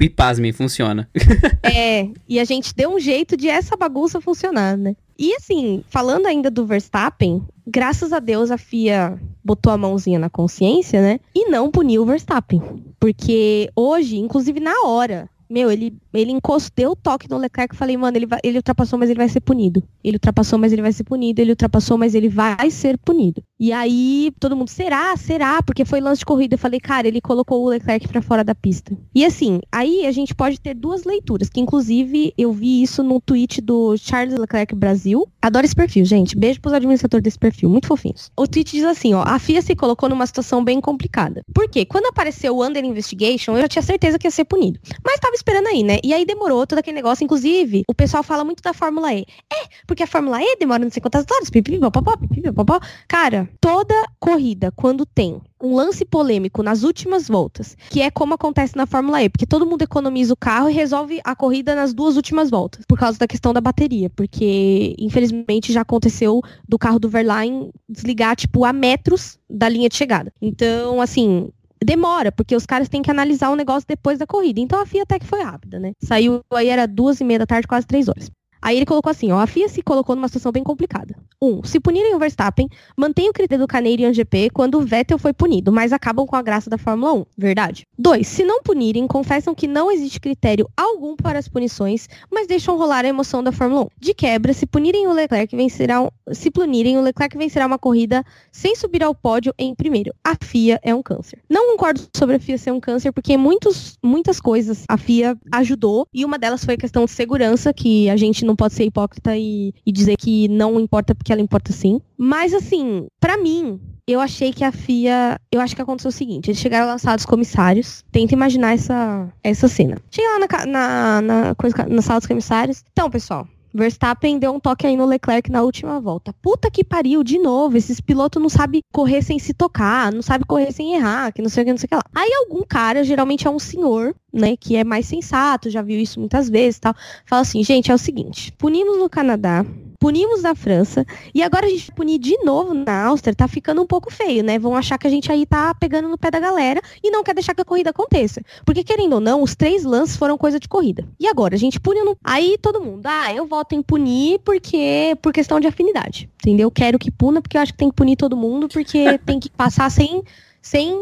e 0.00 0.10
pasme, 0.10 0.52
funciona. 0.52 1.08
é, 1.62 2.08
e 2.28 2.38
a 2.38 2.44
gente 2.44 2.74
deu 2.74 2.94
um 2.94 2.98
jeito 2.98 3.36
de 3.36 3.48
essa 3.48 3.76
bagunça 3.76 4.20
funcionar, 4.20 4.76
né? 4.76 4.96
E 5.18 5.34
assim, 5.34 5.82
falando 5.88 6.26
ainda 6.26 6.50
do 6.50 6.66
Verstappen, 6.66 7.42
graças 7.66 8.12
a 8.12 8.18
Deus 8.18 8.50
a 8.50 8.58
FIA 8.58 9.18
botou 9.42 9.72
a 9.72 9.78
mãozinha 9.78 10.18
na 10.18 10.28
consciência, 10.28 11.00
né? 11.00 11.20
E 11.34 11.48
não 11.48 11.70
puniu 11.70 12.02
o 12.02 12.06
Verstappen. 12.06 12.60
Porque 13.00 13.70
hoje, 13.74 14.18
inclusive 14.18 14.60
na 14.60 14.82
hora, 14.84 15.28
meu, 15.48 15.70
ele, 15.70 15.96
ele 16.12 16.32
encostou 16.32 16.90
o 16.90 16.96
toque 16.96 17.30
no 17.30 17.38
Leclerc 17.38 17.74
e 17.74 17.78
falei, 17.78 17.96
mano, 17.96 18.16
ele, 18.16 18.26
vai, 18.26 18.40
ele 18.42 18.58
ultrapassou, 18.58 18.98
mas 18.98 19.08
ele 19.08 19.18
vai 19.18 19.28
ser 19.28 19.40
punido. 19.40 19.82
Ele 20.02 20.16
ultrapassou, 20.16 20.58
mas 20.58 20.72
ele 20.72 20.82
vai 20.82 20.92
ser 20.92 21.04
punido. 21.04 21.40
Ele 21.40 21.52
ultrapassou, 21.52 21.96
mas 21.96 22.14
ele 22.14 22.28
vai 22.28 22.70
ser 22.70 22.98
punido. 22.98 23.42
E 23.58 23.72
aí, 23.72 24.32
todo 24.38 24.54
mundo, 24.54 24.68
será? 24.68 25.16
Será? 25.16 25.62
Porque 25.62 25.84
foi 25.84 25.98
lance 25.98 26.18
de 26.18 26.26
corrida. 26.26 26.54
Eu 26.54 26.58
falei, 26.58 26.78
cara, 26.78 27.08
ele 27.08 27.22
colocou 27.22 27.64
o 27.64 27.68
Leclerc 27.68 28.06
para 28.06 28.20
fora 28.20 28.44
da 28.44 28.54
pista. 28.54 28.96
E 29.14 29.24
assim, 29.24 29.60
aí 29.72 30.06
a 30.06 30.12
gente 30.12 30.34
pode 30.34 30.60
ter 30.60 30.74
duas 30.74 31.04
leituras, 31.04 31.48
que 31.48 31.58
inclusive 31.58 32.34
eu 32.36 32.52
vi 32.52 32.82
isso 32.82 33.02
no 33.02 33.18
tweet 33.18 33.62
do 33.62 33.96
Charles 33.96 34.38
Leclerc 34.38 34.74
Brasil. 34.74 35.26
Adoro 35.40 35.64
esse 35.64 35.74
perfil, 35.74 36.04
gente. 36.04 36.36
Beijo 36.36 36.60
pros 36.60 36.74
administradores 36.74 37.22
desse 37.22 37.38
perfil, 37.38 37.70
muito 37.70 37.86
fofinhos. 37.86 38.30
O 38.36 38.46
tweet 38.46 38.72
diz 38.72 38.84
assim, 38.84 39.14
ó, 39.14 39.22
a 39.22 39.38
FIA 39.38 39.62
se 39.62 39.74
colocou 39.74 40.08
numa 40.08 40.26
situação 40.26 40.62
bem 40.62 40.78
complicada. 40.80 41.42
Por 41.54 41.68
quê? 41.68 41.86
Quando 41.86 42.06
apareceu 42.06 42.54
o 42.54 42.64
Under 42.64 42.84
Investigation, 42.84 43.52
eu 43.52 43.62
já 43.62 43.68
tinha 43.68 43.82
certeza 43.82 44.18
que 44.18 44.26
ia 44.26 44.30
ser 44.30 44.44
punido. 44.44 44.78
Mas 45.02 45.18
tava 45.18 45.34
esperando 45.34 45.68
aí, 45.68 45.82
né? 45.82 45.98
E 46.04 46.12
aí 46.12 46.26
demorou 46.26 46.66
todo 46.66 46.80
aquele 46.80 46.96
negócio. 46.96 47.24
Inclusive, 47.24 47.84
o 47.88 47.94
pessoal 47.94 48.22
fala 48.22 48.44
muito 48.44 48.62
da 48.62 48.74
Fórmula 48.74 49.14
E. 49.14 49.24
É, 49.50 49.66
porque 49.86 50.02
a 50.02 50.06
Fórmula 50.06 50.42
E 50.42 50.56
demora 50.58 50.84
não 50.84 50.90
sei 50.90 51.00
quantas 51.00 51.24
horas, 51.30 51.48
pipipipopopó, 51.48 52.16
pipipipopó. 52.18 52.80
Cara, 53.08 53.45
toda 53.60 53.94
corrida, 54.18 54.70
quando 54.72 55.06
tem 55.06 55.40
um 55.62 55.74
lance 55.74 56.04
polêmico 56.04 56.62
nas 56.62 56.82
últimas 56.82 57.28
voltas, 57.28 57.76
que 57.90 58.00
é 58.00 58.10
como 58.10 58.34
acontece 58.34 58.76
na 58.76 58.86
Fórmula 58.86 59.22
E, 59.22 59.28
porque 59.28 59.46
todo 59.46 59.66
mundo 59.66 59.82
economiza 59.82 60.32
o 60.32 60.36
carro 60.36 60.68
e 60.68 60.72
resolve 60.72 61.20
a 61.24 61.34
corrida 61.34 61.74
nas 61.74 61.94
duas 61.94 62.16
últimas 62.16 62.50
voltas, 62.50 62.84
por 62.86 62.98
causa 62.98 63.18
da 63.18 63.26
questão 63.26 63.52
da 63.52 63.60
bateria, 63.60 64.10
porque 64.10 64.94
infelizmente 64.98 65.72
já 65.72 65.80
aconteceu 65.80 66.40
do 66.68 66.78
carro 66.78 66.98
do 66.98 67.08
Verlaine 67.08 67.70
desligar 67.88 68.36
tipo 68.36 68.64
a 68.64 68.72
metros 68.72 69.38
da 69.48 69.68
linha 69.68 69.88
de 69.88 69.96
chegada. 69.96 70.32
Então, 70.40 71.00
assim, 71.00 71.48
demora, 71.84 72.32
porque 72.32 72.56
os 72.56 72.66
caras 72.66 72.88
têm 72.88 73.02
que 73.02 73.10
analisar 73.10 73.50
o 73.50 73.56
negócio 73.56 73.86
depois 73.86 74.18
da 74.18 74.26
corrida. 74.26 74.60
Então 74.60 74.80
a 74.80 74.86
FIA 74.86 75.02
até 75.02 75.18
que 75.18 75.26
foi 75.26 75.42
rápida, 75.42 75.78
né? 75.78 75.92
Saiu 76.02 76.40
aí, 76.52 76.68
era 76.68 76.86
duas 76.86 77.20
e 77.20 77.24
meia 77.24 77.38
da 77.38 77.46
tarde, 77.46 77.66
quase 77.66 77.86
três 77.86 78.08
horas. 78.08 78.30
Aí 78.60 78.76
ele 78.76 78.86
colocou 78.86 79.10
assim, 79.10 79.30
ó, 79.32 79.38
a 79.38 79.46
FIA 79.46 79.68
se 79.68 79.82
colocou 79.82 80.14
numa 80.16 80.28
situação 80.28 80.52
bem 80.52 80.64
complicada. 80.64 81.14
Um, 81.40 81.62
se 81.62 81.78
punirem 81.78 82.14
o 82.14 82.18
Verstappen, 82.18 82.68
mantém 82.96 83.28
o 83.28 83.32
critério 83.32 83.64
do 83.64 83.68
Canadian 83.68 84.12
GP 84.12 84.50
quando 84.50 84.76
o 84.78 84.80
Vettel 84.80 85.18
foi 85.18 85.32
punido, 85.32 85.70
mas 85.70 85.92
acabam 85.92 86.26
com 86.26 86.34
a 86.34 86.42
graça 86.42 86.70
da 86.70 86.78
Fórmula 86.78 87.12
1, 87.12 87.26
verdade? 87.36 87.86
Dois, 87.98 88.26
se 88.26 88.42
não 88.42 88.62
punirem, 88.62 89.06
confessam 89.06 89.54
que 89.54 89.66
não 89.66 89.90
existe 89.90 90.18
critério 90.18 90.68
algum 90.76 91.14
para 91.14 91.38
as 91.38 91.48
punições, 91.48 92.08
mas 92.30 92.46
deixam 92.46 92.76
rolar 92.76 93.04
a 93.04 93.08
emoção 93.08 93.42
da 93.42 93.52
Fórmula 93.52 93.82
1. 93.82 93.88
De 93.98 94.14
quebra, 94.14 94.52
se 94.54 94.66
punirem 94.66 95.06
o 95.06 95.12
Leclerc, 95.12 95.54
vencerá, 95.54 96.10
se 96.32 96.50
punirem, 96.50 96.96
o 96.96 97.02
Leclerc 97.02 97.36
vencerá 97.36 97.66
uma 97.66 97.78
corrida 97.78 98.24
sem 98.50 98.74
subir 98.74 99.02
ao 99.02 99.14
pódio 99.14 99.52
em 99.58 99.74
primeiro. 99.74 100.14
A 100.24 100.34
FIA 100.42 100.80
é 100.82 100.94
um 100.94 101.02
câncer. 101.02 101.38
Não 101.50 101.72
concordo 101.72 102.00
sobre 102.16 102.36
a 102.36 102.40
FIA 102.40 102.56
ser 102.56 102.70
um 102.70 102.80
câncer, 102.80 103.12
porque 103.12 103.36
muitos, 103.36 103.98
muitas 104.02 104.40
coisas 104.40 104.84
a 104.88 104.96
FIA 104.96 105.36
ajudou, 105.52 106.06
e 106.14 106.24
uma 106.24 106.38
delas 106.38 106.64
foi 106.64 106.74
a 106.74 106.78
questão 106.78 107.04
de 107.04 107.10
segurança, 107.10 107.74
que 107.74 108.08
a 108.08 108.16
gente 108.16 108.45
não 108.46 108.56
pode 108.56 108.74
ser 108.74 108.84
hipócrita 108.84 109.36
e, 109.36 109.72
e 109.84 109.92
dizer 109.92 110.16
que 110.16 110.48
não 110.48 110.80
importa 110.80 111.14
porque 111.14 111.32
ela 111.32 111.42
importa 111.42 111.72
sim. 111.72 112.00
Mas 112.16 112.54
assim, 112.54 113.06
para 113.20 113.36
mim, 113.36 113.80
eu 114.06 114.20
achei 114.20 114.52
que 114.52 114.62
a 114.62 114.70
FIA. 114.70 115.38
Eu 115.50 115.60
acho 115.60 115.74
que 115.74 115.82
aconteceu 115.82 116.08
o 116.10 116.12
seguinte: 116.12 116.48
eles 116.48 116.60
chegaram 116.60 116.88
a 116.88 116.92
lançar 116.92 117.18
os 117.18 117.26
comissários. 117.26 118.04
Tenta 118.12 118.34
imaginar 118.34 118.72
essa, 118.72 119.28
essa 119.42 119.68
cena. 119.68 119.98
Chega 120.10 120.28
lá 120.28 120.38
na, 120.38 120.66
na, 120.66 121.22
na, 121.22 121.56
na 121.88 122.02
sala 122.02 122.20
dos 122.20 122.28
comissários. 122.28 122.84
Então, 122.92 123.10
pessoal, 123.10 123.48
Verstappen 123.76 124.38
deu 124.38 124.52
um 124.52 124.60
toque 124.60 124.86
aí 124.86 124.96
no 124.96 125.06
Leclerc 125.06 125.50
na 125.50 125.62
última 125.62 126.00
volta. 126.00 126.32
Puta 126.42 126.70
que 126.70 126.82
pariu, 126.82 127.22
de 127.22 127.38
novo. 127.38 127.76
Esses 127.76 128.00
pilotos 128.00 128.40
não 128.40 128.48
sabem 128.48 128.80
correr 128.92 129.22
sem 129.22 129.38
se 129.38 129.52
tocar, 129.52 130.12
não 130.12 130.22
sabem 130.22 130.46
correr 130.46 130.72
sem 130.72 130.94
errar, 130.94 131.32
que 131.32 131.42
não 131.42 131.48
sei 131.48 131.62
o 131.62 131.66
que, 131.66 131.72
não 131.72 131.78
sei 131.78 131.86
o 131.86 131.88
que 131.88 131.94
lá. 131.94 132.04
Aí 132.14 132.30
algum 132.34 132.62
cara, 132.62 133.04
geralmente 133.04 133.46
é 133.46 133.50
um 133.50 133.58
senhor, 133.58 134.14
né, 134.32 134.56
que 134.56 134.76
é 134.76 134.84
mais 134.84 135.06
sensato, 135.06 135.70
já 135.70 135.82
viu 135.82 135.98
isso 135.98 136.20
muitas 136.20 136.48
vezes 136.48 136.78
tal, 136.78 136.94
fala 137.24 137.42
assim, 137.42 137.62
gente, 137.62 137.90
é 137.90 137.94
o 137.94 137.98
seguinte, 137.98 138.52
punimos 138.58 138.98
no 138.98 139.08
Canadá, 139.08 139.64
punimos 140.06 140.40
na 140.40 140.54
França 140.54 141.04
e 141.34 141.42
agora 141.42 141.66
a 141.66 141.68
gente 141.68 141.90
punir 141.90 142.20
de 142.20 142.38
novo 142.44 142.72
na 142.72 143.06
Áustria, 143.06 143.34
tá 143.34 143.48
ficando 143.48 143.82
um 143.82 143.86
pouco 143.88 144.08
feio, 144.08 144.44
né? 144.44 144.56
Vão 144.56 144.76
achar 144.76 144.96
que 144.98 145.06
a 145.08 145.10
gente 145.10 145.32
aí 145.32 145.44
tá 145.44 145.74
pegando 145.74 146.08
no 146.08 146.16
pé 146.16 146.30
da 146.30 146.38
galera 146.38 146.80
e 147.02 147.10
não 147.10 147.24
quer 147.24 147.34
deixar 147.34 147.56
que 147.56 147.60
a 147.60 147.64
corrida 147.64 147.90
aconteça. 147.90 148.40
Porque, 148.64 148.84
querendo 148.84 149.14
ou 149.14 149.20
não, 149.20 149.42
os 149.42 149.56
três 149.56 149.82
lances 149.82 150.16
foram 150.16 150.38
coisa 150.38 150.60
de 150.60 150.68
corrida. 150.68 151.04
E 151.18 151.26
agora, 151.26 151.56
a 151.56 151.58
gente 151.58 151.80
pune 151.80 152.04
no... 152.04 152.16
Aí 152.22 152.56
todo 152.62 152.80
mundo, 152.80 153.04
ah, 153.04 153.34
eu 153.34 153.48
voto 153.48 153.74
em 153.74 153.82
punir 153.82 154.38
porque 154.44 155.18
por 155.20 155.32
questão 155.32 155.58
de 155.58 155.66
afinidade, 155.66 156.30
entendeu? 156.40 156.70
Quero 156.70 157.00
que 157.00 157.10
puna 157.10 157.42
porque 157.42 157.56
eu 157.56 157.60
acho 157.60 157.72
que 157.72 157.78
tem 157.78 157.90
que 157.90 157.96
punir 157.96 158.14
todo 158.14 158.36
mundo 158.36 158.68
porque 158.68 159.18
tem 159.26 159.40
que 159.40 159.50
passar 159.50 159.90
sem 159.90 160.22
sem 160.66 160.92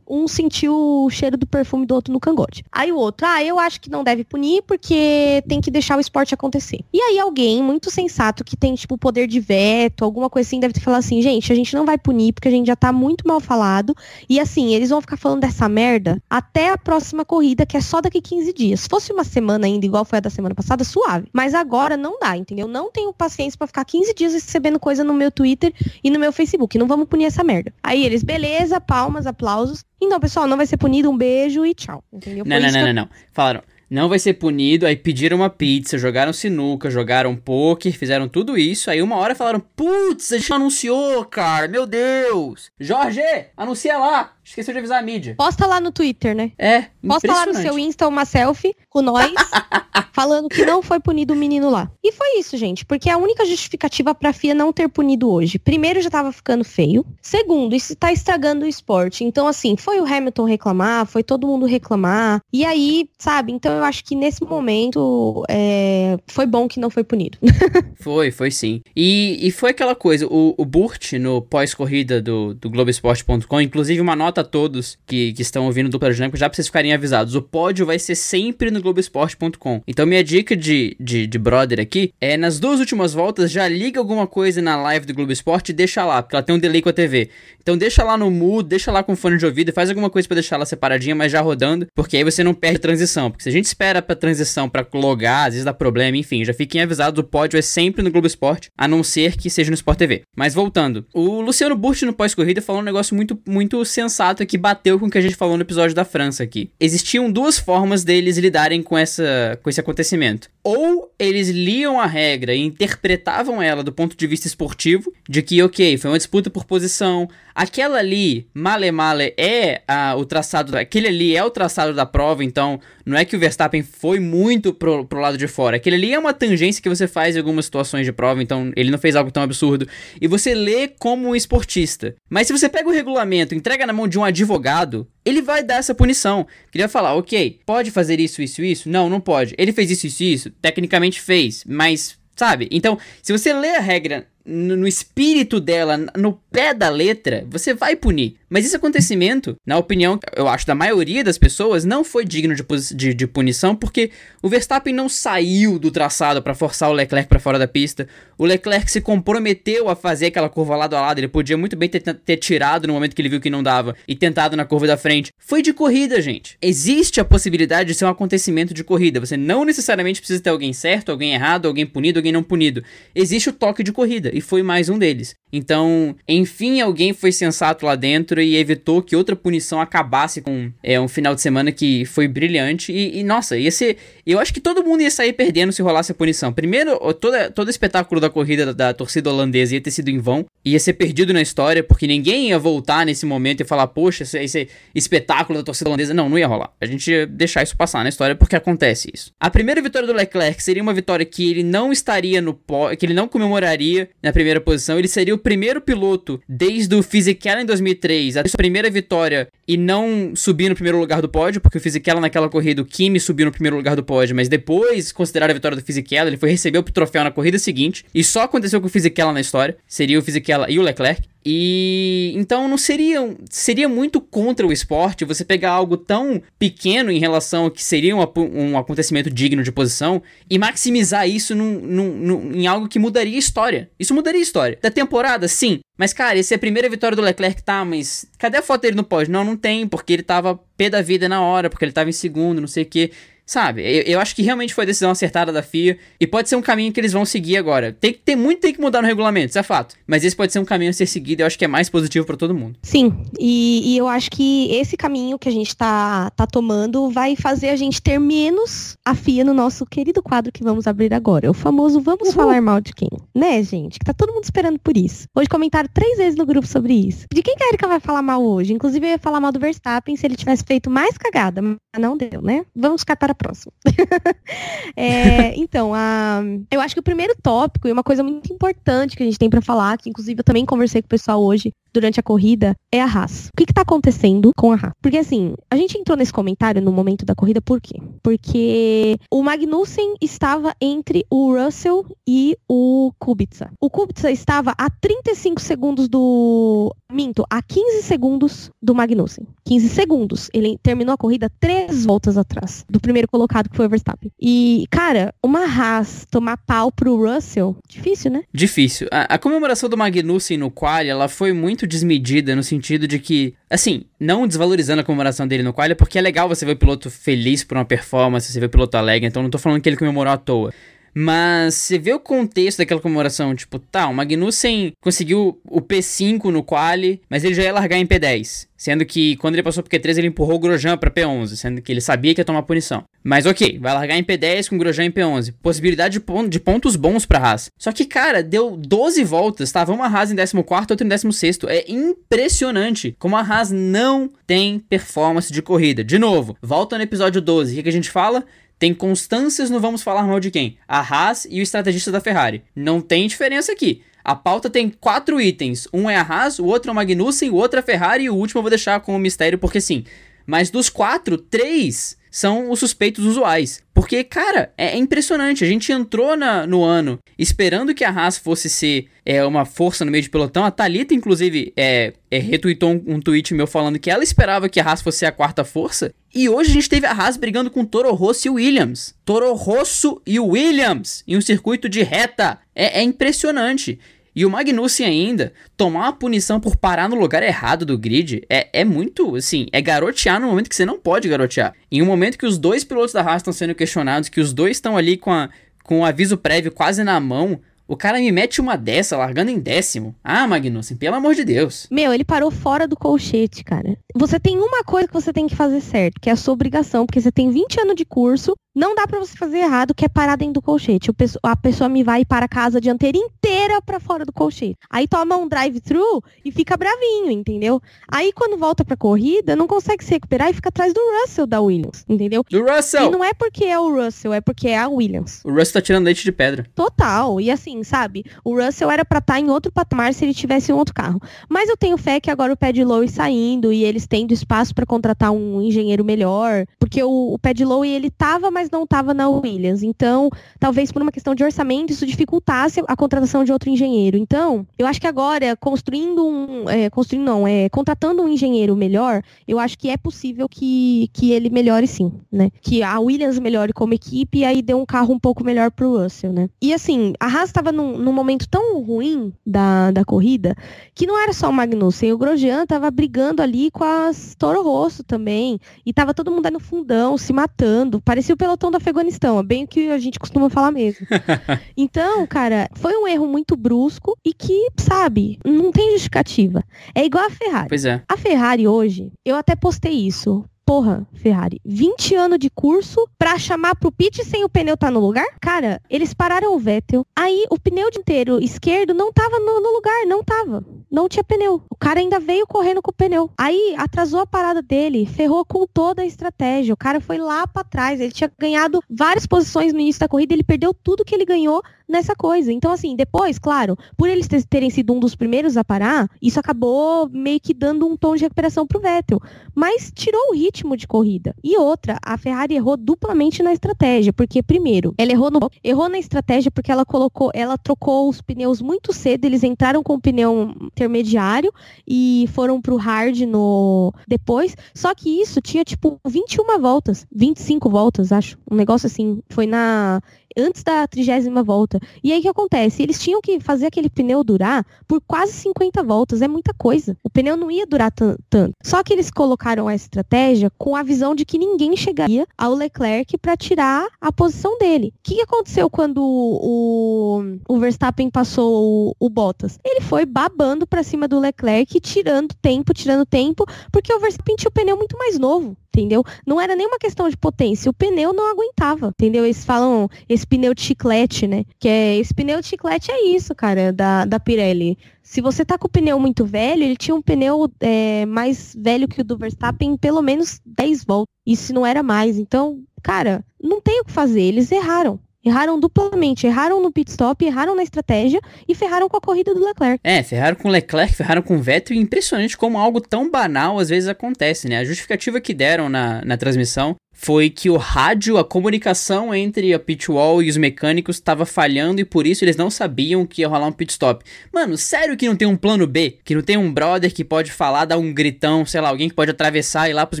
um 0.08 0.26
sentir 0.26 0.70
o 0.70 1.10
cheiro 1.10 1.36
do 1.36 1.46
perfume 1.46 1.84
do 1.84 1.94
outro 1.94 2.10
no 2.10 2.18
cangote. 2.18 2.64
Aí 2.72 2.90
o 2.90 2.96
outro, 2.96 3.26
ah, 3.26 3.44
eu 3.44 3.58
acho 3.58 3.78
que 3.78 3.90
não 3.90 4.02
deve 4.02 4.24
punir 4.24 4.62
porque 4.62 5.44
tem 5.46 5.60
que 5.60 5.70
deixar 5.70 5.98
o 5.98 6.00
esporte 6.00 6.32
acontecer. 6.32 6.80
E 6.90 6.98
aí 6.98 7.18
alguém 7.18 7.62
muito 7.62 7.90
sensato 7.90 8.42
que 8.42 8.56
tem, 8.56 8.74
tipo, 8.74 8.96
poder 8.96 9.26
de 9.26 9.38
veto, 9.38 10.02
alguma 10.02 10.30
coisa 10.30 10.48
assim, 10.48 10.58
deve 10.58 10.72
ter 10.72 10.80
falado 10.80 11.00
assim, 11.00 11.20
gente, 11.20 11.52
a 11.52 11.54
gente 11.54 11.74
não 11.74 11.84
vai 11.84 11.98
punir 11.98 12.32
porque 12.32 12.48
a 12.48 12.50
gente 12.50 12.68
já 12.68 12.74
tá 12.74 12.90
muito 12.90 13.28
mal 13.28 13.38
falado. 13.38 13.94
E 14.30 14.40
assim, 14.40 14.74
eles 14.74 14.88
vão 14.88 15.02
ficar 15.02 15.18
falando 15.18 15.40
dessa 15.40 15.68
merda 15.68 16.22
até 16.30 16.70
a 16.70 16.78
próxima 16.78 17.22
corrida, 17.22 17.66
que 17.66 17.76
é 17.76 17.82
só 17.82 18.00
daqui 18.00 18.22
15 18.22 18.54
dias. 18.54 18.80
Se 18.80 18.88
fosse 18.88 19.12
uma 19.12 19.24
semana 19.24 19.66
ainda, 19.66 19.84
igual 19.84 20.06
foi 20.06 20.18
a 20.18 20.20
da 20.22 20.30
semana 20.30 20.54
passada, 20.54 20.84
suave. 20.84 21.28
Mas 21.34 21.52
agora 21.52 21.98
não 21.98 22.18
dá, 22.18 22.34
entendeu? 22.34 22.66
Não 22.66 22.90
tenho 22.90 23.12
paciência 23.12 23.58
para 23.58 23.66
ficar 23.66 23.84
15 23.84 24.14
dias 24.14 24.32
recebendo 24.32 24.80
coisa 24.80 25.04
no 25.04 25.12
meu 25.12 25.30
Twitter 25.30 25.74
e 26.02 26.10
no 26.10 26.18
meu 26.18 26.32
Facebook. 26.32 26.78
Não 26.78 26.86
vamos 26.86 27.06
punir 27.08 27.26
essa 27.26 27.44
merda. 27.44 27.74
Aí 27.82 28.06
eles, 28.06 28.22
beleza, 28.22 28.80
palma 28.80 29.17
palmas, 29.18 29.26
aplausos. 29.26 29.84
Então, 30.00 30.20
pessoal, 30.20 30.46
não 30.46 30.56
vai 30.56 30.66
ser 30.66 30.76
punido, 30.76 31.10
um 31.10 31.16
beijo 31.16 31.66
e 31.66 31.74
tchau. 31.74 32.02
Entendeu? 32.12 32.44
Não, 32.46 32.60
não, 32.60 32.70
não, 32.70 32.86
não, 32.86 32.92
não. 32.92 33.08
Falaram, 33.32 33.62
não 33.90 34.08
vai 34.08 34.18
ser 34.18 34.34
punido, 34.34 34.86
aí 34.86 34.96
pediram 34.96 35.38
uma 35.38 35.50
pizza, 35.50 35.98
jogaram 35.98 36.32
sinuca, 36.32 36.90
jogaram 36.90 37.34
poker, 37.34 37.96
fizeram 37.96 38.28
tudo 38.28 38.56
isso, 38.56 38.90
aí 38.90 39.00
uma 39.00 39.16
hora 39.16 39.34
falaram, 39.34 39.60
putz, 39.60 40.32
a 40.32 40.38
gente 40.38 40.52
anunciou, 40.52 41.24
cara, 41.24 41.66
meu 41.68 41.86
Deus. 41.86 42.70
Jorge, 42.78 43.22
anuncia 43.56 43.98
lá. 43.98 44.32
Esqueceu 44.48 44.72
de 44.72 44.78
avisar 44.78 44.98
a 44.98 45.02
mídia. 45.02 45.34
Posta 45.36 45.66
lá 45.66 45.78
no 45.78 45.92
Twitter, 45.92 46.34
né? 46.34 46.52
É, 46.58 46.86
Posta 47.06 47.30
lá 47.30 47.44
no 47.44 47.54
seu 47.54 47.78
Insta 47.78 48.08
uma 48.08 48.24
selfie 48.24 48.74
com 48.88 49.02
nós, 49.02 49.30
falando 50.12 50.48
que 50.48 50.64
não 50.64 50.82
foi 50.82 50.98
punido 50.98 51.34
o 51.34 51.36
menino 51.36 51.68
lá. 51.68 51.90
E 52.02 52.10
foi 52.12 52.38
isso, 52.38 52.56
gente, 52.56 52.84
porque 52.86 53.10
a 53.10 53.18
única 53.18 53.44
justificativa 53.44 54.14
pra 54.14 54.32
FIA 54.32 54.54
não 54.54 54.72
ter 54.72 54.88
punido 54.88 55.30
hoje. 55.30 55.58
Primeiro, 55.58 56.00
já 56.00 56.08
tava 56.08 56.32
ficando 56.32 56.64
feio. 56.64 57.04
Segundo, 57.20 57.76
isso 57.76 57.94
tá 57.94 58.10
estragando 58.10 58.64
o 58.64 58.68
esporte. 58.68 59.22
Então, 59.22 59.46
assim, 59.46 59.76
foi 59.76 60.00
o 60.00 60.06
Hamilton 60.06 60.44
reclamar, 60.44 61.06
foi 61.06 61.22
todo 61.22 61.46
mundo 61.46 61.66
reclamar. 61.66 62.40
E 62.50 62.64
aí, 62.64 63.06
sabe, 63.18 63.52
então 63.52 63.76
eu 63.76 63.84
acho 63.84 64.02
que 64.02 64.16
nesse 64.16 64.42
momento 64.42 65.44
é, 65.48 66.16
foi 66.26 66.46
bom 66.46 66.66
que 66.66 66.80
não 66.80 66.88
foi 66.88 67.04
punido. 67.04 67.36
foi, 68.00 68.30
foi 68.30 68.50
sim. 68.50 68.80
E, 68.96 69.46
e 69.46 69.50
foi 69.50 69.70
aquela 69.70 69.94
coisa, 69.94 70.26
o, 70.26 70.54
o 70.56 70.64
Burt, 70.64 71.12
no 71.12 71.42
pós-corrida 71.42 72.22
do, 72.22 72.54
do 72.54 72.70
Globoesporte.com, 72.70 73.60
inclusive 73.60 74.00
uma 74.00 74.16
nota 74.16 74.37
a 74.40 74.44
todos 74.44 74.98
que, 75.06 75.32
que 75.32 75.42
estão 75.42 75.66
ouvindo 75.66 75.88
do 75.88 75.98
Dinâmico, 75.98 76.36
já 76.36 76.48
pra 76.48 76.54
vocês 76.54 76.66
ficarem 76.66 76.92
avisados. 76.92 77.34
O 77.34 77.42
pódio 77.42 77.84
vai 77.84 77.98
ser 77.98 78.14
sempre 78.14 78.70
no 78.70 78.80
Globoesporte.com. 78.80 79.82
Então, 79.86 80.06
minha 80.06 80.22
dica 80.24 80.56
de, 80.56 80.96
de, 80.98 81.26
de 81.26 81.38
brother 81.38 81.80
aqui 81.80 82.12
é 82.20 82.36
nas 82.36 82.58
duas 82.58 82.80
últimas 82.80 83.12
voltas, 83.12 83.50
já 83.50 83.68
liga 83.68 83.98
alguma 83.98 84.26
coisa 84.26 84.62
na 84.62 84.76
live 84.76 85.06
do 85.06 85.14
Globo 85.14 85.32
Esporte 85.32 85.70
e 85.70 85.72
deixa 85.72 86.04
lá, 86.04 86.22
porque 86.22 86.36
ela 86.36 86.42
tem 86.42 86.54
um 86.54 86.58
delay 86.58 86.80
com 86.80 86.88
a 86.88 86.92
TV. 86.92 87.30
Então, 87.60 87.76
deixa 87.76 88.02
lá 88.02 88.16
no 88.16 88.30
mudo, 88.30 88.68
deixa 88.68 88.90
lá 88.90 89.02
com 89.02 89.14
fone 89.14 89.36
de 89.36 89.44
ouvido, 89.44 89.72
faz 89.72 89.90
alguma 89.90 90.08
coisa 90.08 90.26
para 90.26 90.36
deixar 90.36 90.56
ela 90.56 90.64
separadinha, 90.64 91.14
mas 91.14 91.30
já 91.30 91.40
rodando, 91.40 91.86
porque 91.94 92.16
aí 92.16 92.24
você 92.24 92.42
não 92.42 92.54
perde 92.54 92.78
a 92.78 92.80
transição. 92.80 93.30
Porque 93.30 93.42
se 93.42 93.48
a 93.48 93.52
gente 93.52 93.66
espera 93.66 94.00
pra 94.00 94.16
transição 94.16 94.68
para 94.68 94.86
logar, 94.94 95.48
às 95.48 95.54
vezes 95.54 95.64
dá 95.64 95.74
problema, 95.74 96.16
enfim, 96.16 96.44
já 96.44 96.54
fiquem 96.54 96.80
avisados, 96.80 97.18
o 97.18 97.24
pódio 97.24 97.58
é 97.58 97.62
sempre 97.62 98.02
no 98.02 98.10
Globo 98.10 98.26
Esporte, 98.26 98.70
a 98.76 98.88
não 98.88 99.02
ser 99.02 99.36
que 99.36 99.50
seja 99.50 99.70
no 99.70 99.74
Sport 99.74 99.98
TV. 99.98 100.22
Mas 100.36 100.54
voltando, 100.54 101.04
o 101.12 101.40
Luciano 101.40 101.76
Burst 101.76 102.02
no 102.02 102.12
pós-corrida 102.12 102.62
falou 102.62 102.80
um 102.80 102.84
negócio 102.84 103.14
muito, 103.14 103.38
muito 103.46 103.84
sensato 103.84 104.27
fato 104.28 104.44
que 104.44 104.58
bateu 104.58 104.98
com 104.98 105.06
o 105.06 105.10
que 105.10 105.16
a 105.16 105.22
gente 105.22 105.34
falou 105.34 105.56
no 105.56 105.62
episódio 105.62 105.94
da 105.94 106.04
França 106.04 106.42
aqui. 106.42 106.70
Existiam 106.78 107.30
duas 107.30 107.58
formas 107.58 108.04
deles 108.04 108.36
lidarem 108.36 108.82
com, 108.82 108.96
essa, 108.96 109.58
com 109.62 109.70
esse 109.70 109.80
acontecimento. 109.80 110.50
Ou 110.62 111.10
eles 111.18 111.48
liam 111.48 111.98
a 111.98 112.04
regra 112.04 112.54
e 112.54 112.60
interpretavam 112.60 113.62
ela 113.62 113.82
do 113.82 113.92
ponto 113.92 114.14
de 114.14 114.26
vista 114.26 114.46
esportivo, 114.46 115.10
de 115.26 115.40
que, 115.40 115.62
ok, 115.62 115.96
foi 115.96 116.10
uma 116.10 116.18
disputa 116.18 116.50
por 116.50 116.66
posição, 116.66 117.26
aquela 117.54 117.98
ali, 117.98 118.46
male 118.54 118.92
male, 118.92 119.34
é 119.36 119.82
a, 119.88 120.14
o 120.14 120.24
traçado, 120.24 120.76
aquele 120.76 121.08
ali 121.08 121.36
é 121.36 121.42
o 121.42 121.50
traçado 121.50 121.94
da 121.94 122.06
prova, 122.06 122.44
então 122.44 122.78
não 123.04 123.16
é 123.16 123.24
que 123.24 123.34
o 123.34 123.38
Verstappen 123.38 123.82
foi 123.82 124.20
muito 124.20 124.72
pro, 124.72 125.04
pro 125.04 125.18
lado 125.18 125.36
de 125.36 125.48
fora, 125.48 125.76
aquele 125.76 125.96
ali 125.96 126.14
é 126.14 126.18
uma 126.18 126.32
tangência 126.32 126.82
que 126.82 126.88
você 126.88 127.08
faz 127.08 127.34
em 127.34 127.38
algumas 127.38 127.64
situações 127.64 128.04
de 128.04 128.12
prova, 128.12 128.42
então 128.42 128.70
ele 128.76 128.90
não 128.90 128.98
fez 128.98 129.16
algo 129.16 129.32
tão 129.32 129.42
absurdo, 129.42 129.88
e 130.20 130.28
você 130.28 130.54
lê 130.54 130.86
como 130.86 131.28
um 131.28 131.34
esportista. 131.34 132.14
Mas 132.28 132.46
se 132.46 132.52
você 132.52 132.68
pega 132.68 132.88
o 132.88 132.92
regulamento, 132.92 133.54
entrega 133.54 133.86
na 133.86 133.92
mão 133.92 134.06
de 134.06 134.17
um 134.18 134.24
advogado, 134.24 135.06
ele 135.24 135.40
vai 135.40 135.62
dar 135.62 135.76
essa 135.76 135.94
punição. 135.94 136.46
Queria 136.70 136.88
falar, 136.88 137.14
ok, 137.14 137.60
pode 137.64 137.90
fazer 137.90 138.20
isso, 138.20 138.42
isso, 138.42 138.62
isso? 138.62 138.88
Não, 138.88 139.08
não 139.08 139.20
pode. 139.20 139.54
Ele 139.56 139.72
fez 139.72 139.90
isso, 139.90 140.06
isso, 140.06 140.22
isso? 140.22 140.50
Tecnicamente 140.50 141.20
fez, 141.20 141.64
mas, 141.66 142.18
sabe? 142.36 142.68
Então, 142.70 142.98
se 143.22 143.32
você 143.32 143.52
lê 143.52 143.70
a 143.70 143.80
regra 143.80 144.26
no, 144.48 144.88
espírito 144.88 145.60
dela, 145.60 145.98
no 146.16 146.40
pé 146.50 146.72
da 146.72 146.88
letra, 146.88 147.46
você 147.50 147.74
vai 147.74 147.94
punir. 147.94 148.36
Mas 148.48 148.64
esse 148.64 148.74
acontecimento, 148.74 149.56
na 149.66 149.76
opinião, 149.76 150.18
eu 150.34 150.48
acho, 150.48 150.66
da 150.66 150.74
maioria 150.74 151.22
das 151.22 151.36
pessoas, 151.36 151.84
não 151.84 152.02
foi 152.02 152.24
digno 152.24 152.54
de, 152.54 152.64
de, 152.94 153.12
de 153.12 153.26
punição, 153.26 153.76
porque 153.76 154.10
o 154.42 154.48
Verstappen 154.48 154.94
não 154.94 155.06
saiu 155.06 155.78
do 155.78 155.90
traçado 155.90 156.42
para 156.42 156.54
forçar 156.54 156.88
o 156.88 156.94
Leclerc 156.94 157.28
para 157.28 157.38
fora 157.38 157.58
da 157.58 157.68
pista. 157.68 158.08
O 158.38 158.46
Leclerc 158.46 158.90
se 158.90 159.02
comprometeu 159.02 159.90
a 159.90 159.94
fazer 159.94 160.26
aquela 160.26 160.48
curva 160.48 160.76
lado 160.76 160.96
a 160.96 161.00
lado. 161.02 161.18
Ele 161.18 161.28
podia 161.28 161.58
muito 161.58 161.76
bem 161.76 161.90
ter, 161.90 162.00
ter 162.00 162.36
tirado 162.38 162.86
no 162.86 162.94
momento 162.94 163.14
que 163.14 163.20
ele 163.20 163.28
viu 163.28 163.40
que 163.40 163.50
não 163.50 163.62
dava 163.62 163.94
e 164.06 164.14
tentado 164.14 164.56
na 164.56 164.64
curva 164.64 164.86
da 164.86 164.96
frente. 164.96 165.30
Foi 165.38 165.60
de 165.60 165.74
corrida, 165.74 166.20
gente. 166.22 166.56
Existe 166.62 167.20
a 167.20 167.24
possibilidade 167.24 167.88
de 167.88 167.94
ser 167.94 168.06
um 168.06 168.08
acontecimento 168.08 168.72
de 168.72 168.82
corrida. 168.82 169.20
Você 169.20 169.36
não 169.36 169.64
necessariamente 169.64 170.20
precisa 170.20 170.42
ter 170.42 170.50
alguém 170.50 170.72
certo, 170.72 171.12
alguém 171.12 171.34
errado, 171.34 171.66
alguém 171.66 171.84
punido, 171.84 172.18
alguém 172.18 172.32
não 172.32 172.42
punido. 172.42 172.82
Existe 173.14 173.50
o 173.50 173.52
toque 173.52 173.82
de 173.82 173.92
corrida 173.92 174.30
e 174.38 174.40
foi 174.40 174.62
mais 174.62 174.88
um 174.88 174.96
deles. 174.96 175.34
Então, 175.52 176.14
enfim, 176.28 176.80
alguém 176.80 177.12
foi 177.12 177.32
sensato 177.32 177.86
lá 177.86 177.94
dentro 177.94 178.40
e 178.40 178.56
evitou 178.56 179.02
que 179.02 179.16
outra 179.16 179.34
punição 179.34 179.80
acabasse 179.80 180.40
com 180.40 180.70
é, 180.82 181.00
um 181.00 181.08
final 181.08 181.34
de 181.34 181.40
semana 181.40 181.72
que 181.72 182.04
foi 182.04 182.28
brilhante. 182.28 182.92
E, 182.92 183.18
e, 183.18 183.24
nossa, 183.24 183.56
ia 183.56 183.70
ser. 183.70 183.96
Eu 184.26 184.38
acho 184.38 184.52
que 184.52 184.60
todo 184.60 184.84
mundo 184.84 185.02
ia 185.02 185.10
sair 185.10 185.32
perdendo 185.32 185.72
se 185.72 185.82
rolasse 185.82 186.12
a 186.12 186.14
punição. 186.14 186.52
Primeiro, 186.52 186.98
toda, 187.14 187.50
todo 187.50 187.70
espetáculo 187.70 188.20
da 188.20 188.28
corrida 188.28 188.66
da, 188.66 188.72
da, 188.72 188.94
torcida 188.94 189.30
holandesa 189.30 189.74
ia 189.74 189.80
ter 189.80 189.90
sido 189.90 190.10
em 190.10 190.18
vão, 190.18 190.44
ia 190.64 190.78
ser 190.78 190.92
perdido 190.92 191.32
na 191.32 191.40
história, 191.40 191.82
porque 191.82 192.06
ninguém 192.06 192.48
ia 192.48 192.58
voltar 192.58 193.06
nesse 193.06 193.24
momento 193.24 193.62
e 193.62 193.64
falar, 193.64 193.86
poxa, 193.86 194.24
esse, 194.24 194.38
esse 194.38 194.68
espetáculo 194.94 195.58
da 195.58 195.64
torcida 195.64 195.88
holandesa. 195.88 196.12
Não, 196.12 196.28
não 196.28 196.38
ia 196.38 196.46
rolar. 196.46 196.70
A 196.80 196.86
gente 196.86 197.10
ia 197.10 197.26
deixar 197.26 197.62
isso 197.62 197.76
passar 197.76 198.02
na 198.02 198.10
história 198.10 198.34
porque 198.34 198.54
acontece 198.54 199.10
isso. 199.12 199.32
A 199.40 199.48
primeira 199.48 199.80
vitória 199.80 200.06
do 200.06 200.12
Leclerc 200.12 200.62
seria 200.62 200.82
uma 200.82 200.92
vitória 200.92 201.24
que 201.24 201.50
ele 201.50 201.62
não 201.62 201.90
estaria 201.90 202.42
no 202.42 202.52
pó, 202.52 202.94
que 202.94 203.06
ele 203.06 203.14
não 203.14 203.26
comemoraria. 203.26 204.10
Na 204.28 204.32
primeira 204.32 204.60
posição. 204.60 204.98
Ele 204.98 205.08
seria 205.08 205.34
o 205.34 205.38
primeiro 205.38 205.80
piloto 205.80 206.40
desde 206.48 206.94
o 206.94 207.02
Fisichella 207.02 207.62
em 207.62 207.66
2003 207.66 208.36
até 208.36 208.46
a 208.46 208.50
sua 208.50 208.58
primeira 208.58 208.90
vitória 208.90 209.48
e 209.66 209.76
não 209.76 210.32
subir 210.34 210.68
no 210.68 210.74
primeiro 210.74 210.98
lugar 210.98 211.20
do 211.20 211.28
pódio, 211.28 211.60
porque 211.60 211.78
o 211.78 211.80
Fisichella 211.80 212.20
naquela 212.20 212.48
corrida, 212.48 212.82
o 212.82 212.84
Kimi 212.84 213.18
subiu 213.18 213.46
no 213.46 213.52
primeiro 213.52 213.76
lugar 213.76 213.96
do 213.96 214.04
pódio, 214.04 214.36
mas 214.36 214.48
depois 214.48 215.12
considerar 215.12 215.50
a 215.50 215.54
vitória 215.54 215.76
do 215.76 215.82
Fisichella, 215.82 216.28
ele 216.28 216.36
foi 216.36 216.50
receber 216.50 216.78
o 216.78 216.82
troféu 216.82 217.24
na 217.24 217.30
corrida 217.30 217.58
seguinte, 217.58 218.04
e 218.14 218.22
só 218.22 218.42
aconteceu 218.42 218.80
com 218.80 218.86
o 218.86 218.90
Fisichella 218.90 219.32
na 219.32 219.40
história, 219.40 219.76
seria 219.86 220.18
o 220.18 220.22
Fisichella 220.22 220.70
e 220.70 220.78
o 220.78 220.82
Leclerc. 220.82 221.22
E 221.44 222.32
então 222.36 222.68
não 222.68 222.76
seria 222.76 223.36
seria 223.48 223.88
muito 223.88 224.20
contra 224.20 224.66
o 224.66 224.72
esporte 224.72 225.24
você 225.24 225.44
pegar 225.44 225.70
algo 225.70 225.96
tão 225.96 226.42
pequeno 226.58 227.10
em 227.10 227.18
relação 227.18 227.64
ao 227.64 227.70
que 227.70 227.82
seria 227.82 228.16
um, 228.16 228.24
um 228.52 228.76
acontecimento 228.76 229.30
digno 229.30 229.62
de 229.62 229.72
posição 229.72 230.22
e 230.50 230.58
maximizar 230.58 231.28
isso 231.28 231.54
num, 231.54 231.80
num, 231.80 232.12
num, 232.12 232.52
em 232.52 232.66
algo 232.66 232.88
que 232.88 232.98
mudaria 232.98 233.36
a 233.36 233.38
história. 233.38 233.90
Isso 233.98 234.14
mudaria 234.14 234.40
a 234.40 234.42
história. 234.42 234.78
Da 234.82 234.90
temporada, 234.90 235.46
sim. 235.46 235.80
Mas, 235.96 236.12
cara, 236.12 236.38
essa 236.38 236.54
é 236.54 236.56
a 236.56 236.60
primeira 236.60 236.88
vitória 236.88 237.16
do 237.16 237.22
Leclerc, 237.22 237.62
tá? 237.62 237.84
Mas 237.84 238.26
cadê 238.38 238.58
a 238.58 238.62
foto 238.62 238.82
dele 238.82 238.96
no 238.96 239.04
pódio? 239.04 239.32
Não, 239.32 239.44
não 239.44 239.56
tem, 239.56 239.86
porque 239.86 240.12
ele 240.12 240.22
tava 240.22 240.58
pé 240.76 240.88
da 240.88 241.02
vida 241.02 241.28
na 241.28 241.40
hora, 241.42 241.68
porque 241.68 241.84
ele 241.84 241.92
tava 241.92 242.08
em 242.08 242.12
segundo, 242.12 242.60
não 242.60 242.68
sei 242.68 242.84
o 242.84 242.86
quê. 242.86 243.10
Sabe? 243.48 243.80
Eu, 243.80 244.02
eu, 244.02 244.20
acho 244.20 244.36
que 244.36 244.42
realmente 244.42 244.74
foi 244.74 244.84
a 244.84 244.86
decisão 244.86 245.10
acertada 245.10 245.50
da 245.50 245.62
FIA 245.62 245.96
e 246.20 246.26
pode 246.26 246.50
ser 246.50 246.56
um 246.56 246.60
caminho 246.60 246.92
que 246.92 247.00
eles 247.00 247.14
vão 247.14 247.24
seguir 247.24 247.56
agora. 247.56 247.96
Tem 247.98 248.12
que 248.12 248.18
ter 248.18 248.36
muito 248.36 248.60
tem 248.60 248.74
que 248.74 248.80
mudar 248.80 249.00
no 249.00 249.08
regulamento, 249.08 249.48
isso 249.48 249.58
é 249.58 249.62
fato. 249.62 249.94
Mas 250.06 250.22
esse 250.22 250.36
pode 250.36 250.52
ser 250.52 250.58
um 250.58 250.66
caminho 250.66 250.90
a 250.90 250.92
ser 250.92 251.06
seguido, 251.06 251.40
eu 251.40 251.46
acho 251.46 251.58
que 251.58 251.64
é 251.64 251.68
mais 251.68 251.88
positivo 251.88 252.26
para 252.26 252.36
todo 252.36 252.54
mundo. 252.54 252.78
Sim, 252.82 253.24
e, 253.38 253.94
e, 253.94 253.96
eu 253.96 254.06
acho 254.06 254.30
que 254.30 254.70
esse 254.74 254.98
caminho 254.98 255.38
que 255.38 255.48
a 255.48 255.52
gente 255.52 255.74
tá, 255.74 256.30
tá 256.36 256.46
tomando 256.46 257.10
vai 257.10 257.36
fazer 257.36 257.70
a 257.70 257.76
gente 257.76 258.02
ter 258.02 258.18
menos 258.18 258.98
a 259.02 259.14
FIA 259.14 259.44
no 259.44 259.54
nosso 259.54 259.86
querido 259.86 260.22
quadro 260.22 260.52
que 260.52 260.62
vamos 260.62 260.86
abrir 260.86 261.14
agora. 261.14 261.50
O 261.50 261.54
famoso 261.54 262.00
Vamos 262.00 262.28
Uhul. 262.28 262.34
Falar 262.34 262.60
Mal 262.60 262.82
de 262.82 262.92
Quem? 262.92 263.08
Né, 263.34 263.62
gente? 263.62 263.98
Que 263.98 264.04
tá 264.04 264.12
todo 264.12 264.32
mundo 264.32 264.44
esperando 264.44 264.78
por 264.78 264.96
isso. 264.96 265.26
Hoje 265.34 265.48
comentaram 265.48 265.88
três 265.92 266.18
vezes 266.18 266.36
no 266.36 266.44
grupo 266.44 266.66
sobre 266.66 266.92
isso. 266.92 267.26
De 267.32 267.42
quem 267.42 267.56
que 267.56 267.64
a 267.64 267.68
Erika 267.68 267.88
vai 267.88 268.00
falar 268.00 268.20
mal 268.20 268.44
hoje? 268.44 268.74
Inclusive, 268.74 269.06
eu 269.06 269.10
ia 269.12 269.18
falar 269.18 269.40
mal 269.40 269.52
do 269.52 269.58
Verstappen 269.58 270.16
se 270.16 270.26
ele 270.26 270.36
tivesse 270.36 270.64
feito 270.64 270.90
mais 270.90 271.16
cagada, 271.16 271.62
mas 271.62 271.78
não 271.98 272.16
deu, 272.16 272.42
né? 272.42 272.66
Vamos 272.76 273.02
ficar 273.02 273.16
para 273.16 273.34
a 273.38 273.44
próxima. 273.44 273.72
é, 274.96 275.54
então, 275.56 275.94
a, 275.94 276.40
eu 276.70 276.80
acho 276.80 276.94
que 276.94 277.00
o 277.00 277.02
primeiro 277.02 277.34
tópico, 277.42 277.88
e 277.88 277.92
uma 277.92 278.02
coisa 278.02 278.22
muito 278.22 278.52
importante 278.52 279.16
que 279.16 279.22
a 279.22 279.26
gente 279.26 279.38
tem 279.38 279.48
para 279.48 279.62
falar, 279.62 279.96
que 279.98 280.10
inclusive 280.10 280.40
eu 280.40 280.44
também 280.44 280.66
conversei 280.66 281.00
com 281.00 281.06
o 281.06 281.10
pessoal 281.10 281.42
hoje 281.42 281.72
durante 281.92 282.20
a 282.20 282.22
corrida, 282.22 282.74
é 282.92 283.00
a 283.00 283.06
Haas. 283.06 283.48
O 283.48 283.56
que, 283.56 283.64
está 283.64 283.82
acontecendo 283.82 284.50
com 284.56 284.72
a 284.72 284.74
Haas? 284.74 284.92
Porque 285.00 285.18
assim, 285.18 285.54
a 285.70 285.76
gente 285.76 285.98
entrou 285.98 286.16
nesse 286.16 286.32
comentário 286.32 286.80
no 286.82 286.92
momento 286.92 287.24
da 287.24 287.34
corrida, 287.34 287.60
por 287.60 287.80
quê? 287.80 288.00
Porque 288.22 289.18
o 289.30 289.42
Magnussen 289.42 290.14
estava 290.20 290.74
entre 290.80 291.24
o 291.30 291.54
Russell 291.54 292.06
e 292.26 292.56
o 292.68 293.12
Kubica. 293.18 293.70
O 293.80 293.90
Kubica 293.90 294.30
estava 294.30 294.74
a 294.76 294.90
35 294.90 295.60
segundos 295.60 296.08
do. 296.08 296.94
Minto, 297.10 297.44
a 297.48 297.62
15 297.62 298.02
segundos 298.02 298.70
do 298.82 298.94
Magnussen. 298.94 299.46
15 299.64 299.88
segundos. 299.88 300.50
Ele 300.52 300.78
terminou 300.82 301.14
a 301.14 301.16
corrida 301.16 301.50
três 301.58 302.04
voltas 302.04 302.36
atrás 302.36 302.84
do 302.88 303.00
primeiro 303.00 303.26
colocado, 303.28 303.70
que 303.70 303.76
foi 303.76 303.86
o 303.86 303.88
Verstappen. 303.88 304.30
E, 304.38 304.86
cara, 304.90 305.34
uma 305.42 305.64
Haas 305.64 306.26
tomar 306.30 306.58
pau 306.58 306.92
pro 306.92 307.16
Russell, 307.16 307.76
difícil, 307.88 308.30
né? 308.30 308.42
Difícil. 308.52 309.08
A, 309.10 309.34
a 309.34 309.38
comemoração 309.38 309.88
do 309.88 309.96
Magnussen 309.96 310.58
no 310.58 310.70
qual 310.70 311.00
ela 311.00 311.28
foi 311.28 311.52
muito 311.52 311.77
desmedida 311.86 312.54
no 312.54 312.62
sentido 312.62 313.06
de 313.06 313.18
que, 313.18 313.54
assim, 313.68 314.04
não 314.18 314.46
desvalorizando 314.46 315.00
a 315.00 315.04
comemoração 315.04 315.46
dele 315.46 315.62
no 315.62 315.72
qual, 315.72 315.88
porque 315.96 316.18
é 316.18 316.22
legal 316.22 316.48
você 316.48 316.64
ver 316.64 316.72
o 316.72 316.76
piloto 316.76 317.10
feliz 317.10 317.64
por 317.64 317.76
uma 317.76 317.84
performance, 317.84 318.50
você 318.50 318.60
ver 318.60 318.66
o 318.66 318.70
piloto 318.70 318.96
alegre, 318.96 319.28
então 319.28 319.42
não 319.42 319.50
tô 319.50 319.58
falando 319.58 319.80
que 319.80 319.88
ele 319.88 319.96
comemorou 319.96 320.32
à 320.32 320.36
toa. 320.36 320.72
Mas 321.14 321.74
você 321.74 321.98
vê 321.98 322.12
o 322.12 322.20
contexto 322.20 322.78
daquela 322.78 323.00
comemoração, 323.00 323.54
tipo, 323.54 323.78
tá, 323.78 324.08
o 324.08 324.14
Magnussen 324.14 324.92
conseguiu 325.00 325.60
o 325.64 325.80
P5 325.80 326.44
no 326.44 326.62
quali, 326.62 327.20
mas 327.28 327.44
ele 327.44 327.54
já 327.54 327.62
ia 327.62 327.72
largar 327.72 327.98
em 327.98 328.06
P10. 328.06 328.68
Sendo 328.78 329.04
que 329.04 329.34
quando 329.38 329.56
ele 329.56 329.62
passou 329.64 329.82
pro 329.82 329.90
Q3, 329.90 330.18
ele 330.18 330.28
empurrou 330.28 330.54
o 330.54 330.60
Grosjean 330.60 330.96
pra 330.96 331.10
P11, 331.10 331.56
sendo 331.56 331.82
que 331.82 331.90
ele 331.90 332.00
sabia 332.00 332.32
que 332.32 332.40
ia 332.40 332.44
tomar 332.44 332.62
punição. 332.62 333.02
Mas 333.24 333.44
ok, 333.44 333.76
vai 333.80 333.92
largar 333.92 334.16
em 334.16 334.22
P10 334.22 334.68
com 334.68 334.76
o 334.76 334.78
Grosjean 334.78 335.06
em 335.06 335.10
P11. 335.10 335.52
Possibilidade 335.60 336.12
de, 336.12 336.20
pon 336.20 336.48
de 336.48 336.60
pontos 336.60 336.94
bons 336.94 337.26
pra 337.26 337.40
Haas. 337.40 337.70
Só 337.76 337.90
que, 337.90 338.04
cara, 338.04 338.40
deu 338.40 338.76
12 338.76 339.24
voltas, 339.24 339.72
tava 339.72 339.92
uma 339.92 340.06
Haas 340.06 340.30
em 340.30 340.36
14 340.36 340.56
outra 340.90 341.04
em 341.04 341.08
16 341.08 341.58
É 341.66 341.90
impressionante 341.90 343.16
como 343.18 343.36
a 343.36 343.40
Haas 343.40 343.72
não 343.72 344.30
tem 344.46 344.78
performance 344.78 345.52
de 345.52 345.60
corrida. 345.60 346.04
De 346.04 346.16
novo, 346.16 346.56
volta 346.62 346.96
no 346.96 347.02
episódio 347.02 347.42
12, 347.42 347.72
o 347.72 347.74
que, 347.74 347.82
que 347.82 347.88
a 347.88 347.92
gente 347.92 348.10
fala? 348.10 348.44
Tem 348.78 348.94
constâncias 348.94 349.70
no 349.70 349.80
vamos 349.80 350.02
falar 350.02 350.22
mal 350.22 350.38
de 350.38 350.50
quem? 350.50 350.78
A 350.86 351.00
Haas 351.00 351.46
e 351.50 351.60
o 351.60 351.62
estrategista 351.62 352.12
da 352.12 352.20
Ferrari. 352.20 352.62
Não 352.76 353.00
tem 353.00 353.26
diferença 353.26 353.72
aqui. 353.72 354.02
A 354.22 354.36
pauta 354.36 354.68
tem 354.68 354.90
quatro 354.90 355.40
itens. 355.40 355.88
Um 355.92 356.10
é 356.10 356.16
a 356.16 356.22
Haas, 356.22 356.58
o 356.58 356.66
outro 356.66 356.90
é 356.90 356.92
o 356.92 356.94
Magnussen, 356.94 357.48
o 357.48 357.54
outro 357.54 357.78
é 357.78 357.80
a 357.80 357.84
Ferrari 357.84 358.24
e 358.24 358.30
o 358.30 358.34
último 358.34 358.58
eu 358.58 358.62
vou 358.62 358.70
deixar 358.70 359.00
como 359.00 359.18
mistério 359.18 359.58
porque 359.58 359.80
sim. 359.80 360.04
Mas 360.46 360.68
dos 360.68 360.90
quatro, 360.90 361.38
três 361.38 362.17
são 362.30 362.70
os 362.70 362.78
suspeitos 362.78 363.24
usuais. 363.24 363.82
Porque, 363.94 364.22
cara, 364.22 364.72
é, 364.78 364.96
impressionante. 364.96 365.64
A 365.64 365.66
gente 365.66 365.90
entrou 365.90 366.36
na, 366.36 366.66
no 366.66 366.84
ano 366.84 367.18
esperando 367.36 367.94
que 367.94 368.04
a 368.04 368.10
Haas 368.10 368.38
fosse 368.38 368.70
ser 368.70 369.08
é, 369.26 369.44
uma 369.44 369.64
força 369.64 370.04
no 370.04 370.10
meio 370.10 370.22
de 370.22 370.30
pelotão. 370.30 370.64
A 370.64 370.70
Thalita, 370.70 371.14
inclusive, 371.14 371.72
é, 371.76 372.12
é 372.30 372.38
retweetou 372.38 372.90
um, 372.90 373.14
um, 373.14 373.20
tweet 373.20 373.52
meu 373.54 373.66
falando 373.66 373.98
que 373.98 374.10
ela 374.10 374.22
esperava 374.22 374.68
que 374.68 374.78
a 374.78 374.84
Haas 374.84 375.02
fosse 375.02 375.26
a 375.26 375.32
quarta 375.32 375.64
força. 375.64 376.14
E 376.32 376.48
hoje 376.48 376.70
a 376.70 376.74
gente 376.74 376.88
teve 376.88 377.06
a 377.06 377.12
Haas 377.12 377.36
brigando 377.36 377.70
com 377.70 377.84
Toro 377.84 378.12
Rosso 378.14 378.46
e 378.46 378.50
Williams. 378.50 379.14
Toro 379.24 379.52
Rosso 379.54 380.22
e 380.24 380.38
Williams 380.38 381.24
em 381.26 381.36
um 381.36 381.40
circuito 381.40 381.88
de 381.88 382.02
reta. 382.02 382.58
É, 382.74 383.00
é 383.00 383.02
impressionante. 383.02 383.98
E 384.38 384.46
o 384.46 384.50
Magnussen 384.50 385.04
ainda, 385.04 385.52
tomar 385.76 386.02
uma 386.02 386.12
punição 386.12 386.60
por 386.60 386.76
parar 386.76 387.08
no 387.08 387.16
lugar 387.16 387.42
errado 387.42 387.84
do 387.84 387.98
grid 387.98 388.44
é, 388.48 388.68
é 388.72 388.84
muito, 388.84 389.34
assim, 389.34 389.66
é 389.72 389.80
garotear 389.80 390.40
no 390.40 390.46
momento 390.46 390.68
que 390.68 390.76
você 390.76 390.86
não 390.86 390.96
pode 390.96 391.28
garotear. 391.28 391.74
Em 391.90 392.00
um 392.00 392.06
momento 392.06 392.38
que 392.38 392.46
os 392.46 392.56
dois 392.56 392.84
pilotos 392.84 393.12
da 393.12 393.20
Haas 393.20 393.38
estão 393.38 393.52
sendo 393.52 393.74
questionados, 393.74 394.28
que 394.28 394.40
os 394.40 394.52
dois 394.52 394.76
estão 394.76 394.96
ali 394.96 395.16
com, 395.16 395.32
a, 395.32 395.48
com 395.82 396.02
o 396.02 396.04
aviso 396.04 396.38
prévio 396.38 396.70
quase 396.70 397.02
na 397.02 397.18
mão, 397.18 397.58
o 397.88 397.96
cara 397.96 398.20
me 398.20 398.30
mete 398.30 398.60
uma 398.60 398.76
dessa, 398.76 399.16
largando 399.16 399.50
em 399.50 399.58
décimo. 399.58 400.14
Ah, 400.22 400.46
Magnussen, 400.46 400.96
pelo 400.96 401.16
amor 401.16 401.34
de 401.34 401.42
Deus. 401.42 401.88
Meu, 401.90 402.12
ele 402.12 402.24
parou 402.24 402.50
fora 402.50 402.86
do 402.86 402.94
colchete, 402.94 403.64
cara. 403.64 403.96
Você 404.14 404.38
tem 404.38 404.56
uma 404.58 404.84
coisa 404.84 405.08
que 405.08 405.14
você 405.14 405.32
tem 405.32 405.48
que 405.48 405.56
fazer 405.56 405.80
certo, 405.80 406.20
que 406.20 406.28
é 406.28 406.32
a 406.32 406.36
sua 406.36 406.54
obrigação, 406.54 407.06
porque 407.06 407.20
você 407.20 407.32
tem 407.32 407.50
20 407.50 407.80
anos 407.80 407.96
de 407.96 408.04
curso, 408.04 408.54
não 408.78 408.94
dá 408.94 409.08
para 409.08 409.18
você 409.18 409.36
fazer 409.36 409.58
errado, 409.58 409.92
que 409.92 410.04
é 410.04 410.08
parar 410.08 410.36
dentro 410.36 410.54
do 410.54 410.62
colchete. 410.62 411.10
A 411.42 411.56
pessoa 411.56 411.88
me 411.88 412.04
vai 412.04 412.24
para 412.24 412.46
a 412.46 412.48
casa 412.48 412.80
dianteira 412.80 413.18
inteira 413.18 413.82
para 413.82 413.98
fora 413.98 414.24
do 414.24 414.32
colchete. 414.32 414.76
Aí 414.88 415.08
toma 415.08 415.36
um 415.36 415.48
drive-thru 415.48 416.22
e 416.44 416.52
fica 416.52 416.76
bravinho, 416.76 417.30
entendeu? 417.30 417.82
Aí 418.06 418.32
quando 418.32 418.56
volta 418.56 418.84
pra 418.84 418.96
corrida, 418.96 419.56
não 419.56 419.66
consegue 419.66 420.04
se 420.04 420.12
recuperar 420.12 420.50
e 420.50 420.52
fica 420.52 420.68
atrás 420.68 420.94
do 420.94 421.00
Russell 421.20 421.46
da 421.46 421.60
Williams, 421.60 422.04
entendeu? 422.08 422.44
Do 422.48 422.64
Russell! 422.64 423.08
E 423.08 423.10
não 423.10 423.24
é 423.24 423.34
porque 423.34 423.64
é 423.64 423.78
o 423.80 423.92
Russell, 423.92 424.32
é 424.32 424.40
porque 424.40 424.68
é 424.68 424.78
a 424.78 424.88
Williams. 424.88 425.42
O 425.44 425.50
Russell 425.50 425.72
tá 425.74 425.82
tirando 425.82 426.04
leite 426.04 426.22
de 426.22 426.30
pedra. 426.30 426.64
Total. 426.76 427.40
E 427.40 427.50
assim, 427.50 427.82
sabe? 427.82 428.24
O 428.44 428.56
Russell 428.56 428.92
era 428.92 429.04
pra 429.04 429.18
estar 429.18 429.34
tá 429.34 429.40
em 429.40 429.50
outro 429.50 429.72
patamar 429.72 430.14
se 430.14 430.24
ele 430.24 430.32
tivesse 430.32 430.72
um 430.72 430.76
outro 430.76 430.94
carro. 430.94 431.20
Mas 431.48 431.68
eu 431.68 431.76
tenho 431.76 431.98
fé 431.98 432.20
que 432.20 432.30
agora 432.30 432.52
o 432.52 432.56
Pad 432.56 432.84
Lowe 432.84 433.08
saindo 433.08 433.72
e 433.72 433.82
eles 433.82 434.06
tendo 434.06 434.32
espaço 434.32 434.72
para 434.72 434.86
contratar 434.86 435.32
um 435.32 435.60
engenheiro 435.60 436.04
melhor, 436.04 436.64
porque 436.78 437.02
o, 437.02 437.34
o 437.34 437.38
Pad 437.40 437.64
Lowe 437.64 437.88
ele 437.88 438.08
tava, 438.08 438.50
não 438.70 438.84
estava 438.84 439.12
na 439.14 439.28
Williams. 439.28 439.82
Então, 439.82 440.30
talvez 440.58 440.92
por 440.92 441.02
uma 441.02 441.12
questão 441.12 441.34
de 441.34 441.44
orçamento, 441.44 441.92
isso 441.92 442.06
dificultasse 442.06 442.82
a 442.86 442.96
contratação 442.96 443.44
de 443.44 443.52
outro 443.52 443.70
engenheiro. 443.70 444.16
Então, 444.16 444.66
eu 444.78 444.86
acho 444.86 445.00
que 445.00 445.06
agora, 445.06 445.56
construindo 445.56 446.26
um. 446.26 446.68
É, 446.68 446.90
construindo 446.90 447.24
não, 447.24 447.46
é, 447.46 447.68
contratando 447.68 448.22
um 448.22 448.28
engenheiro 448.28 448.76
melhor, 448.76 449.22
eu 449.46 449.58
acho 449.58 449.78
que 449.78 449.90
é 449.90 449.96
possível 449.96 450.48
que, 450.48 451.10
que 451.12 451.32
ele 451.32 451.50
melhore 451.50 451.86
sim, 451.86 452.12
né? 452.30 452.50
Que 452.60 452.82
a 452.82 452.98
Williams 452.98 453.38
melhore 453.38 453.72
como 453.72 453.94
equipe 453.94 454.38
e 454.38 454.44
aí 454.44 454.62
dê 454.62 454.74
um 454.74 454.86
carro 454.86 455.12
um 455.12 455.18
pouco 455.18 455.44
melhor 455.44 455.70
pro 455.70 455.98
Russell, 455.98 456.32
né? 456.32 456.48
E 456.60 456.72
assim, 456.72 457.12
a 457.20 457.26
Haas 457.26 457.50
estava 457.50 457.72
num, 457.72 457.98
num, 457.98 458.12
momento 458.12 458.48
tão 458.48 458.80
ruim 458.82 459.32
da, 459.46 459.90
da 459.90 460.04
corrida 460.04 460.56
que 460.94 461.06
não 461.06 461.20
era 461.20 461.32
só 461.32 461.48
o 461.48 461.52
Magnussen, 461.52 462.12
o 462.12 462.18
Grosjean 462.18 462.66
tava 462.66 462.90
brigando 462.90 463.42
ali 463.42 463.70
com 463.70 463.84
as 463.84 464.34
Toro 464.34 464.62
Rosso 464.62 465.02
também. 465.02 465.58
E 465.84 465.92
tava 465.92 466.14
todo 466.14 466.30
mundo 466.30 466.46
aí 466.46 466.52
no 466.52 466.60
fundão, 466.60 467.16
se 467.18 467.32
matando. 467.32 468.00
Parecia 468.00 468.34
o 468.34 468.38
do 468.58 468.76
Afeganistão, 468.76 469.38
é 469.38 469.42
bem 469.42 469.64
o 469.64 469.68
que 469.68 469.90
a 469.90 469.98
gente 469.98 470.18
costuma 470.18 470.50
falar 470.50 470.72
mesmo. 470.72 471.06
então, 471.76 472.26
cara, 472.26 472.68
foi 472.74 472.96
um 472.96 473.06
erro 473.06 473.26
muito 473.26 473.56
brusco 473.56 474.16
e 474.24 474.34
que, 474.34 474.68
sabe, 474.76 475.38
não 475.44 475.70
tem 475.70 475.92
justificativa. 475.92 476.64
É 476.94 477.04
igual 477.04 477.24
a 477.24 477.30
Ferrari. 477.30 477.68
Pois 477.68 477.84
é. 477.84 478.02
A 478.08 478.16
Ferrari 478.16 478.66
hoje, 478.66 479.12
eu 479.24 479.36
até 479.36 479.54
postei 479.54 479.92
isso 479.92 480.44
porra, 480.68 481.08
Ferrari, 481.14 481.58
20 481.64 482.14
anos 482.14 482.38
de 482.38 482.50
curso 482.50 483.08
pra 483.18 483.38
chamar 483.38 483.74
pro 483.74 483.90
pit 483.90 484.22
sem 484.22 484.44
o 484.44 484.50
pneu 484.50 484.76
tá 484.76 484.90
no 484.90 485.00
lugar? 485.00 485.24
Cara, 485.40 485.80
eles 485.88 486.12
pararam 486.12 486.54
o 486.54 486.58
Vettel, 486.58 487.06
aí 487.16 487.46
o 487.48 487.58
pneu 487.58 487.88
inteiro 487.96 488.38
esquerdo 488.38 488.92
não 488.92 489.10
tava 489.10 489.38
no, 489.38 489.62
no 489.62 489.72
lugar, 489.72 490.04
não 490.06 490.22
tava. 490.22 490.62
Não 490.90 491.08
tinha 491.08 491.22
pneu. 491.22 491.62
O 491.68 491.76
cara 491.76 492.00
ainda 492.00 492.18
veio 492.18 492.46
correndo 492.46 492.80
com 492.80 492.90
o 492.90 492.94
pneu. 492.94 493.30
Aí 493.36 493.74
atrasou 493.76 494.20
a 494.20 494.26
parada 494.26 494.62
dele, 494.62 495.06
ferrou 495.06 495.44
com 495.44 495.66
toda 495.66 496.02
a 496.02 496.06
estratégia. 496.06 496.72
O 496.72 496.76
cara 496.76 497.00
foi 497.00 497.18
lá 497.18 497.46
para 497.46 497.64
trás. 497.64 498.00
Ele 498.00 498.12
tinha 498.12 498.30
ganhado 498.38 498.82
várias 498.88 499.26
posições 499.26 499.72
no 499.72 499.80
início 499.80 500.00
da 500.00 500.08
corrida, 500.08 500.32
ele 500.32 500.42
perdeu 500.42 500.72
tudo 500.72 501.04
que 501.04 501.14
ele 501.14 501.24
ganhou 501.24 501.62
nessa 501.88 502.14
coisa. 502.14 502.52
Então, 502.52 502.70
assim, 502.70 502.94
depois, 502.94 503.38
claro, 503.38 503.76
por 503.96 504.08
eles 504.08 504.28
terem 504.48 504.70
sido 504.70 504.92
um 504.92 505.00
dos 505.00 505.14
primeiros 505.14 505.56
a 505.56 505.64
parar, 505.64 506.08
isso 506.20 506.38
acabou 506.38 507.08
meio 507.08 507.40
que 507.40 507.54
dando 507.54 507.86
um 507.86 507.96
tom 507.96 508.14
de 508.14 508.22
recuperação 508.22 508.66
pro 508.66 508.80
Vettel. 508.80 509.20
Mas 509.54 509.90
tirou 509.94 510.30
o 510.30 510.34
ritmo 510.34 510.76
de 510.76 510.86
corrida. 510.86 511.34
E 511.42 511.56
outra, 511.58 511.98
a 512.04 512.18
Ferrari 512.18 512.54
errou 512.54 512.76
duplamente 512.76 513.42
na 513.42 513.52
estratégia, 513.52 514.12
porque, 514.12 514.42
primeiro, 514.42 514.94
ela 514.98 515.10
errou, 515.10 515.30
no, 515.30 515.50
errou 515.64 515.88
na 515.88 515.98
estratégia 515.98 516.50
porque 516.50 516.70
ela 516.70 516.84
colocou, 516.84 517.30
ela 517.34 517.56
trocou 517.56 518.08
os 518.08 518.20
pneus 518.20 518.60
muito 518.60 518.92
cedo, 518.92 519.24
eles 519.24 519.42
entraram 519.42 519.82
com 519.82 519.94
o 519.94 520.00
pneu 520.00 520.54
intermediário 520.78 521.52
e 521.86 522.28
foram 522.32 522.60
pro 522.60 522.76
hard 522.76 523.20
no 523.22 523.92
depois. 524.06 524.56
Só 524.74 524.94
que 524.94 525.20
isso 525.20 525.40
tinha, 525.40 525.64
tipo, 525.64 525.98
21 526.06 526.58
voltas, 526.60 527.06
25 527.12 527.68
voltas, 527.68 528.12
acho. 528.12 528.38
Um 528.50 528.54
negócio 528.54 528.86
assim. 528.86 529.20
Foi 529.28 529.46
na 529.46 530.00
antes 530.38 530.62
da 530.62 530.86
trigésima 530.86 531.42
volta. 531.42 531.80
E 532.02 532.12
aí 532.12 532.20
o 532.20 532.22
que 532.22 532.28
acontece? 532.28 532.82
Eles 532.82 533.00
tinham 533.00 533.20
que 533.20 533.40
fazer 533.40 533.66
aquele 533.66 533.90
pneu 533.90 534.22
durar 534.22 534.64
por 534.86 535.00
quase 535.00 535.32
50 535.32 535.82
voltas. 535.82 536.22
É 536.22 536.28
muita 536.28 536.54
coisa. 536.54 536.96
O 537.02 537.10
pneu 537.10 537.36
não 537.36 537.50
ia 537.50 537.66
durar 537.66 537.90
tanto. 537.90 538.54
Só 538.62 538.82
que 538.82 538.92
eles 538.92 539.10
colocaram 539.10 539.68
a 539.68 539.74
estratégia 539.74 540.50
com 540.56 540.76
a 540.76 540.82
visão 540.82 541.14
de 541.14 541.24
que 541.24 541.38
ninguém 541.38 541.76
chegaria 541.76 542.26
ao 542.36 542.54
Leclerc 542.54 543.18
para 543.18 543.36
tirar 543.36 543.86
a 544.00 544.12
posição 544.12 544.58
dele. 544.58 544.92
O 544.96 545.00
que, 545.02 545.16
que 545.16 545.22
aconteceu 545.22 545.68
quando 545.68 545.98
o, 546.00 547.38
o, 547.48 547.58
Verstappen 547.58 548.10
passou 548.10 548.94
o, 549.00 549.06
o 549.06 549.10
Bottas? 549.10 549.58
Ele 549.64 549.80
foi 549.80 550.06
babando 550.06 550.66
para 550.68 550.82
cima 550.82 551.08
do 551.08 551.18
Leclerc, 551.18 551.80
tirando 551.80 552.34
tempo, 552.40 552.72
tirando 552.72 553.06
tempo, 553.06 553.44
porque 553.72 553.92
o 553.92 554.00
Verstappen 554.00 554.36
tinha 554.36 554.48
o 554.48 554.52
pneu 554.52 554.76
muito 554.76 554.96
mais 554.96 555.18
novo 555.18 555.56
entendeu? 555.78 556.02
Não 556.26 556.40
era 556.40 556.56
nenhuma 556.56 556.78
questão 556.78 557.08
de 557.08 557.16
potência, 557.16 557.70
o 557.70 557.74
pneu 557.74 558.12
não 558.12 558.30
aguentava, 558.30 558.88
entendeu? 558.88 559.24
Eles 559.24 559.44
falam 559.44 559.88
esse 560.08 560.26
pneu 560.26 560.52
de 560.52 560.60
chiclete, 560.60 561.26
né? 561.26 561.44
Que 561.58 561.68
é 561.68 561.96
esse 561.96 562.12
pneu 562.12 562.40
de 562.40 562.48
chiclete 562.48 562.90
é 562.90 563.06
isso, 563.14 563.34
cara, 563.34 563.72
da, 563.72 564.04
da 564.04 564.18
Pirelli. 564.18 564.76
Se 565.02 565.20
você 565.20 565.44
tá 565.44 565.56
com 565.56 565.66
o 565.66 565.70
pneu 565.70 565.98
muito 565.98 566.24
velho, 566.24 566.64
ele 566.64 566.76
tinha 566.76 566.94
um 566.94 567.02
pneu 567.02 567.48
é, 567.60 568.04
mais 568.06 568.54
velho 568.58 568.88
que 568.88 569.00
o 569.00 569.04
do 569.04 569.16
Verstappen, 569.16 569.76
pelo 569.76 570.02
menos 570.02 570.40
10 570.44 570.84
voltas. 570.84 571.08
Isso 571.26 571.52
não 571.54 571.64
era 571.64 571.82
mais. 571.82 572.18
Então, 572.18 572.62
cara, 572.82 573.24
não 573.42 573.60
tem 573.60 573.80
o 573.80 573.84
que 573.84 573.92
fazer. 573.92 574.20
Eles 574.20 574.50
erraram. 574.52 575.00
Erraram 575.28 575.60
duplamente, 575.60 576.26
erraram 576.26 576.62
no 576.62 576.72
pit 576.72 576.90
stop, 576.90 577.22
erraram 577.22 577.54
na 577.54 577.62
estratégia 577.62 578.18
e 578.48 578.54
ferraram 578.54 578.88
com 578.88 578.96
a 578.96 579.00
corrida 579.00 579.34
do 579.34 579.44
Leclerc. 579.44 579.78
É, 579.84 580.02
ferraram 580.02 580.36
com 580.36 580.48
o 580.48 580.50
Leclerc, 580.50 580.94
ferraram 580.94 581.20
com 581.20 581.36
o 581.36 581.42
Vettel 581.42 581.76
e 581.76 581.78
impressionante 581.78 582.34
como 582.34 582.56
algo 582.56 582.80
tão 582.80 583.10
banal 583.10 583.58
às 583.58 583.68
vezes 583.68 583.90
acontece, 583.90 584.48
né? 584.48 584.56
A 584.56 584.64
justificativa 584.64 585.20
que 585.20 585.34
deram 585.34 585.68
na, 585.68 586.02
na 586.02 586.16
transmissão 586.16 586.76
foi 586.94 587.28
que 587.28 587.50
o 587.50 587.58
rádio, 587.58 588.16
a 588.16 588.24
comunicação 588.24 589.14
entre 589.14 589.52
a 589.52 589.58
pit 589.58 589.90
wall 589.90 590.22
e 590.22 590.30
os 590.30 590.38
mecânicos 590.38 590.96
estava 590.96 591.26
falhando 591.26 591.80
e 591.80 591.84
por 591.84 592.06
isso 592.06 592.24
eles 592.24 592.36
não 592.36 592.50
sabiam 592.50 593.06
que 593.06 593.20
ia 593.20 593.28
rolar 593.28 593.46
um 593.46 593.52
pit 593.52 593.70
stop. 593.70 594.02
Mano, 594.32 594.56
sério 594.56 594.96
que 594.96 595.06
não 595.06 595.14
tem 595.14 595.28
um 595.28 595.36
plano 595.36 595.66
B? 595.66 595.98
Que 596.04 596.14
não 596.14 596.22
tem 596.22 596.38
um 596.38 596.50
brother 596.50 596.92
que 596.92 597.04
pode 597.04 597.30
falar, 597.30 597.66
dar 597.66 597.76
um 597.76 597.92
gritão, 597.92 598.46
sei 598.46 598.62
lá, 598.62 598.70
alguém 598.70 598.88
que 598.88 598.96
pode 598.96 599.10
atravessar 599.10 599.68
e 599.68 599.72
ir 599.72 599.74
lá 599.74 599.84
pros 599.84 600.00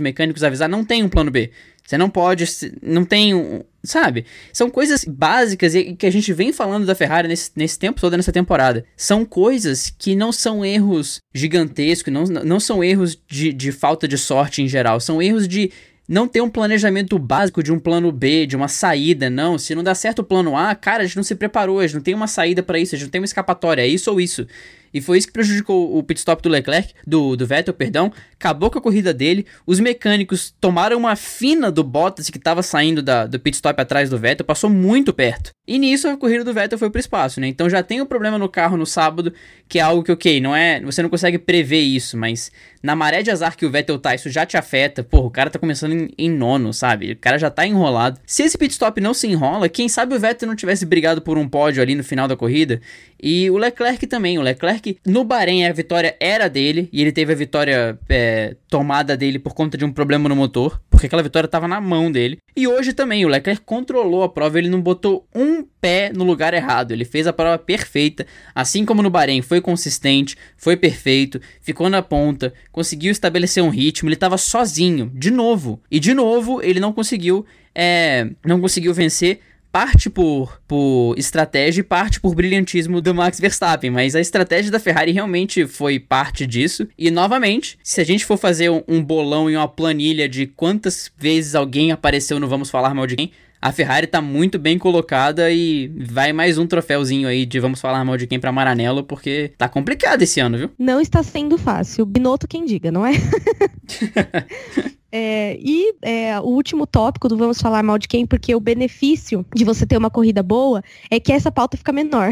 mecânicos 0.00 0.42
avisar? 0.42 0.68
Não 0.70 0.84
tem 0.84 1.02
um 1.02 1.08
plano 1.08 1.30
B. 1.30 1.52
Você 1.88 1.96
não 1.96 2.10
pode, 2.10 2.44
não 2.82 3.02
tem 3.02 3.34
um, 3.34 3.62
sabe? 3.82 4.26
São 4.52 4.68
coisas 4.68 5.06
básicas 5.06 5.74
e 5.74 5.94
que 5.94 6.04
a 6.04 6.12
gente 6.12 6.34
vem 6.34 6.52
falando 6.52 6.84
da 6.84 6.94
Ferrari 6.94 7.26
nesse, 7.26 7.50
nesse 7.56 7.78
tempo 7.78 7.98
todo 7.98 8.14
nessa 8.14 8.30
temporada. 8.30 8.84
São 8.94 9.24
coisas 9.24 9.90
que 9.98 10.14
não 10.14 10.30
são 10.30 10.62
erros 10.62 11.22
gigantescos, 11.34 12.12
não, 12.12 12.24
não 12.24 12.60
são 12.60 12.84
erros 12.84 13.18
de, 13.26 13.54
de 13.54 13.72
falta 13.72 14.06
de 14.06 14.18
sorte 14.18 14.60
em 14.60 14.68
geral, 14.68 15.00
são 15.00 15.22
erros 15.22 15.48
de 15.48 15.72
não 16.06 16.28
ter 16.28 16.42
um 16.42 16.50
planejamento 16.50 17.18
básico 17.18 17.62
de 17.62 17.72
um 17.72 17.78
plano 17.78 18.12
B, 18.12 18.44
de 18.44 18.54
uma 18.54 18.68
saída, 18.68 19.30
não. 19.30 19.56
Se 19.56 19.74
não 19.74 19.82
dá 19.82 19.94
certo 19.94 20.18
o 20.18 20.24
plano 20.24 20.58
A, 20.58 20.74
cara, 20.74 21.04
a 21.04 21.06
gente 21.06 21.16
não 21.16 21.22
se 21.22 21.34
preparou, 21.34 21.80
a 21.80 21.86
gente 21.86 21.96
não 21.96 22.02
tem 22.02 22.14
uma 22.14 22.26
saída 22.26 22.62
para 22.62 22.78
isso, 22.78 22.94
a 22.94 22.98
gente 22.98 23.06
não 23.06 23.12
tem 23.12 23.20
uma 23.22 23.24
escapatória, 23.24 23.80
é 23.80 23.86
isso 23.86 24.10
ou 24.10 24.20
isso. 24.20 24.46
E 24.92 25.00
foi 25.00 25.18
isso 25.18 25.26
que 25.26 25.32
prejudicou 25.32 25.96
o 25.96 26.02
pit 26.02 26.18
stop 26.18 26.42
do 26.42 26.48
Leclerc, 26.48 26.94
do, 27.06 27.36
do 27.36 27.46
Vettel, 27.46 27.74
perdão. 27.74 28.12
Acabou 28.34 28.70
com 28.70 28.78
a 28.78 28.82
corrida 28.82 29.12
dele. 29.12 29.46
Os 29.66 29.80
mecânicos 29.80 30.54
tomaram 30.60 30.96
uma 30.96 31.16
fina 31.16 31.70
do 31.70 31.82
Bottas 31.82 32.30
que 32.30 32.38
estava 32.38 32.62
saindo 32.62 33.02
da, 33.02 33.26
do 33.26 33.38
pit 33.38 33.56
stop 33.56 33.80
atrás 33.80 34.08
do 34.08 34.18
Vettel, 34.18 34.46
passou 34.46 34.70
muito 34.70 35.12
perto. 35.12 35.50
E 35.66 35.78
nisso 35.78 36.08
a 36.08 36.16
corrida 36.16 36.44
do 36.44 36.54
Vettel 36.54 36.78
foi 36.78 36.88
pro 36.88 36.98
espaço, 36.98 37.40
né? 37.40 37.46
Então 37.46 37.68
já 37.68 37.82
tem 37.82 38.00
um 38.00 38.06
problema 38.06 38.38
no 38.38 38.48
carro 38.48 38.76
no 38.76 38.86
sábado, 38.86 39.34
que 39.68 39.78
é 39.78 39.82
algo 39.82 40.02
que, 40.02 40.10
ok, 40.10 40.40
não 40.40 40.56
é. 40.56 40.80
Você 40.80 41.02
não 41.02 41.10
consegue 41.10 41.38
prever 41.38 41.80
isso, 41.80 42.16
mas 42.16 42.50
na 42.82 42.96
maré 42.96 43.22
de 43.22 43.30
azar 43.30 43.56
que 43.56 43.66
o 43.66 43.70
Vettel 43.70 43.98
tá, 43.98 44.14
isso 44.14 44.30
já 44.30 44.46
te 44.46 44.56
afeta. 44.56 45.02
Porra, 45.02 45.26
o 45.26 45.30
cara 45.30 45.50
tá 45.50 45.58
começando 45.58 45.92
em, 45.92 46.10
em 46.16 46.30
nono, 46.30 46.72
sabe? 46.72 47.12
O 47.12 47.16
cara 47.16 47.38
já 47.38 47.50
tá 47.50 47.66
enrolado. 47.66 48.18
Se 48.24 48.42
esse 48.42 48.56
pit 48.56 48.72
stop 48.72 49.00
não 49.00 49.12
se 49.12 49.26
enrola, 49.26 49.68
quem 49.68 49.88
sabe 49.88 50.14
o 50.14 50.18
Vettel 50.18 50.48
não 50.48 50.56
tivesse 50.56 50.86
brigado 50.86 51.20
por 51.20 51.36
um 51.36 51.48
pódio 51.48 51.82
ali 51.82 51.94
no 51.94 52.04
final 52.04 52.26
da 52.26 52.36
corrida. 52.36 52.80
E 53.20 53.50
o 53.50 53.56
Leclerc 53.58 54.06
também. 54.06 54.38
O 54.38 54.42
Leclerc 54.42 54.77
no 55.06 55.24
Bahrein 55.24 55.66
a 55.66 55.72
vitória 55.72 56.16
era 56.20 56.48
dele 56.48 56.88
e 56.92 57.00
ele 57.00 57.12
teve 57.12 57.32
a 57.32 57.36
vitória 57.36 57.98
é, 58.08 58.56
tomada 58.68 59.16
dele 59.16 59.38
por 59.38 59.54
conta 59.54 59.76
de 59.76 59.84
um 59.84 59.92
problema 59.92 60.28
no 60.28 60.36
motor, 60.36 60.80
porque 60.90 61.06
aquela 61.06 61.22
vitória 61.22 61.46
estava 61.46 61.68
na 61.68 61.80
mão 61.80 62.10
dele. 62.10 62.38
E 62.56 62.66
hoje 62.66 62.92
também 62.92 63.24
o 63.24 63.28
Leclerc 63.28 63.62
controlou 63.64 64.22
a 64.22 64.28
prova, 64.28 64.58
ele 64.58 64.68
não 64.68 64.80
botou 64.80 65.26
um 65.34 65.62
pé 65.80 66.10
no 66.14 66.24
lugar 66.24 66.54
errado, 66.54 66.92
ele 66.92 67.04
fez 67.04 67.26
a 67.26 67.32
prova 67.32 67.58
perfeita, 67.58 68.26
assim 68.54 68.84
como 68.84 69.02
no 69.02 69.10
Bahrein, 69.10 69.42
foi 69.42 69.60
consistente, 69.60 70.36
foi 70.56 70.76
perfeito, 70.76 71.40
ficou 71.60 71.88
na 71.88 72.02
ponta, 72.02 72.52
conseguiu 72.72 73.12
estabelecer 73.12 73.62
um 73.62 73.70
ritmo, 73.70 74.08
ele 74.08 74.14
estava 74.14 74.36
sozinho, 74.36 75.10
de 75.14 75.30
novo. 75.30 75.80
E 75.90 76.00
de 76.00 76.14
novo 76.14 76.60
ele 76.62 76.80
não 76.80 76.92
conseguiu, 76.92 77.44
é, 77.74 78.28
não 78.44 78.60
conseguiu 78.60 78.92
vencer 78.92 79.40
parte 79.72 80.08
por, 80.08 80.60
por 80.66 81.14
estratégia 81.18 81.80
e 81.80 81.84
parte 81.84 82.20
por 82.20 82.34
brilhantismo 82.34 83.00
do 83.00 83.14
Max 83.14 83.38
Verstappen, 83.38 83.90
mas 83.90 84.14
a 84.14 84.20
estratégia 84.20 84.70
da 84.70 84.80
Ferrari 84.80 85.12
realmente 85.12 85.66
foi 85.66 85.98
parte 85.98 86.46
disso. 86.46 86.88
E 86.96 87.10
novamente, 87.10 87.78
se 87.82 88.00
a 88.00 88.04
gente 88.04 88.24
for 88.24 88.36
fazer 88.36 88.70
um, 88.70 88.82
um 88.88 89.02
bolão 89.02 89.50
e 89.50 89.56
uma 89.56 89.68
planilha 89.68 90.28
de 90.28 90.46
quantas 90.46 91.12
vezes 91.16 91.54
alguém 91.54 91.92
apareceu 91.92 92.40
no 92.40 92.48
Vamos 92.48 92.70
Falar 92.70 92.94
Mal 92.94 93.06
de 93.06 93.16
Quem, 93.16 93.32
a 93.60 93.72
Ferrari 93.72 94.06
tá 94.06 94.20
muito 94.20 94.58
bem 94.58 94.78
colocada 94.78 95.50
e 95.50 95.88
vai 95.96 96.32
mais 96.32 96.58
um 96.58 96.66
troféuzinho 96.66 97.28
aí 97.28 97.44
de 97.44 97.58
vamos 97.58 97.80
falar 97.80 98.04
mal 98.04 98.16
de 98.16 98.26
quem 98.26 98.38
pra 98.38 98.52
Maranello, 98.52 99.02
porque 99.02 99.52
tá 99.58 99.68
complicado 99.68 100.22
esse 100.22 100.40
ano, 100.40 100.58
viu? 100.58 100.70
Não 100.78 101.00
está 101.00 101.22
sendo 101.22 101.58
fácil. 101.58 102.06
Binotto 102.06 102.46
quem 102.46 102.64
diga, 102.64 102.90
não 102.90 103.04
é? 103.04 103.12
É, 105.10 105.56
e 105.58 105.94
é, 106.02 106.38
o 106.38 106.44
último 106.44 106.86
tópico 106.86 107.30
do 107.30 107.36
Vamos 107.38 107.62
Falar 107.62 107.82
Mal 107.82 107.98
de 107.98 108.06
Quem, 108.06 108.26
porque 108.26 108.54
o 108.54 108.60
benefício 108.60 109.44
de 109.54 109.64
você 109.64 109.86
ter 109.86 109.96
uma 109.96 110.10
corrida 110.10 110.42
boa 110.42 110.82
é 111.10 111.18
que 111.18 111.32
essa 111.32 111.50
pauta 111.50 111.78
fica 111.78 111.92
menor. 111.92 112.28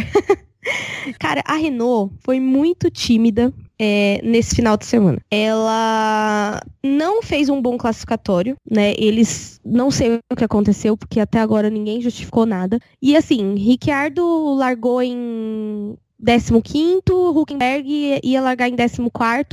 Cara, 1.18 1.42
a 1.46 1.54
Renault 1.54 2.14
foi 2.20 2.38
muito 2.38 2.90
tímida 2.90 3.50
é, 3.78 4.20
nesse 4.22 4.54
final 4.54 4.76
de 4.76 4.86
semana. 4.86 5.18
Ela 5.30 6.60
não 6.82 7.22
fez 7.22 7.48
um 7.48 7.60
bom 7.60 7.76
classificatório, 7.76 8.56
né? 8.68 8.94
Eles 8.96 9.60
não 9.64 9.90
sei 9.90 10.18
o 10.32 10.36
que 10.36 10.44
aconteceu, 10.44 10.96
porque 10.96 11.20
até 11.20 11.40
agora 11.40 11.70
ninguém 11.70 12.00
justificou 12.00 12.46
nada. 12.46 12.78
E 13.00 13.16
assim, 13.16 13.54
Ricciardo 13.54 14.54
largou 14.54 15.02
em 15.02 15.96
15 16.22 16.52
Huckenberg 17.10 18.20
ia 18.22 18.40
largar 18.40 18.68
em 18.68 18.76
14 18.76 19.02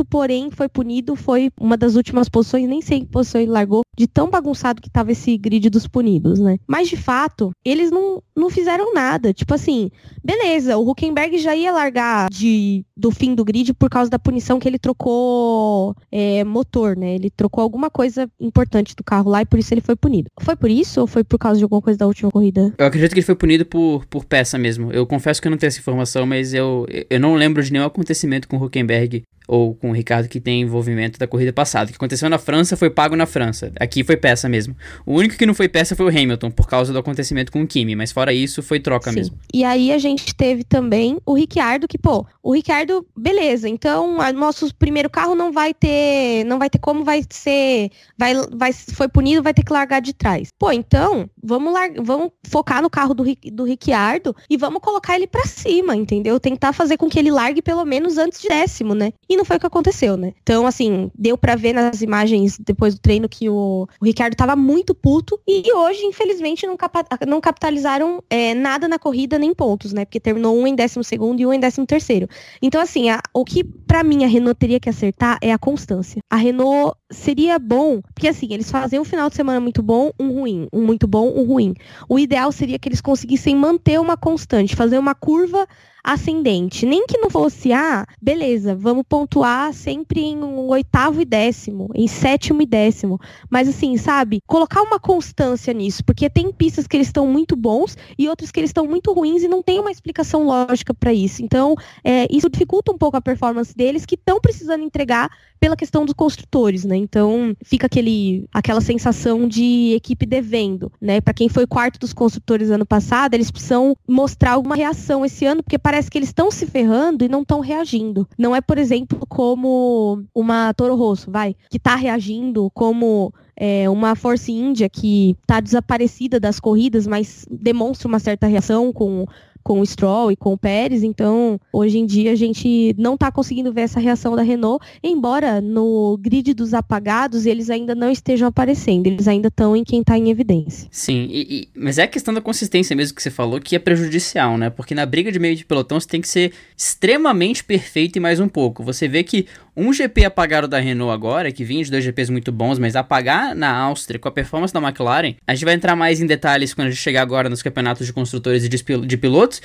porém 0.09 0.49
foi 0.51 0.69
punido, 0.69 1.15
foi 1.15 1.51
uma 1.59 1.77
das 1.77 1.95
últimas 1.95 2.29
posições, 2.29 2.67
nem 2.67 2.81
sei 2.81 3.01
que 3.01 3.07
posição 3.07 3.41
ele 3.41 3.51
largou, 3.51 3.81
de 3.97 4.07
tão 4.07 4.29
bagunçado 4.29 4.81
que 4.81 4.89
tava 4.89 5.11
esse 5.11 5.37
grid 5.37 5.69
dos 5.69 5.87
punidos, 5.87 6.39
né? 6.39 6.57
Mas 6.67 6.87
de 6.87 6.97
fato, 6.97 7.51
eles 7.63 7.91
não, 7.91 8.21
não 8.35 8.49
fizeram 8.49 8.93
nada. 8.93 9.33
Tipo 9.33 9.53
assim, 9.53 9.91
beleza, 10.23 10.77
o 10.77 10.89
Huckenberg 10.89 11.37
já 11.37 11.55
ia 11.55 11.71
largar 11.71 12.29
de, 12.29 12.85
do 12.95 13.11
fim 13.11 13.35
do 13.35 13.43
grid 13.43 13.73
por 13.73 13.89
causa 13.89 14.09
da 14.09 14.17
punição 14.17 14.59
que 14.59 14.67
ele 14.67 14.79
trocou 14.79 15.95
é, 16.11 16.43
motor, 16.43 16.95
né? 16.95 17.15
Ele 17.15 17.29
trocou 17.29 17.61
alguma 17.61 17.89
coisa 17.89 18.29
importante 18.39 18.95
do 18.95 19.03
carro 19.03 19.29
lá 19.29 19.41
e 19.41 19.45
por 19.45 19.59
isso 19.59 19.73
ele 19.73 19.81
foi 19.81 19.95
punido. 19.95 20.29
Foi 20.39 20.55
por 20.55 20.69
isso 20.69 21.01
ou 21.01 21.07
foi 21.07 21.23
por 21.23 21.37
causa 21.37 21.57
de 21.57 21.63
alguma 21.63 21.81
coisa 21.81 21.99
da 21.99 22.07
última 22.07 22.31
corrida? 22.31 22.73
Eu 22.77 22.85
acredito 22.85 23.11
que 23.11 23.19
ele 23.19 23.25
foi 23.25 23.35
punido 23.35 23.65
por, 23.65 24.05
por 24.07 24.25
peça 24.25 24.57
mesmo. 24.57 24.91
Eu 24.91 25.05
confesso 25.05 25.41
que 25.41 25.47
eu 25.47 25.51
não 25.51 25.57
tenho 25.57 25.67
essa 25.67 25.79
informação, 25.79 26.25
mas 26.25 26.52
eu, 26.53 26.85
eu 27.09 27.19
não 27.19 27.35
lembro 27.35 27.63
de 27.63 27.71
nenhum 27.71 27.85
acontecimento 27.85 28.47
com 28.47 28.57
o 28.57 28.63
Huckenberg 28.63 29.23
ou 29.47 29.75
com 29.75 29.89
o 29.89 29.93
Ricardo 29.93 30.27
que 30.27 30.39
tem 30.39 30.61
envolvimento 30.61 31.19
da 31.19 31.27
corrida 31.27 31.53
passada. 31.53 31.85
O 31.85 31.87
que 31.89 31.97
aconteceu 31.97 32.29
na 32.29 32.37
França 32.37 32.77
foi 32.77 32.89
pago 32.89 33.15
na 33.15 33.25
França. 33.25 33.71
Aqui 33.79 34.03
foi 34.03 34.17
peça 34.17 34.47
mesmo. 34.47 34.75
O 35.05 35.13
único 35.13 35.37
que 35.37 35.45
não 35.45 35.53
foi 35.53 35.67
peça 35.67 35.95
foi 35.95 36.05
o 36.05 36.09
Hamilton, 36.09 36.51
por 36.51 36.67
causa 36.67 36.93
do 36.93 36.99
acontecimento 36.99 37.51
com 37.51 37.61
o 37.61 37.67
Kimi, 37.67 37.95
mas 37.95 38.11
fora 38.11 38.33
isso, 38.33 38.61
foi 38.61 38.79
troca 38.79 39.09
Sim. 39.09 39.17
mesmo. 39.17 39.37
E 39.53 39.63
aí 39.63 39.91
a 39.91 39.97
gente 39.97 40.33
teve 40.35 40.63
também 40.63 41.17
o 41.25 41.33
Ricciardo, 41.33 41.87
que, 41.87 41.97
pô, 41.97 42.25
o 42.41 42.53
Ricciardo, 42.53 43.05
beleza, 43.17 43.67
então 43.67 44.17
o 44.17 44.33
nosso 44.33 44.73
primeiro 44.75 45.09
carro 45.09 45.35
não 45.35 45.51
vai 45.51 45.73
ter, 45.73 46.43
não 46.45 46.59
vai 46.59 46.69
ter 46.69 46.79
como 46.79 47.03
vai 47.03 47.23
ser, 47.29 47.89
vai, 48.17 48.33
vai, 48.51 48.73
foi 48.73 49.07
punido, 49.07 49.43
vai 49.43 49.53
ter 49.53 49.63
que 49.63 49.73
largar 49.73 50.01
de 50.01 50.13
trás. 50.13 50.49
Pô, 50.57 50.71
então, 50.71 51.29
vamos, 51.41 51.73
lar 51.73 51.89
vamos 52.01 52.31
focar 52.47 52.81
no 52.81 52.89
carro 52.89 53.13
do, 53.13 53.23
do 53.51 53.63
Ricciardo 53.63 54.35
e 54.49 54.57
vamos 54.57 54.81
colocar 54.81 55.15
ele 55.15 55.27
para 55.27 55.45
cima, 55.45 55.95
entendeu? 55.95 56.39
Tentar 56.39 56.73
fazer 56.73 56.97
com 56.97 57.09
que 57.09 57.19
ele 57.19 57.31
largue 57.31 57.61
pelo 57.61 57.85
menos 57.85 58.17
antes 58.17 58.41
de 58.41 58.47
décimo, 58.47 58.93
né? 58.93 59.11
E 59.33 59.35
não 59.35 59.43
foi 59.43 59.57
o 59.57 59.59
que 59.59 59.65
aconteceu, 59.65 60.15
né? 60.15 60.31
Então, 60.43 60.67
assim, 60.67 61.09
deu 61.17 61.35
para 61.35 61.55
ver 61.55 61.73
nas 61.73 62.03
imagens 62.03 62.59
depois 62.59 62.93
do 62.93 63.01
treino 63.01 63.27
que 63.27 63.49
o, 63.49 63.87
o 63.99 64.05
Ricardo 64.05 64.35
tava 64.35 64.55
muito 64.55 64.93
puto 64.93 65.39
e 65.47 65.73
hoje, 65.73 66.05
infelizmente, 66.05 66.67
não, 66.67 66.77
capa 66.77 67.03
não 67.27 67.41
capitalizaram 67.41 68.23
é, 68.29 68.53
nada 68.53 68.87
na 68.87 68.99
corrida 68.99 69.39
nem 69.39 69.51
pontos, 69.51 69.91
né? 69.91 70.05
Porque 70.05 70.19
terminou 70.19 70.55
um 70.55 70.67
em 70.67 70.75
décimo 70.75 71.03
segundo 71.03 71.39
e 71.39 71.47
um 71.47 71.51
em 71.51 71.59
décimo 71.59 71.83
terceiro. 71.83 72.27
Então, 72.61 72.79
assim, 72.79 73.09
a, 73.09 73.19
o 73.33 73.43
que 73.43 73.63
para 73.63 74.03
mim 74.03 74.23
a 74.23 74.27
Renault 74.27 74.59
teria 74.59 74.79
que 74.79 74.87
acertar 74.87 75.39
é 75.41 75.51
a 75.51 75.57
constância. 75.57 76.21
A 76.29 76.35
Renault 76.35 76.95
seria 77.11 77.57
bom, 77.57 78.01
porque 78.13 78.27
assim, 78.27 78.47
eles 78.51 78.69
fazem 78.69 78.99
um 78.99 79.03
final 79.03 79.31
de 79.31 79.35
semana 79.35 79.59
muito 79.59 79.81
bom, 79.81 80.11
um 80.19 80.31
ruim, 80.31 80.67
um 80.71 80.85
muito 80.85 81.07
bom, 81.07 81.33
um 81.35 81.43
ruim. 81.43 81.73
O 82.07 82.19
ideal 82.19 82.51
seria 82.51 82.77
que 82.77 82.87
eles 82.87 83.01
conseguissem 83.01 83.55
manter 83.55 83.99
uma 83.99 84.15
constante, 84.15 84.75
fazer 84.75 84.99
uma 84.99 85.15
curva 85.15 85.67
ascendente. 86.03 86.85
Nem 86.85 87.05
que 87.07 87.17
não 87.17 87.29
fosse, 87.29 87.71
ah, 87.71 88.05
beleza, 88.21 88.75
vamos 88.75 89.03
pontuar 89.07 89.73
sempre 89.73 90.19
em 90.19 90.43
um 90.43 90.67
oitavo 90.67 91.21
e 91.21 91.25
décimo, 91.25 91.89
em 91.95 92.07
sétimo 92.07 92.61
e 92.61 92.65
décimo. 92.65 93.19
Mas 93.49 93.69
assim, 93.69 93.95
sabe, 93.97 94.41
colocar 94.45 94.81
uma 94.81 94.99
constância 94.99 95.73
nisso, 95.73 96.03
porque 96.03 96.29
tem 96.29 96.51
pistas 96.51 96.85
que 96.85 96.97
eles 96.97 97.07
estão 97.07 97.25
muito 97.25 97.55
bons 97.55 97.97
e 98.17 98.27
outras 98.27 98.51
que 98.51 98.59
eles 98.59 98.69
estão 98.69 98.85
muito 98.85 99.13
ruins 99.13 99.43
e 99.43 99.47
não 99.47 99.63
tem 99.63 99.79
uma 99.79 99.91
explicação 99.91 100.43
lógica 100.45 100.93
para 100.93 101.13
isso. 101.13 101.41
Então, 101.41 101.75
é, 102.03 102.27
isso 102.29 102.49
dificulta 102.49 102.91
um 102.91 102.97
pouco 102.97 103.15
a 103.15 103.21
performance 103.21 103.75
deles 103.75 104.05
que 104.05 104.15
estão 104.15 104.41
precisando 104.41 104.83
entregar 104.83 105.29
pela 105.63 105.77
questão 105.77 106.03
dos 106.03 106.13
construtores, 106.13 106.83
né? 106.83 106.97
Então, 106.97 107.55
fica 107.63 107.87
aquele, 107.87 108.45
aquela 108.53 108.81
sensação 108.81 109.47
de 109.47 109.93
equipe 109.95 110.25
devendo, 110.25 110.91
né? 110.99 111.21
Para 111.21 111.33
quem 111.33 111.47
foi 111.47 111.65
quarto 111.65 111.97
dos 111.97 112.11
construtores 112.11 112.69
ano 112.69 112.85
passado, 112.85 113.33
eles 113.33 113.49
precisam 113.49 113.95
mostrar 114.05 114.51
alguma 114.51 114.75
reação 114.75 115.23
esse 115.23 115.45
ano, 115.45 115.63
porque 115.63 115.79
parece 115.79 116.11
que 116.11 116.17
eles 116.17 116.27
estão 116.27 116.51
se 116.51 116.65
ferrando 116.65 117.23
e 117.23 117.29
não 117.29 117.43
estão 117.43 117.61
reagindo. 117.61 118.27
Não 118.37 118.53
é, 118.53 118.59
por 118.59 118.77
exemplo, 118.77 119.25
como 119.29 120.25
uma 120.35 120.73
Toro 120.73 120.95
Rosso, 120.95 121.31
vai, 121.31 121.55
que 121.69 121.77
está 121.77 121.95
reagindo, 121.95 122.69
como 122.73 123.33
é, 123.55 123.89
uma 123.89 124.15
Force 124.15 124.51
India 124.51 124.89
que 124.89 125.37
está 125.43 125.61
desaparecida 125.61 126.41
das 126.41 126.59
corridas, 126.59 127.07
mas 127.07 127.45
demonstra 127.49 128.09
uma 128.09 128.19
certa 128.19 128.47
reação 128.47 128.91
com 128.91 129.25
com 129.63 129.79
o 129.79 129.85
Stroll 129.85 130.31
e 130.31 130.35
com 130.35 130.53
o 130.53 130.57
Pérez, 130.57 131.03
então 131.03 131.59
hoje 131.71 131.97
em 131.97 132.05
dia 132.05 132.31
a 132.31 132.35
gente 132.35 132.93
não 132.97 133.15
está 133.15 133.31
conseguindo 133.31 133.71
ver 133.71 133.81
essa 133.81 133.99
reação 133.99 134.35
da 134.35 134.41
Renault, 134.41 134.85
embora 135.01 135.61
no 135.61 136.17
grid 136.19 136.53
dos 136.53 136.73
apagados 136.73 137.45
eles 137.45 137.69
ainda 137.69 137.95
não 137.95 138.11
estejam 138.11 138.47
aparecendo, 138.47 139.07
eles 139.07 139.27
ainda 139.27 139.47
estão 139.47 139.75
em 139.75 139.83
quem 139.83 140.01
está 140.01 140.17
em 140.17 140.29
evidência. 140.29 140.87
Sim, 140.91 141.27
e, 141.31 141.41
e, 141.41 141.69
mas 141.75 141.97
é 141.97 142.03
a 142.03 142.07
questão 142.07 142.33
da 142.33 142.41
consistência 142.41 142.95
mesmo 142.95 143.15
que 143.15 143.23
você 143.23 143.31
falou 143.31 143.59
que 143.59 143.75
é 143.75 143.79
prejudicial, 143.79 144.57
né? 144.57 144.69
Porque 144.69 144.93
na 144.93 145.05
briga 145.05 145.31
de 145.31 145.39
meio 145.39 145.55
de 145.55 145.65
pelotão 145.65 145.99
você 145.99 146.07
tem 146.07 146.21
que 146.21 146.27
ser 146.27 146.51
extremamente 146.75 147.63
perfeito 147.63 148.17
e 148.17 148.19
mais 148.19 148.39
um 148.39 148.47
pouco. 148.47 148.83
Você 148.83 149.07
vê 149.07 149.23
que 149.23 149.47
um 149.75 149.91
GP 149.91 150.25
apagado 150.25 150.67
da 150.67 150.79
Renault 150.79 151.13
agora, 151.13 151.51
que 151.51 151.63
vinha 151.63 151.83
de 151.83 151.91
dois 151.91 152.03
GPs 152.03 152.31
muito 152.31 152.51
bons, 152.51 152.77
mas 152.77 152.95
apagar 152.95 153.55
na 153.55 153.71
Áustria 153.75 154.19
com 154.19 154.27
a 154.27 154.31
performance 154.31 154.73
da 154.73 154.81
McLaren, 154.81 155.35
a 155.47 155.53
gente 155.55 155.65
vai 155.65 155.73
entrar 155.73 155.95
mais 155.95 156.21
em 156.21 156.25
detalhes 156.25 156.73
quando 156.73 156.87
a 156.87 156.91
gente 156.91 157.01
chegar 157.01 157.21
agora 157.21 157.49
nos 157.49 157.61
campeonatos 157.61 158.05
de 158.05 158.13
construtores 158.13 158.63
e 158.63 158.69
de 158.69 159.17
pilotos, 159.17 159.61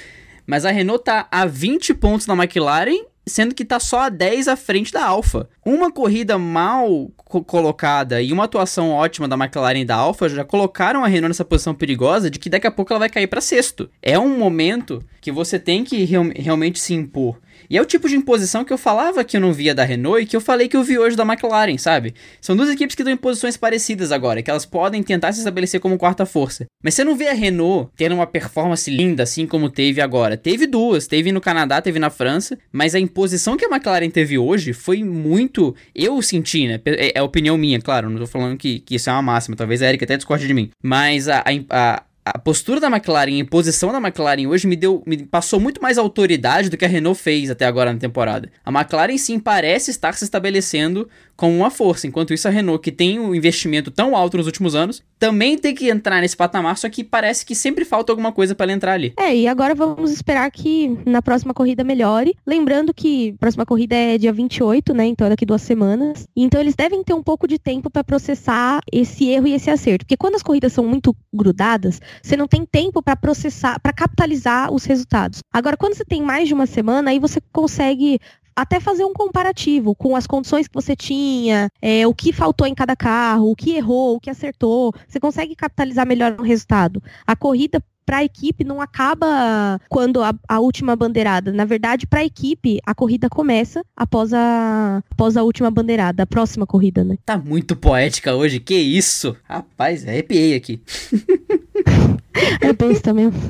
mas 0.46 0.64
a 0.64 0.70
Renault 0.70 1.04
tá 1.04 1.28
a 1.30 1.44
20 1.44 1.94
pontos 1.94 2.26
na 2.26 2.34
McLaren 2.34 3.04
sendo 3.28 3.54
que 3.54 3.64
tá 3.64 3.78
só 3.78 4.00
a 4.00 4.08
10 4.08 4.48
à 4.48 4.56
frente 4.56 4.92
da 4.92 5.04
Alfa. 5.04 5.48
Uma 5.64 5.92
corrida 5.92 6.38
mal 6.38 7.10
co 7.16 7.44
colocada 7.44 8.22
e 8.22 8.32
uma 8.32 8.44
atuação 8.44 8.90
ótima 8.90 9.28
da 9.28 9.36
McLaren 9.36 9.80
e 9.80 9.84
da 9.84 9.96
Alfa 9.96 10.28
já 10.28 10.44
colocaram 10.44 11.04
a 11.04 11.06
Renault 11.06 11.28
nessa 11.28 11.44
posição 11.44 11.74
perigosa 11.74 12.30
de 12.30 12.38
que 12.38 12.50
daqui 12.50 12.66
a 12.66 12.70
pouco 12.70 12.92
ela 12.92 13.00
vai 13.00 13.10
cair 13.10 13.26
para 13.26 13.40
sexto. 13.40 13.90
É 14.02 14.18
um 14.18 14.38
momento 14.38 15.04
que 15.20 15.30
você 15.30 15.58
tem 15.58 15.84
que 15.84 16.04
real 16.04 16.24
realmente 16.34 16.80
se 16.80 16.94
impor. 16.94 17.38
E 17.70 17.76
é 17.76 17.82
o 17.82 17.84
tipo 17.84 18.08
de 18.08 18.16
imposição 18.16 18.64
que 18.64 18.72
eu 18.72 18.78
falava 18.78 19.24
que 19.24 19.36
eu 19.36 19.40
não 19.40 19.52
via 19.52 19.74
da 19.74 19.84
Renault 19.84 20.22
e 20.22 20.26
que 20.26 20.36
eu 20.36 20.40
falei 20.40 20.68
que 20.68 20.76
eu 20.76 20.82
vi 20.82 20.98
hoje 20.98 21.16
da 21.16 21.24
McLaren, 21.24 21.76
sabe? 21.76 22.14
São 22.40 22.56
duas 22.56 22.70
equipes 22.70 22.94
que 22.94 23.02
estão 23.02 23.12
em 23.12 23.16
posições 23.16 23.56
parecidas 23.56 24.10
agora, 24.10 24.42
que 24.42 24.50
elas 24.50 24.64
podem 24.64 25.02
tentar 25.02 25.32
se 25.32 25.40
estabelecer 25.40 25.80
como 25.80 25.98
quarta 25.98 26.24
força. 26.24 26.66
Mas 26.82 26.94
você 26.94 27.04
não 27.04 27.16
vê 27.16 27.28
a 27.28 27.34
Renault 27.34 27.90
tendo 27.96 28.14
uma 28.14 28.26
performance 28.26 28.90
linda 28.90 29.22
assim 29.22 29.46
como 29.46 29.68
teve 29.68 30.00
agora. 30.00 30.36
Teve 30.36 30.66
duas, 30.66 31.06
teve 31.06 31.32
no 31.32 31.40
Canadá, 31.40 31.82
teve 31.82 31.98
na 31.98 32.10
França, 32.10 32.58
mas 32.72 32.94
a 32.94 33.00
imposição 33.00 33.56
que 33.56 33.64
a 33.64 33.68
McLaren 33.68 34.10
teve 34.10 34.38
hoje 34.38 34.72
foi 34.72 35.04
muito. 35.04 35.74
Eu 35.94 36.22
senti, 36.22 36.66
né? 36.66 36.80
É, 36.86 37.18
é 37.18 37.22
opinião 37.22 37.58
minha, 37.58 37.80
claro, 37.80 38.08
não 38.08 38.18
tô 38.18 38.26
falando 38.26 38.56
que, 38.56 38.80
que 38.80 38.94
isso 38.94 39.10
é 39.10 39.12
uma 39.12 39.22
máxima, 39.22 39.56
talvez 39.56 39.82
a 39.82 39.88
Erika 39.88 40.04
até 40.04 40.16
discorde 40.16 40.46
de 40.46 40.54
mim. 40.54 40.70
Mas 40.82 41.28
a, 41.28 41.40
a, 41.40 41.44
a 41.70 42.02
postura 42.36 42.80
da 42.80 42.88
McLaren, 42.88 43.40
a 43.40 43.44
posição 43.44 43.92
da 43.92 43.98
McLaren 43.98 44.46
hoje 44.46 44.66
me 44.66 44.74
deu, 44.74 45.02
me 45.06 45.24
passou 45.24 45.60
muito 45.60 45.80
mais 45.80 45.96
autoridade 45.96 46.68
do 46.68 46.76
que 46.76 46.84
a 46.84 46.88
Renault 46.88 47.20
fez 47.20 47.50
até 47.50 47.64
agora 47.64 47.92
na 47.92 47.98
temporada. 47.98 48.50
A 48.64 48.70
McLaren 48.70 49.16
sim 49.16 49.38
parece 49.38 49.90
estar 49.90 50.14
se 50.14 50.24
estabelecendo 50.24 51.08
como 51.38 51.56
uma 51.56 51.70
força, 51.70 52.04
enquanto 52.04 52.34
isso 52.34 52.48
a 52.48 52.50
Renault, 52.50 52.82
que 52.82 52.90
tem 52.90 53.20
um 53.20 53.32
investimento 53.32 53.92
tão 53.92 54.16
alto 54.16 54.36
nos 54.36 54.46
últimos 54.46 54.74
anos, 54.74 55.04
também 55.20 55.56
tem 55.56 55.72
que 55.72 55.88
entrar 55.88 56.20
nesse 56.20 56.36
patamar, 56.36 56.76
só 56.76 56.88
que 56.90 57.04
parece 57.04 57.46
que 57.46 57.54
sempre 57.54 57.84
falta 57.84 58.10
alguma 58.10 58.32
coisa 58.32 58.56
para 58.56 58.64
ela 58.64 58.72
entrar 58.72 58.94
ali. 58.94 59.14
É, 59.16 59.36
e 59.36 59.46
agora 59.46 59.72
vamos 59.72 60.10
esperar 60.10 60.50
que 60.50 60.98
na 61.06 61.22
próxima 61.22 61.54
corrida 61.54 61.84
melhore. 61.84 62.34
Lembrando 62.44 62.92
que 62.92 63.34
a 63.36 63.38
próxima 63.38 63.64
corrida 63.64 63.94
é 63.94 64.18
dia 64.18 64.32
28, 64.32 64.92
né? 64.92 65.06
Então 65.06 65.28
é 65.28 65.30
daqui 65.30 65.46
duas 65.46 65.62
semanas. 65.62 66.26
Então 66.36 66.60
eles 66.60 66.74
devem 66.74 67.04
ter 67.04 67.14
um 67.14 67.22
pouco 67.22 67.46
de 67.46 67.56
tempo 67.56 67.88
para 67.88 68.02
processar 68.02 68.80
esse 68.92 69.28
erro 69.28 69.46
e 69.46 69.54
esse 69.54 69.70
acerto, 69.70 70.04
porque 70.04 70.16
quando 70.16 70.34
as 70.34 70.42
corridas 70.42 70.72
são 70.72 70.84
muito 70.84 71.14
grudadas, 71.32 72.00
você 72.20 72.36
não 72.36 72.48
tem 72.48 72.66
tempo 72.66 73.00
para 73.00 73.14
processar, 73.14 73.78
para 73.78 73.92
capitalizar 73.92 74.74
os 74.74 74.84
resultados. 74.84 75.38
Agora, 75.52 75.76
quando 75.76 75.94
você 75.94 76.04
tem 76.04 76.20
mais 76.20 76.48
de 76.48 76.54
uma 76.54 76.66
semana, 76.66 77.12
aí 77.12 77.20
você 77.20 77.40
consegue 77.52 78.18
até 78.58 78.80
fazer 78.80 79.04
um 79.04 79.12
comparativo 79.12 79.94
com 79.94 80.16
as 80.16 80.26
condições 80.26 80.66
que 80.66 80.74
você 80.74 80.96
tinha, 80.96 81.70
é, 81.80 82.04
o 82.08 82.12
que 82.12 82.32
faltou 82.32 82.66
em 82.66 82.74
cada 82.74 82.96
carro, 82.96 83.52
o 83.52 83.56
que 83.56 83.76
errou, 83.76 84.16
o 84.16 84.20
que 84.20 84.28
acertou. 84.28 84.92
Você 85.06 85.20
consegue 85.20 85.54
capitalizar 85.54 86.04
melhor 86.04 86.34
o 86.40 86.42
resultado. 86.42 87.00
A 87.24 87.36
corrida 87.36 87.80
para 88.04 88.16
a 88.16 88.24
equipe 88.24 88.64
não 88.64 88.80
acaba 88.80 89.80
quando 89.88 90.22
a, 90.22 90.34
a 90.48 90.58
última 90.58 90.96
bandeirada. 90.96 91.52
Na 91.52 91.64
verdade, 91.64 92.04
para 92.04 92.20
a 92.20 92.24
equipe, 92.24 92.80
a 92.84 92.94
corrida 92.94 93.28
começa 93.28 93.84
após 93.96 94.32
a, 94.32 95.02
após 95.08 95.36
a 95.36 95.44
última 95.44 95.70
bandeirada, 95.70 96.24
a 96.24 96.26
próxima 96.26 96.66
corrida, 96.66 97.04
né? 97.04 97.16
Tá 97.24 97.38
muito 97.38 97.76
poética 97.76 98.34
hoje, 98.34 98.58
que 98.58 98.74
isso? 98.74 99.36
Rapaz, 99.44 100.08
arrepiei 100.08 100.56
aqui. 100.56 100.82
É 102.60 102.72
besta 102.72 103.12
mesmo. 103.12 103.40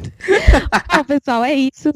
Bom, 0.97 1.05
pessoal, 1.07 1.45
é 1.45 1.55
isso. 1.55 1.89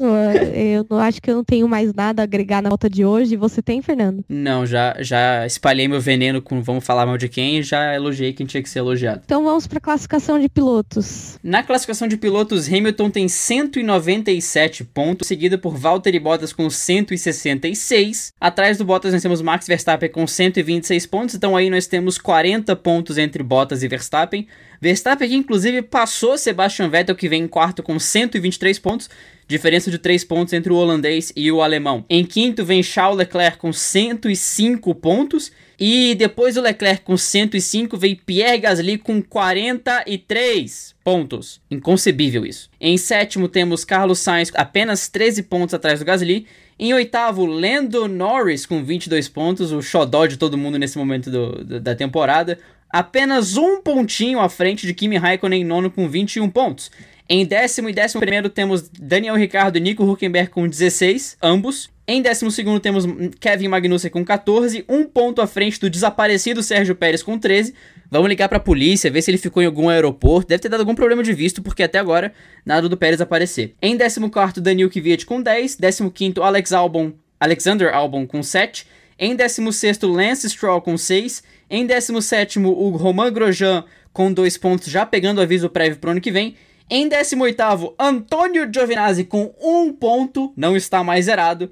Eu 0.53 0.85
não 0.89 0.99
acho 0.99 1.21
que 1.21 1.29
eu 1.29 1.35
não 1.35 1.43
tenho 1.43 1.67
mais 1.67 1.93
nada 1.93 2.21
a 2.21 2.23
agregar 2.23 2.61
na 2.61 2.69
volta 2.69 2.89
de 2.89 3.05
hoje. 3.05 3.35
Você 3.35 3.61
tem, 3.61 3.81
Fernando? 3.81 4.23
Não, 4.29 4.65
já, 4.65 4.95
já 4.99 5.45
espalhei 5.45 5.87
meu 5.87 5.99
veneno 6.01 6.41
com 6.41 6.61
vamos 6.61 6.85
falar 6.85 7.05
mal 7.05 7.17
de 7.17 7.29
quem 7.29 7.59
e 7.59 7.63
já 7.63 7.93
elogiei 7.93 8.33
quem 8.33 8.45
tinha 8.45 8.61
que 8.61 8.69
ser 8.69 8.79
elogiado. 8.79 9.21
Então 9.25 9.43
vamos 9.43 9.67
para 9.67 9.77
a 9.77 9.81
classificação 9.81 10.39
de 10.39 10.49
pilotos. 10.49 11.37
Na 11.43 11.63
classificação 11.63 12.07
de 12.07 12.17
pilotos, 12.17 12.67
Hamilton 12.67 13.09
tem 13.09 13.27
197 13.27 14.83
pontos, 14.83 15.27
seguido 15.27 15.57
por 15.59 15.77
Valtteri 15.77 16.19
Bottas 16.19 16.53
com 16.53 16.69
166. 16.69 18.33
Atrás 18.39 18.77
do 18.77 18.85
Bottas 18.85 19.13
nós 19.13 19.21
temos 19.21 19.41
Max 19.41 19.67
Verstappen 19.67 20.09
com 20.09 20.25
126 20.25 21.05
pontos, 21.05 21.35
então 21.35 21.55
aí 21.55 21.69
nós 21.69 21.87
temos 21.87 22.17
40 22.17 22.75
pontos 22.75 23.17
entre 23.17 23.43
Bottas 23.43 23.83
e 23.83 23.87
Verstappen. 23.87 24.47
Verstappen 24.83 25.29
que 25.29 25.35
inclusive 25.35 25.81
passou 25.81 26.37
Sebastian 26.37 26.89
Vettel 26.89 27.15
que 27.15 27.29
vem 27.29 27.43
em 27.43 27.47
quarto 27.47 27.81
com 27.81 27.97
123 27.97 28.77
pontos, 28.79 29.09
diferença 29.47 29.89
de 29.89 29.97
3 29.97 30.25
pontos 30.25 30.51
entre 30.51 30.73
o 30.73 30.75
holandês 30.75 31.31
e 31.37 31.49
o 31.49 31.61
alemão. 31.61 32.03
Em 32.09 32.25
quinto 32.25 32.65
vem 32.65 32.83
Charles 32.83 33.17
Leclerc 33.17 33.57
com 33.57 33.71
105 33.71 34.93
pontos 34.95 35.53
e 35.79 36.13
depois 36.15 36.55
do 36.55 36.61
Leclerc 36.61 37.05
com 37.05 37.15
105 37.15 37.95
vem 37.95 38.13
Pierre 38.13 38.57
Gasly 38.57 38.97
com 38.97 39.21
43 39.21 40.95
pontos. 41.01 41.61
Inconcebível 41.71 42.45
isso. 42.45 42.69
Em 42.77 42.97
sétimo 42.97 43.47
temos 43.47 43.85
Carlos 43.85 44.19
Sainz 44.19 44.51
apenas 44.53 45.07
13 45.07 45.43
pontos 45.43 45.73
atrás 45.73 45.99
do 45.99 46.05
Gasly. 46.05 46.45
Em 46.77 46.93
oitavo, 46.93 47.45
Lando 47.45 48.09
Norris 48.09 48.65
com 48.65 48.83
22 48.83 49.29
pontos, 49.29 49.71
o 49.71 49.81
xodó 49.81 50.25
de 50.25 50.35
todo 50.35 50.57
mundo 50.57 50.77
nesse 50.77 50.97
momento 50.97 51.31
do, 51.31 51.63
do, 51.63 51.79
da 51.79 51.95
temporada 51.95 52.59
apenas 52.93 53.57
um 53.57 53.81
pontinho 53.81 54.39
à 54.39 54.47
frente 54.47 54.85
de 54.85 54.93
Kimi 54.93 55.17
Raikkonen 55.17 55.61
em 55.61 55.65
nono 55.65 55.89
com 55.89 56.07
21 56.07 56.47
pontos. 56.51 56.91
Em 57.27 57.43
décimo 57.43 57.89
e 57.89 57.93
décimo 57.93 58.21
primeiro 58.21 58.49
temos 58.49 58.87
Daniel 58.87 59.35
Ricardo 59.35 59.77
e 59.77 59.81
Nico 59.81 60.03
Huckenberg 60.03 60.51
com 60.51 60.67
16, 60.67 61.37
ambos. 61.41 61.89
Em 62.07 62.21
12 62.21 62.79
temos 62.81 63.05
Kevin 63.39 63.69
Magnussen 63.69 64.11
com 64.11 64.23
14, 64.23 64.85
um 64.87 65.05
ponto 65.05 65.41
à 65.41 65.47
frente 65.47 65.79
do 65.79 65.89
desaparecido 65.89 66.61
Sérgio 66.61 66.95
Pérez 66.95 67.23
com 67.23 67.39
13. 67.39 67.73
Vamos 68.11 68.29
ligar 68.29 68.47
pra 68.47 68.59
polícia, 68.59 69.09
ver 69.09 69.23
se 69.23 69.31
ele 69.31 69.39
ficou 69.39 69.63
em 69.63 69.65
algum 69.65 69.89
aeroporto. 69.89 70.49
Deve 70.49 70.61
ter 70.61 70.69
dado 70.69 70.81
algum 70.81 70.93
problema 70.93 71.23
de 71.23 71.33
visto, 71.33 71.63
porque 71.63 71.81
até 71.81 71.97
agora 71.97 72.31
nada 72.63 72.87
do 72.87 72.97
Pérez 72.97 73.19
aparecer. 73.21 73.73
Em 73.81 73.97
14, 73.97 74.61
Daniel 74.61 74.89
Kvyat 74.89 75.25
com 75.25 75.41
10. 75.41 75.77
15, 76.13 76.41
Alex 76.41 76.73
Albon, 76.73 77.13
Alexander 77.39 77.91
Albon 77.91 78.27
com 78.27 78.43
7. 78.43 78.85
Em 79.17 79.35
16, 79.35 79.99
Lance 80.03 80.49
Stroll 80.49 80.81
com 80.81 80.95
6. 80.95 81.41
Em 81.69 81.85
17, 81.85 82.59
o 82.59 82.89
Romain 82.91 83.31
Grosjean 83.31 83.83
com 84.11 84.31
2 84.31 84.57
pontos, 84.57 84.87
já 84.87 85.05
pegando 85.05 85.39
o 85.39 85.41
aviso 85.41 85.69
prévio 85.69 85.97
pro 85.97 86.11
ano 86.11 86.21
que 86.21 86.31
vem. 86.31 86.55
Em 86.89 87.07
18, 87.07 87.95
Antônio 87.97 88.69
Giovinazzi 88.71 89.23
com 89.23 89.53
1 89.59 89.93
ponto, 89.93 90.53
não 90.55 90.75
está 90.75 91.03
mais 91.03 91.25
zerado. 91.25 91.71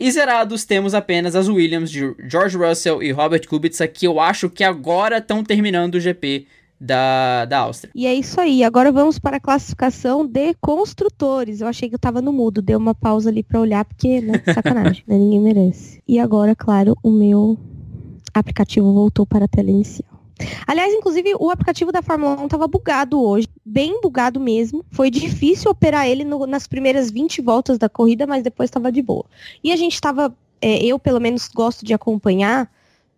E 0.00 0.10
zerados 0.10 0.64
temos 0.64 0.94
apenas 0.94 1.36
as 1.36 1.48
Williams 1.48 1.90
de 1.90 2.14
George 2.26 2.56
Russell 2.56 3.02
e 3.02 3.12
Robert 3.12 3.46
Kubica, 3.46 3.86
que 3.86 4.06
eu 4.06 4.18
acho 4.18 4.48
que 4.48 4.64
agora 4.64 5.18
estão 5.18 5.44
terminando 5.44 5.96
o 5.96 6.00
GP 6.00 6.46
da, 6.80 7.44
da 7.44 7.58
Áustria. 7.60 7.92
E 7.94 8.06
é 8.06 8.14
isso 8.14 8.40
aí. 8.40 8.64
Agora 8.64 8.90
vamos 8.90 9.18
para 9.18 9.36
a 9.36 9.40
classificação 9.40 10.26
de 10.26 10.54
construtores. 10.60 11.60
Eu 11.60 11.68
achei 11.68 11.88
que 11.88 11.94
eu 11.94 11.98
tava 11.98 12.20
no 12.20 12.32
mudo, 12.32 12.60
deu 12.60 12.78
uma 12.78 12.94
pausa 12.94 13.30
ali 13.30 13.42
para 13.42 13.60
olhar, 13.60 13.84
porque, 13.84 14.20
né, 14.20 14.42
sacanagem, 14.52 15.04
né, 15.06 15.16
ninguém 15.16 15.40
merece. 15.40 16.02
E 16.08 16.18
agora, 16.18 16.56
claro, 16.56 16.96
o 17.02 17.10
meu 17.10 17.56
aplicativo 18.34 18.92
voltou 18.92 19.26
para 19.26 19.44
a 19.44 19.48
tela 19.48 19.70
inicial. 19.70 20.12
Aliás, 20.66 20.92
inclusive, 20.92 21.34
o 21.38 21.50
aplicativo 21.50 21.92
da 21.92 22.02
Fórmula 22.02 22.40
1 22.40 22.44
estava 22.44 22.66
bugado 22.66 23.20
hoje, 23.20 23.48
bem 23.64 24.00
bugado 24.00 24.40
mesmo. 24.40 24.84
Foi 24.90 25.10
difícil 25.10 25.70
operar 25.70 26.06
ele 26.06 26.24
no, 26.24 26.46
nas 26.46 26.66
primeiras 26.66 27.10
20 27.10 27.40
voltas 27.40 27.78
da 27.78 27.88
corrida, 27.88 28.26
mas 28.26 28.42
depois 28.42 28.68
estava 28.68 28.90
de 28.90 29.02
boa. 29.02 29.24
E 29.62 29.72
a 29.72 29.76
gente 29.76 29.94
estava, 29.94 30.34
é, 30.60 30.84
eu 30.84 30.98
pelo 30.98 31.20
menos 31.20 31.48
gosto 31.48 31.84
de 31.84 31.94
acompanhar 31.94 32.70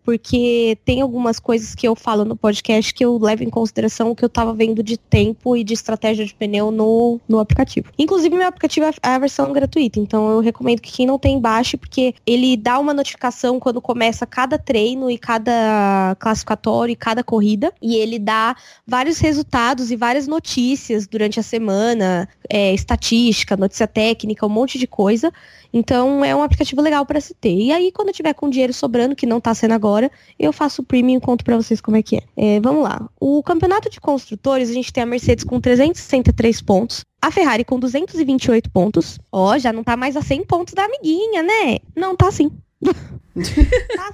porque 0.05 0.77
tem 0.85 1.01
algumas 1.01 1.39
coisas 1.39 1.73
que 1.73 1.87
eu 1.87 1.95
falo 1.95 2.23
no 2.23 2.35
podcast 2.35 2.93
que 2.93 3.03
eu 3.03 3.17
levo 3.17 3.43
em 3.43 3.49
consideração 3.49 4.11
o 4.11 4.15
que 4.15 4.23
eu 4.23 4.29
tava 4.29 4.53
vendo 4.53 4.83
de 4.83 4.97
tempo 4.97 5.57
e 5.57 5.63
de 5.63 5.73
estratégia 5.73 6.23
de 6.23 6.33
pneu 6.33 6.69
no, 6.69 7.19
no 7.27 7.39
aplicativo. 7.39 7.91
Inclusive, 7.97 8.35
meu 8.35 8.47
aplicativo 8.47 8.85
é 8.85 8.93
a 9.01 9.17
versão 9.17 9.51
gratuita, 9.51 9.99
então 9.99 10.29
eu 10.29 10.39
recomendo 10.39 10.79
que 10.79 10.91
quem 10.91 11.07
não 11.07 11.17
tem 11.17 11.39
baixe, 11.39 11.75
porque 11.75 12.13
ele 12.25 12.55
dá 12.55 12.77
uma 12.77 12.93
notificação 12.93 13.59
quando 13.59 13.81
começa 13.81 14.27
cada 14.27 14.59
treino 14.59 15.09
e 15.09 15.17
cada 15.17 16.15
classificatório 16.19 16.93
e 16.93 16.95
cada 16.95 17.23
corrida, 17.23 17.73
e 17.81 17.95
ele 17.95 18.19
dá 18.19 18.55
vários 18.85 19.17
resultados 19.17 19.89
e 19.89 19.95
várias 19.95 20.27
notícias 20.27 21.07
durante 21.07 21.39
a 21.39 21.43
semana, 21.43 22.29
é, 22.47 22.73
estatística, 22.73 23.57
notícia 23.57 23.87
técnica, 23.87 24.45
um 24.45 24.49
monte 24.49 24.77
de 24.77 24.85
coisa. 24.85 25.33
Então 25.77 26.23
é 26.23 26.33
um 26.33 26.41
aplicativo 26.41 26.81
legal 26.81 27.05
para 27.05 27.19
se 27.19 27.33
ter. 27.33 27.53
E 27.53 27.69
aí, 27.69 27.91
quando 27.91 28.07
eu 28.07 28.13
tiver 28.13 28.33
com 28.33 28.49
dinheiro 28.49 28.71
sobrando, 28.71 29.13
que 29.13 29.25
não 29.25 29.41
tá 29.41 29.53
sendo 29.53 29.73
agora, 29.73 30.09
eu 30.39 30.53
faço 30.53 30.81
o 30.81 30.85
premium 30.85 31.17
e 31.17 31.19
conto 31.19 31.43
para 31.43 31.57
vocês 31.57 31.81
como 31.81 31.97
é 31.97 32.01
que 32.01 32.15
é. 32.15 32.21
é. 32.37 32.59
Vamos 32.61 32.81
lá. 32.81 33.09
O 33.19 33.43
campeonato 33.43 33.89
de 33.89 33.99
construtores, 33.99 34.69
a 34.69 34.73
gente 34.73 34.93
tem 34.93 35.03
a 35.03 35.05
Mercedes 35.05 35.43
com 35.43 35.59
363 35.59 36.61
pontos. 36.61 37.01
A 37.21 37.29
Ferrari 37.29 37.65
com 37.65 37.77
228 37.77 38.71
pontos. 38.71 39.19
Ó, 39.29 39.57
já 39.57 39.73
não 39.73 39.83
tá 39.83 39.97
mais 39.97 40.15
a 40.15 40.21
100 40.21 40.45
pontos 40.45 40.73
da 40.73 40.85
amiguinha, 40.85 41.43
né? 41.43 41.79
Não, 41.93 42.15
tá 42.15 42.31
sim. 42.31 42.49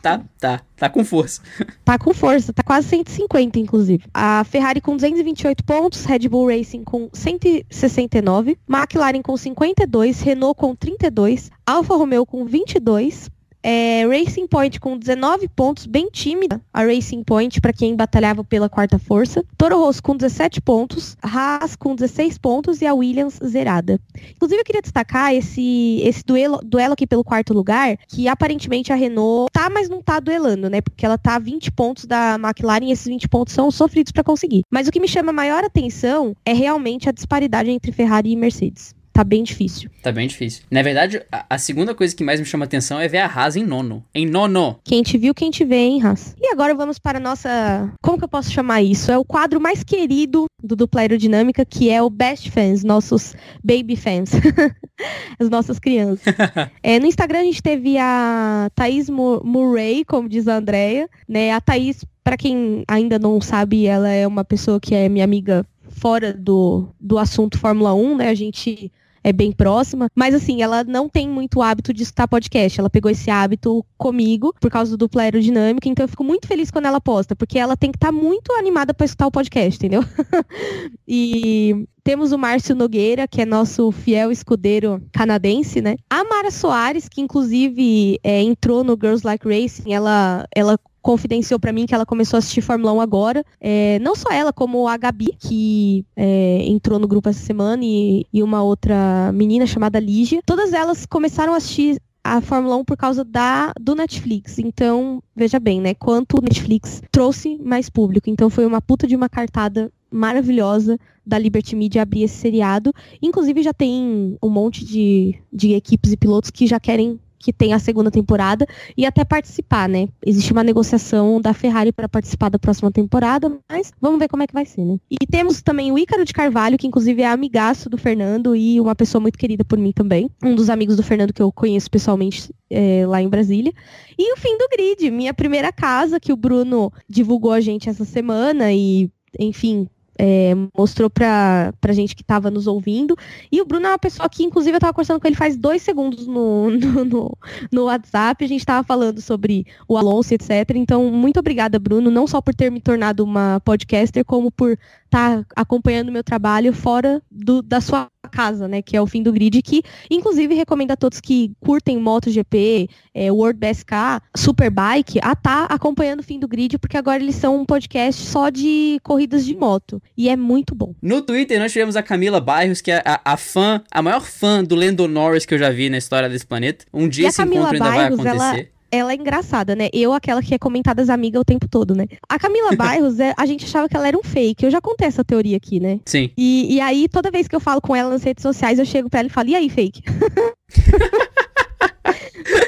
tá, 0.01 0.21
tá, 0.39 0.61
tá 0.75 0.89
com 0.89 1.03
força. 1.05 1.41
Tá 1.85 1.97
com 1.97 2.13
força, 2.13 2.51
tá 2.51 2.63
quase 2.63 2.87
150, 2.87 3.59
inclusive. 3.59 4.03
A 4.13 4.43
Ferrari 4.43 4.81
com 4.81 4.95
228 4.95 5.63
pontos, 5.63 6.05
Red 6.05 6.27
Bull 6.27 6.49
Racing 6.49 6.83
com 6.83 7.09
169, 7.13 8.57
McLaren 8.67 9.21
com 9.21 9.37
52, 9.37 10.21
Renault 10.21 10.59
com 10.59 10.75
32, 10.75 11.51
Alfa 11.65 11.95
Romeo 11.95 12.25
com 12.25 12.45
22, 12.45 13.29
é, 13.63 14.05
Racing 14.07 14.47
Point 14.47 14.79
com 14.79 14.97
19 14.97 15.47
pontos, 15.49 15.85
bem 15.85 16.09
tímida 16.11 16.61
a 16.73 16.83
Racing 16.83 17.23
Point 17.23 17.61
para 17.61 17.73
quem 17.73 17.95
batalhava 17.95 18.43
pela 18.43 18.69
quarta 18.69 18.97
força. 18.97 19.43
Toro 19.57 19.77
Rosso 19.77 20.01
com 20.01 20.15
17 20.15 20.61
pontos, 20.61 21.15
Haas 21.21 21.75
com 21.75 21.95
16 21.95 22.37
pontos 22.37 22.81
e 22.81 22.87
a 22.87 22.93
Williams 22.93 23.39
zerada. 23.43 23.99
Inclusive 24.35 24.61
eu 24.61 24.65
queria 24.65 24.81
destacar 24.81 25.33
esse, 25.33 26.01
esse 26.03 26.23
duelo, 26.23 26.59
duelo 26.63 26.93
aqui 26.93 27.05
pelo 27.05 27.23
quarto 27.23 27.53
lugar, 27.53 27.97
que 28.07 28.27
aparentemente 28.27 28.91
a 28.91 28.95
Renault 28.95 29.51
tá, 29.51 29.69
mas 29.69 29.89
não 29.89 30.01
tá 30.01 30.19
duelando, 30.19 30.69
né? 30.69 30.81
Porque 30.81 31.05
ela 31.05 31.17
tá 31.17 31.35
a 31.35 31.39
20 31.39 31.71
pontos 31.71 32.05
da 32.05 32.35
McLaren 32.35 32.85
e 32.85 32.91
esses 32.91 33.05
20 33.05 33.27
pontos 33.27 33.53
são 33.53 33.69
sofridos 33.69 34.11
para 34.11 34.23
conseguir. 34.23 34.63
Mas 34.69 34.87
o 34.87 34.91
que 34.91 34.99
me 34.99 35.07
chama 35.07 35.31
maior 35.31 35.63
atenção 35.63 36.35
é 36.45 36.53
realmente 36.53 37.07
a 37.07 37.11
disparidade 37.11 37.69
entre 37.69 37.91
Ferrari 37.91 38.31
e 38.31 38.35
Mercedes 38.35 38.95
tá 39.13 39.23
bem 39.23 39.43
difícil. 39.43 39.89
Tá 40.01 40.11
bem 40.11 40.27
difícil. 40.27 40.63
Na 40.69 40.81
verdade, 40.81 41.21
a, 41.31 41.45
a, 41.49 41.57
segunda 41.57 41.93
coisa 41.93 42.15
que 42.15 42.23
mais 42.23 42.39
me 42.39 42.45
chama 42.45 42.65
atenção 42.65 42.99
é 42.99 43.07
ver 43.07 43.19
a 43.19 43.25
Haas 43.25 43.55
em 43.55 43.63
nono. 43.63 44.03
Em 44.13 44.25
nono. 44.25 44.79
Quem 44.83 45.03
te 45.03 45.17
viu, 45.17 45.33
quem 45.33 45.51
te 45.51 45.63
vê, 45.63 45.77
hein, 45.77 46.01
Haas? 46.03 46.35
E 46.39 46.47
agora 46.47 46.73
vamos 46.73 46.97
para 46.97 47.17
a 47.17 47.21
nossa. 47.21 47.93
Como 48.01 48.17
que 48.17 48.23
eu 48.23 48.29
posso 48.29 48.51
chamar 48.51 48.81
isso? 48.81 49.11
É 49.11 49.17
o 49.17 49.25
quadro 49.25 49.59
mais 49.59 49.83
querido 49.83 50.45
do 50.63 50.75
Dupla 50.75 51.01
Aerodinâmica, 51.01 51.65
que 51.65 51.89
é 51.89 52.01
o 52.01 52.09
Best 52.09 52.49
Fans, 52.51 52.83
nossos 52.83 53.35
baby 53.63 53.95
fans. 53.95 54.31
As 55.39 55.49
nossas 55.49 55.79
crianças. 55.79 56.33
é, 56.83 56.99
no 56.99 57.07
Instagram 57.07 57.39
a 57.39 57.43
gente 57.43 57.61
teve 57.61 57.97
a 57.97 58.69
Thaís 58.75 59.09
Murray, 59.09 60.05
como 60.05 60.29
diz 60.29 60.47
a 60.47 60.57
Andrea, 60.57 61.09
né? 61.27 61.51
A 61.51 61.59
Thaís, 61.59 62.05
para 62.23 62.37
quem 62.37 62.83
ainda 62.87 63.17
não 63.17 63.41
sabe, 63.41 63.87
ela 63.87 64.09
é 64.09 64.27
uma 64.27 64.45
pessoa 64.45 64.79
que 64.79 64.93
é 64.93 65.09
minha 65.09 65.25
amiga 65.25 65.65
fora 65.89 66.33
do, 66.33 66.87
do 66.99 67.17
assunto 67.17 67.57
Fórmula 67.57 67.93
1, 67.93 68.17
né? 68.17 68.29
A 68.29 68.35
gente 68.35 68.91
é 69.23 69.31
bem 69.31 69.51
próxima, 69.51 70.07
mas 70.15 70.33
assim, 70.33 70.61
ela 70.61 70.83
não 70.83 71.07
tem 71.07 71.27
muito 71.27 71.61
hábito 71.61 71.93
de 71.93 72.03
escutar 72.03 72.27
podcast. 72.27 72.79
Ela 72.79 72.89
pegou 72.89 73.11
esse 73.11 73.29
hábito 73.29 73.85
comigo 73.97 74.53
por 74.59 74.71
causa 74.71 74.91
do 74.91 74.97
dupla 74.97 75.23
aerodinâmica, 75.23 75.87
então 75.87 76.03
eu 76.03 76.09
fico 76.09 76.23
muito 76.23 76.47
feliz 76.47 76.71
quando 76.71 76.85
ela 76.85 77.01
posta, 77.01 77.35
porque 77.35 77.57
ela 77.57 77.75
tem 77.75 77.91
que 77.91 77.97
estar 77.97 78.07
tá 78.07 78.11
muito 78.11 78.51
animada 78.53 78.93
para 78.93 79.05
escutar 79.05 79.27
o 79.27 79.31
podcast, 79.31 79.77
entendeu? 79.77 80.03
e 81.07 81.87
temos 82.03 82.31
o 82.31 82.37
Márcio 82.37 82.75
Nogueira, 82.75 83.27
que 83.27 83.41
é 83.41 83.45
nosso 83.45 83.91
fiel 83.91 84.31
escudeiro 84.31 85.01
canadense, 85.11 85.81
né? 85.81 85.95
A 86.09 86.23
Mara 86.23 86.49
Soares, 86.49 87.07
que 87.07 87.21
inclusive 87.21 88.19
é, 88.23 88.41
entrou 88.41 88.83
no 88.83 88.97
Girls 88.99 89.25
Like 89.25 89.47
Racing, 89.47 89.93
ela, 89.93 90.47
ela 90.55 90.79
confidenciou 91.01 91.59
para 91.59 91.73
mim 91.73 91.85
que 91.85 91.95
ela 91.95 92.05
começou 92.05 92.37
a 92.37 92.39
assistir 92.39 92.61
Fórmula 92.61 92.93
1 92.93 93.01
agora. 93.01 93.43
É, 93.59 93.99
não 93.99 94.15
só 94.15 94.29
ela, 94.31 94.53
como 94.53 94.87
a 94.87 94.97
Gabi, 94.97 95.35
que 95.39 96.05
é, 96.15 96.63
entrou 96.67 96.99
no 96.99 97.07
grupo 97.07 97.29
essa 97.29 97.39
semana, 97.39 97.83
e, 97.83 98.25
e 98.31 98.43
uma 98.43 98.61
outra 98.61 99.31
menina 99.33 99.65
chamada 99.65 99.99
Lígia. 99.99 100.41
Todas 100.45 100.73
elas 100.73 101.05
começaram 101.05 101.53
a 101.53 101.57
assistir 101.57 101.99
a 102.23 102.39
Fórmula 102.39 102.75
1 102.77 102.85
por 102.85 102.97
causa 102.97 103.23
da 103.23 103.73
do 103.79 103.95
Netflix. 103.95 104.59
Então, 104.59 105.21
veja 105.35 105.59
bem, 105.59 105.81
né? 105.81 105.93
Quanto 105.93 106.37
o 106.37 106.41
Netflix 106.41 107.01
trouxe 107.11 107.57
mais 107.63 107.89
público. 107.89 108.29
Então 108.29 108.49
foi 108.49 108.65
uma 108.65 108.81
puta 108.81 109.07
de 109.07 109.15
uma 109.15 109.27
cartada 109.27 109.91
maravilhosa 110.11 110.99
da 111.25 111.37
Liberty 111.39 111.75
Media 111.75 112.01
abrir 112.01 112.23
esse 112.23 112.35
seriado. 112.35 112.93
Inclusive 113.21 113.63
já 113.63 113.73
tem 113.73 114.37
um 114.41 114.49
monte 114.49 114.85
de, 114.85 115.35
de 115.51 115.73
equipes 115.73 116.11
e 116.11 116.17
pilotos 116.17 116.51
que 116.51 116.67
já 116.67 116.79
querem 116.79 117.19
que 117.41 117.51
tem 117.51 117.73
a 117.73 117.79
segunda 117.79 118.11
temporada 118.11 118.65
e 118.95 119.05
até 119.05 119.25
participar, 119.25 119.89
né? 119.89 120.07
Existe 120.25 120.51
uma 120.51 120.63
negociação 120.63 121.41
da 121.41 121.53
Ferrari 121.53 121.91
para 121.91 122.07
participar 122.07 122.49
da 122.49 122.59
próxima 122.59 122.91
temporada, 122.91 123.51
mas 123.69 123.91
vamos 123.99 124.19
ver 124.19 124.27
como 124.27 124.43
é 124.43 124.47
que 124.47 124.53
vai 124.53 124.65
ser, 124.65 124.85
né? 124.85 124.97
E 125.09 125.25
temos 125.25 125.61
também 125.61 125.91
o 125.91 125.97
Ícaro 125.97 126.23
de 126.23 126.33
Carvalho, 126.33 126.77
que 126.77 126.87
inclusive 126.87 127.21
é 127.21 127.27
amigaço 127.27 127.89
do 127.89 127.97
Fernando 127.97 128.55
e 128.55 128.79
uma 128.79 128.95
pessoa 128.95 129.21
muito 129.21 129.37
querida 129.37 129.65
por 129.65 129.77
mim 129.77 129.91
também. 129.91 130.29
Um 130.43 130.55
dos 130.55 130.69
amigos 130.69 130.95
do 130.95 131.03
Fernando 131.03 131.33
que 131.33 131.41
eu 131.41 131.51
conheço 131.51 131.89
pessoalmente 131.89 132.53
é, 132.69 133.05
lá 133.07 133.21
em 133.21 133.27
Brasília. 133.27 133.73
E 134.17 134.33
o 134.33 134.37
fim 134.37 134.57
do 134.57 134.67
grid, 134.69 135.09
minha 135.09 135.33
primeira 135.33 135.71
casa, 135.71 136.19
que 136.19 136.31
o 136.31 136.37
Bruno 136.37 136.91
divulgou 137.09 137.51
a 137.51 137.59
gente 137.59 137.89
essa 137.89 138.05
semana 138.05 138.71
e, 138.71 139.09
enfim, 139.39 139.87
é, 140.17 140.53
mostrou 140.77 141.09
pra, 141.09 141.73
pra 141.79 141.93
gente 141.93 142.15
que 142.15 142.23
tava 142.23 142.51
nos 142.51 142.67
ouvindo. 142.67 143.15
E 143.51 143.61
o 143.61 143.65
Bruno 143.65 143.87
é 143.87 143.89
uma 143.89 143.99
pessoa 143.99 144.29
que, 144.29 144.43
inclusive, 144.43 144.75
eu 144.75 144.79
tava 144.79 144.93
conversando 144.93 145.19
com 145.19 145.27
ele 145.27 145.35
faz 145.35 145.55
dois 145.55 145.81
segundos 145.81 146.27
no, 146.27 146.69
no, 146.71 147.05
no, 147.05 147.37
no 147.71 147.83
WhatsApp. 147.85 148.43
A 148.43 148.47
gente 148.47 148.65
tava 148.65 148.85
falando 148.85 149.21
sobre 149.21 149.65
o 149.87 149.97
Alonso, 149.97 150.33
etc. 150.33 150.49
Então, 150.75 151.11
muito 151.11 151.39
obrigada, 151.39 151.79
Bruno, 151.79 152.11
não 152.11 152.27
só 152.27 152.41
por 152.41 152.53
ter 152.53 152.71
me 152.71 152.81
tornado 152.81 153.23
uma 153.23 153.59
podcaster, 153.63 154.23
como 154.25 154.51
por 154.51 154.77
tá 155.11 155.45
acompanhando 155.57 156.07
o 156.07 156.11
meu 156.11 156.23
trabalho 156.23 156.71
fora 156.71 157.21
do, 157.29 157.61
da 157.61 157.81
sua 157.81 158.07
casa, 158.31 158.65
né? 158.65 158.81
Que 158.81 158.95
é 158.95 159.01
o 159.01 159.05
fim 159.05 159.21
do 159.21 159.33
grid, 159.33 159.61
que 159.61 159.83
inclusive 160.09 160.55
recomendo 160.55 160.91
a 160.91 160.95
todos 160.95 161.19
que 161.19 161.51
curtem 161.59 161.99
MotoGP, 161.99 162.89
é, 163.13 163.29
World 163.29 163.59
BSK, 163.59 164.23
Superbike, 164.33 165.19
a 165.21 165.33
estar 165.33 165.67
tá 165.67 165.67
acompanhando 165.69 166.21
o 166.21 166.23
fim 166.23 166.39
do 166.39 166.47
grid, 166.47 166.77
porque 166.77 166.95
agora 166.95 167.21
eles 167.21 167.35
são 167.35 167.59
um 167.59 167.65
podcast 167.65 168.21
só 168.25 168.49
de 168.49 169.01
corridas 169.03 169.45
de 169.45 169.53
moto. 169.53 170.01
E 170.15 170.29
é 170.29 170.37
muito 170.37 170.73
bom. 170.73 170.95
No 171.01 171.21
Twitter 171.21 171.59
nós 171.59 171.73
tivemos 171.73 171.97
a 171.97 172.01
Camila 172.01 172.39
Bairros, 172.39 172.79
que 172.79 172.91
é 172.91 173.03
a, 173.05 173.33
a 173.33 173.35
fã, 173.35 173.83
a 173.91 174.01
maior 174.01 174.21
fã 174.21 174.63
do 174.63 174.75
Lando 174.75 175.09
Norris 175.09 175.45
que 175.45 175.53
eu 175.53 175.59
já 175.59 175.69
vi 175.69 175.89
na 175.89 175.97
história 175.97 176.29
desse 176.29 176.45
planeta. 176.45 176.85
Um 176.93 177.09
dia 177.09 177.27
esse 177.27 177.41
encontro 177.41 177.73
ainda 177.73 177.79
Bairros, 177.79 178.17
vai 178.17 178.33
acontecer. 178.33 178.59
Ela 178.61 178.80
ela 178.91 179.13
é 179.13 179.15
engraçada, 179.15 179.75
né? 179.75 179.89
Eu, 179.93 180.13
aquela 180.13 180.41
que 180.41 180.53
é 180.53 180.59
comentada 180.59 181.01
as 181.01 181.09
amigas 181.09 181.41
o 181.41 181.45
tempo 181.45 181.67
todo, 181.67 181.95
né? 181.95 182.05
A 182.27 182.37
Camila 182.37 182.75
Bairros, 182.75 183.19
é, 183.19 183.33
a 183.37 183.45
gente 183.45 183.65
achava 183.65 183.87
que 183.87 183.95
ela 183.95 184.07
era 184.07 184.17
um 184.17 184.23
fake. 184.23 184.65
Eu 184.65 184.71
já 184.71 184.81
contei 184.81 185.07
essa 185.07 185.23
teoria 185.23 185.57
aqui, 185.57 185.79
né? 185.79 185.99
Sim. 186.05 186.29
E, 186.37 186.75
e 186.75 186.81
aí, 186.81 187.07
toda 187.07 187.31
vez 187.31 187.47
que 187.47 187.55
eu 187.55 187.59
falo 187.59 187.81
com 187.81 187.95
ela 187.95 188.09
nas 188.09 188.23
redes 188.23 188.41
sociais, 188.41 188.77
eu 188.77 188.85
chego 188.85 189.09
pra 189.09 189.21
ela 189.21 189.27
e 189.27 189.31
falo, 189.31 189.49
e 189.49 189.55
aí, 189.55 189.69
fake? 189.69 190.01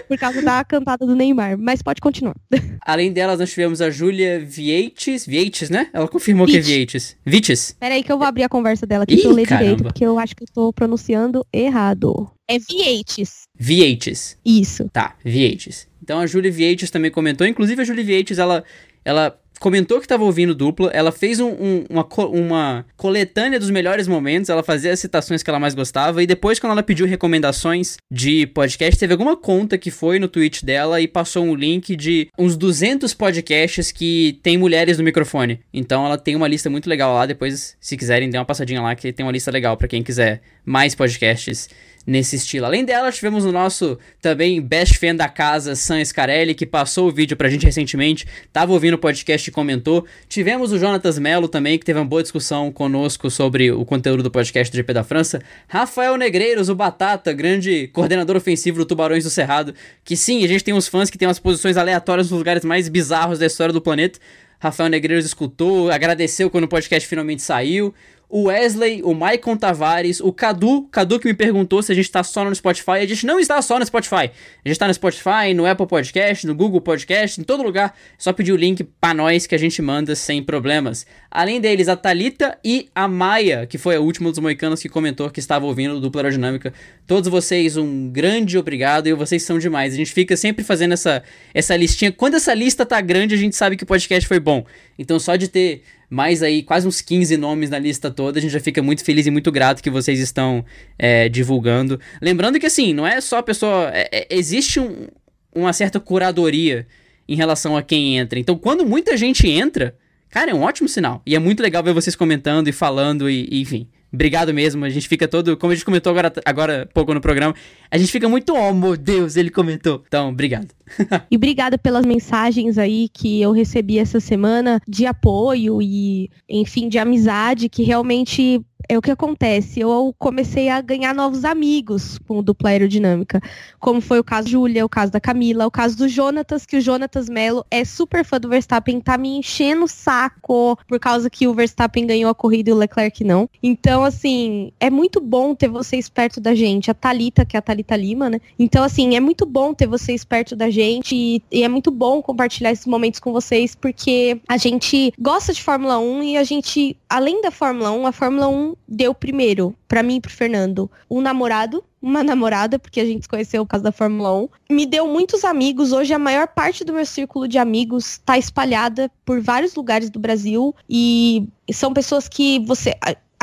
por 0.08 0.18
causa 0.18 0.42
da 0.42 0.64
cantada 0.64 1.06
do 1.06 1.16
Neymar. 1.16 1.58
Mas 1.58 1.82
pode 1.82 2.00
continuar. 2.00 2.36
Além 2.86 3.12
delas, 3.12 3.40
nós 3.40 3.50
tivemos 3.50 3.82
a 3.82 3.90
Júlia 3.90 4.40
Vieites. 4.40 5.26
Vieites, 5.26 5.70
né? 5.70 5.90
Ela 5.94 6.08
confirmou 6.08 6.46
Vite. 6.46 6.54
que 6.54 6.60
é 6.60 6.62
Vieites. 6.62 7.18
Vites. 7.26 7.76
Peraí 7.80 8.04
que 8.04 8.12
eu 8.12 8.18
vou 8.18 8.28
abrir 8.28 8.44
a 8.44 8.50
conversa 8.50 8.86
dela 8.86 9.04
aqui 9.04 9.16
Ih, 9.16 9.22
pra 9.22 9.30
eu 9.30 9.36
ler 9.36 9.48
caramba. 9.48 9.64
direito, 9.64 9.84
porque 9.84 10.06
eu 10.06 10.20
acho 10.20 10.36
que 10.36 10.44
eu 10.44 10.48
tô 10.54 10.74
pronunciando 10.74 11.46
errado. 11.52 12.30
É 12.48 12.58
Vieites. 12.60 13.44
Vieites. 13.58 14.38
Isso. 14.46 14.90
Tá, 14.92 15.16
Vieites. 15.24 15.88
Então 16.04 16.20
a 16.20 16.28
Júlia 16.28 16.52
Vieites 16.52 16.92
também 16.92 17.10
comentou. 17.10 17.48
Inclusive 17.48 17.82
a 17.82 17.86
Júlia 17.86 18.04
Vieites, 18.04 18.38
ela, 18.38 18.64
ela 19.06 19.40
comentou 19.58 20.00
que 20.00 20.06
estava 20.06 20.26
ouvindo 20.26 20.54
dupla, 20.54 20.92
ela 20.94 21.10
fez 21.10 21.40
um, 21.40 21.48
um, 21.48 21.86
uma, 21.90 22.06
uma 22.28 22.86
coletânea 22.98 23.58
dos 23.58 23.70
melhores 23.70 24.10
momentos, 24.10 24.50
ela 24.50 24.62
fazia 24.62 24.92
as 24.92 25.00
citações 25.00 25.42
que 25.42 25.50
ela 25.50 25.60
mais 25.60 25.74
gostava, 25.74 26.22
e 26.22 26.28
depois, 26.28 26.60
quando 26.60 26.74
ela 26.74 26.84
pediu 26.84 27.08
recomendações 27.08 27.96
de 28.12 28.46
podcast, 28.48 29.00
teve 29.00 29.14
alguma 29.14 29.38
conta 29.38 29.78
que 29.78 29.90
foi 29.90 30.20
no 30.20 30.28
tweet 30.28 30.66
dela 30.66 31.00
e 31.00 31.08
passou 31.08 31.46
um 31.46 31.56
link 31.56 31.96
de 31.96 32.28
uns 32.38 32.58
200 32.58 33.14
podcasts 33.14 33.90
que 33.90 34.38
tem 34.44 34.58
mulheres 34.58 34.98
no 34.98 35.04
microfone. 35.06 35.62
Então 35.74 36.06
ela 36.06 36.18
tem 36.18 36.36
uma 36.36 36.48
lista 36.50 36.70
muito 36.70 36.90
legal 36.90 37.14
lá, 37.14 37.26
depois, 37.26 37.78
se 37.80 37.96
quiserem, 37.96 38.30
dê 38.30 38.38
uma 38.38 38.44
passadinha 38.44 38.82
lá, 38.82 38.94
que 38.96 39.14
tem 39.14 39.26
uma 39.26 39.32
lista 39.32 39.50
legal 39.50 39.78
para 39.78 39.88
quem 39.88 40.04
quiser 40.04 40.42
mais 40.66 40.94
podcasts 40.94 41.70
nesse 42.06 42.36
estilo. 42.36 42.66
Além 42.66 42.84
dela, 42.84 43.12
tivemos 43.12 43.46
o 43.46 43.52
nosso 43.52 43.98
também 44.22 44.62
best 44.62 44.98
fan 44.98 45.16
da 45.16 45.30
casa, 45.30 45.76
Sam 45.76 46.04
Scarelli, 46.04 46.54
que 46.54 46.66
passou 46.66 47.08
o 47.08 47.12
vídeo 47.12 47.38
pra 47.38 47.50
gente 47.50 47.66
recentemente, 47.66 48.28
tava 48.52 48.74
ouvindo 48.74 48.96
o 48.96 48.98
podcast 48.98 49.50
e 49.50 49.54
comentou. 49.54 50.06
Tivemos 50.28 50.72
o 50.72 50.78
Jonatas 50.78 51.18
Melo 51.18 51.48
também, 51.48 51.80
que 51.80 51.86
teve 51.86 52.00
uma 52.00 52.06
boa 52.06 52.22
discussão 52.22 52.72
conosco 52.72 53.30
sobre 53.30 53.72
o 53.72 53.86
conteúdo 53.86 54.22
do 54.22 54.30
podcast 54.30 54.72
do 54.72 54.76
GP 54.76 54.94
da 54.94 55.04
França. 55.04 55.42
Rafael 55.68 56.18
Negreiros, 56.18 56.70
o 56.70 56.76
Batata, 56.76 57.32
grande 57.32 57.88
coordenador 57.94 58.36
ofensivo 58.36 58.80
do 58.80 58.86
Tubarões 58.86 59.24
do 59.24 59.30
Cerrado, 59.30 59.74
que 60.04 60.18
sim, 60.18 60.44
a 60.44 60.48
gente 60.48 60.64
tem 60.64 60.74
uns 60.74 60.88
fãs 60.88 61.10
que 61.10 61.18
tem 61.18 61.28
umas 61.28 61.40
posições 61.40 61.78
aleatórias 61.78 62.30
nos 62.30 62.38
lugares 62.38 62.66
mais 62.66 62.90
bizarros 62.90 63.40
da 63.40 63.46
história 63.46 63.74
do 63.74 63.82
planeta. 63.82 64.20
Rafael 64.60 64.90
Negreiros 64.90 65.26
escutou, 65.26 65.92
agradeceu 65.92 66.50
quando 66.50 66.64
o 66.64 66.68
podcast 66.70 67.08
finalmente 67.08 67.42
saiu 67.42 67.94
o 68.30 68.46
Wesley, 68.46 69.02
o 69.04 69.14
Maicon 69.14 69.56
Tavares, 69.56 70.20
o 70.20 70.34
Cadu, 70.34 70.88
Cadu 70.92 71.20
que 71.20 71.28
me 71.28 71.36
perguntou 71.36 71.84
se 71.84 71.92
a 71.92 71.96
gente 71.96 72.10
tá 72.10 72.24
só 72.24 72.44
no 72.44 72.56
Spotify. 72.56 72.94
A 72.94 73.06
gente 73.06 73.26
não 73.26 73.40
está 73.40 73.62
só 73.62 73.78
no 73.78 73.86
Spotify. 73.86 74.32
A 74.66 74.68
gente 74.68 74.80
tá 74.80 74.88
no 74.88 74.94
Spotify, 74.94 75.54
no 75.56 75.66
Apple 75.68 75.86
Podcast, 75.86 76.48
no 76.48 76.56
Google 76.56 76.82
Podcast, 76.82 77.40
em 77.40 77.44
todo 77.44 77.62
lugar. 77.62 77.96
Só 78.18 78.34
pedir 78.34 78.52
o 78.52 78.56
link 78.56 78.84
pra 78.84 79.14
nós 79.14 79.46
que 79.46 79.54
a 79.54 79.58
gente 79.58 79.82
manda 79.84 80.16
sem 80.16 80.42
problemas. 80.42 81.06
Além 81.30 81.62
deles, 81.62 81.88
a 81.88 81.96
Talita 81.96 82.58
e 82.66 82.90
a 82.96 83.08
Maia, 83.08 83.68
que 83.68 83.78
foi 83.78 83.96
a 83.96 84.00
última 84.00 84.32
dos 84.32 84.40
moicanos 84.40 84.82
que 84.82 84.90
comentou 84.90 85.30
que 85.30 85.40
estava 85.40 85.66
ouvindo 85.66 85.96
o 85.96 86.00
Dupla 86.00 86.22
Aerodinâmica. 86.22 86.74
Todos 87.06 87.30
vocês, 87.30 87.78
um 87.78 88.10
grande 88.10 88.58
obrigado 88.58 89.08
e 89.08 89.14
vocês 89.14 89.44
são 89.44 89.60
demais. 89.60 89.94
A 89.94 89.98
gente 89.98 90.12
fica 90.12 90.36
sempre 90.36 90.64
fazendo 90.64 90.94
essa, 90.94 91.22
essa 91.54 91.76
listinha. 91.76 92.12
Quando 92.12 92.36
essa 92.36 92.54
lista 92.54 92.84
tá 92.86 93.00
grande, 93.00 93.36
a 93.36 93.38
gente 93.38 93.56
sabe 93.56 93.78
que 93.78 93.84
o 93.84 93.88
podcast 93.88 94.28
foi 94.28 94.40
bom. 94.40 94.66
Então, 94.98 95.20
só 95.20 95.36
de 95.36 95.48
ter 95.48 95.84
mais 96.14 96.44
aí 96.44 96.62
quase 96.62 96.88
uns 96.88 97.02
15 97.02 97.36
nomes 97.38 97.72
na 97.72 97.80
lista 97.80 98.12
toda. 98.12 98.38
A 98.38 98.42
gente 98.42 98.52
já 98.52 98.60
fica 98.60 98.84
muito 98.84 99.04
feliz 99.04 99.26
e 99.26 99.32
muito 99.32 99.52
grato 99.52 99.82
que 99.82 99.90
vocês 99.90 100.20
estão 100.20 100.64
é, 100.98 101.28
divulgando. 101.28 102.00
Lembrando 102.22 102.60
que, 102.60 102.68
assim, 102.68 102.94
não 102.94 103.06
é 103.06 103.20
só 103.20 103.40
a 103.40 103.44
pessoa. 103.44 103.90
É, 103.92 104.10
é, 104.12 104.28
existe 104.30 104.80
um, 104.80 105.08
uma 105.54 105.74
certa 105.74 106.00
curadoria 106.00 106.86
em 107.28 107.36
relação 107.36 107.76
a 107.76 107.82
quem 107.82 108.18
entra. 108.18 108.38
Então, 108.38 108.56
quando 108.56 108.86
muita 108.86 109.18
gente 109.18 109.50
entra, 109.50 109.98
cara, 110.30 110.52
é 110.52 110.54
um 110.54 110.62
ótimo 110.62 110.88
sinal. 110.88 111.22
E 111.26 111.36
é 111.36 111.40
muito 111.40 111.64
legal 111.64 111.82
ver 111.84 111.94
vocês 111.94 112.16
comentando 112.16 112.68
e 112.68 112.72
falando 112.72 113.28
e, 113.28 113.48
e 113.50 113.62
enfim. 113.62 113.88
Obrigado 114.14 114.54
mesmo. 114.54 114.86
A 114.86 114.90
gente 114.90 115.08
fica 115.08 115.28
todo. 115.28 115.58
Como 115.58 115.72
a 115.72 115.76
gente 115.76 115.84
comentou 115.84 116.12
agora, 116.12 116.32
agora 116.46 116.90
pouco 116.94 117.14
no 117.16 117.20
programa, 117.20 117.56
a 117.90 117.98
gente 117.98 118.12
fica 118.12 118.30
muito, 118.30 118.54
oh 118.54 118.72
meu 118.72 118.96
Deus, 118.96 119.36
ele 119.36 119.50
comentou. 119.50 120.04
Então, 120.08 120.30
obrigado. 120.30 120.68
e 121.32 121.36
obrigada 121.36 121.78
pelas 121.80 122.06
mensagens 122.06 122.78
aí 122.78 123.10
que 123.10 123.42
eu 123.42 123.52
recebi 123.52 123.98
essa 123.98 124.20
semana 124.20 124.80
de 124.88 125.08
apoio 125.08 125.82
e, 125.82 126.30
enfim, 126.48 126.88
de 126.88 127.00
amizade 127.00 127.68
que 127.68 127.82
realmente 127.82 128.62
é 128.88 128.98
o 128.98 129.02
que 129.02 129.12
acontece. 129.12 129.80
Eu 129.80 130.14
comecei 130.18 130.70
a 130.70 130.82
ganhar 130.82 131.14
novos 131.14 131.46
amigos 131.46 132.18
com 132.28 132.40
o 132.40 132.44
dupla 132.44 132.70
aerodinâmica. 132.70 133.42
Como 133.80 134.02
foi 134.02 134.20
o 134.20 134.24
caso 134.24 134.44
da 134.44 134.52
Júlia, 134.52 134.86
o 134.86 134.90
caso 134.90 135.12
da 135.12 135.20
Camila, 135.20 135.66
o 135.66 135.72
caso 135.72 135.98
do 135.98 136.08
Jonatas, 136.08 136.66
que 136.66 136.78
o 136.78 136.82
Jonatas 136.82 137.30
Melo 137.30 137.66
é 137.72 137.86
super 137.86 138.24
fã 138.26 138.40
do 138.40 138.50
Verstappen, 138.50 139.00
tá 139.00 139.18
me 139.18 139.38
enchendo 139.38 139.86
o 139.86 139.88
saco 139.88 140.78
por 140.88 141.00
causa 141.00 141.30
que 141.30 141.48
o 141.48 141.54
Verstappen 141.54 142.06
ganhou 142.06 142.30
a 142.30 142.36
corrida 142.36 142.70
e 142.70 142.74
o 142.74 142.76
Leclerc 142.76 143.24
não. 143.24 143.50
Então, 143.62 144.04
assim, 144.04 144.72
é 144.80 144.90
muito 144.90 145.20
bom 145.22 145.56
ter 145.56 145.68
vocês 145.68 146.10
perto 146.10 146.40
da 146.40 146.54
gente. 146.54 146.92
A 146.92 146.94
Talita, 146.94 147.46
que 147.46 147.56
é 147.56 147.60
a 147.60 147.62
Talita 147.62 147.96
Lima, 147.96 148.30
né? 148.30 148.40
Então, 148.60 148.84
assim, 148.84 149.16
é 149.16 149.20
muito 149.20 149.46
bom 149.46 149.74
ter 149.74 149.88
vocês 149.88 150.24
perto 150.24 150.56
da 150.56 150.70
gente 150.70 151.16
e, 151.16 151.44
e 151.52 151.64
é 151.64 151.70
muito 151.70 151.90
bom 151.90 152.22
compartilhar 152.22 152.72
esses 152.72 152.86
momentos 152.86 153.20
com 153.20 153.32
vocês, 153.32 153.76
porque 153.76 154.40
a 154.48 154.58
gente 154.58 155.14
gosta 155.20 155.54
de 155.54 155.62
Fórmula 155.62 156.00
1 156.00 156.24
e 156.24 156.38
a 156.38 156.44
gente, 156.44 156.98
além 157.10 157.42
da 157.42 157.52
Fórmula 157.52 157.92
1, 157.92 158.08
a 158.08 158.12
Fórmula 158.12 158.48
1 158.48 158.73
deu 158.88 159.14
primeiro, 159.14 159.76
para 159.88 160.04
mim 160.04 160.18
e 160.18 160.22
pro 160.22 160.32
Fernando, 160.32 160.90
um 161.10 161.22
namorado, 161.22 161.84
uma 162.02 162.22
namorada, 162.24 162.78
porque 162.78 163.00
a 163.00 163.06
gente 163.06 163.24
se 163.24 163.30
conheceu 163.30 163.66
por 163.66 163.72
causa 163.72 163.84
da 163.84 163.92
Fórmula 163.92 164.34
1. 164.34 164.50
Me 164.72 164.86
deu 164.86 165.08
muitos 165.08 165.44
amigos. 165.44 165.92
Hoje 165.92 166.14
a 166.14 166.20
maior 166.20 166.48
parte 166.48 166.84
do 166.84 166.94
meu 166.94 167.06
círculo 167.06 167.48
de 167.48 167.58
amigos 167.58 168.20
tá 168.26 168.38
espalhada 168.38 169.12
por 169.26 169.42
vários 169.42 169.76
lugares 169.76 170.10
do 170.10 170.20
Brasil 170.20 170.76
e 170.90 171.48
são 171.72 171.94
pessoas 171.94 172.28
que 172.28 172.60
você 172.66 172.94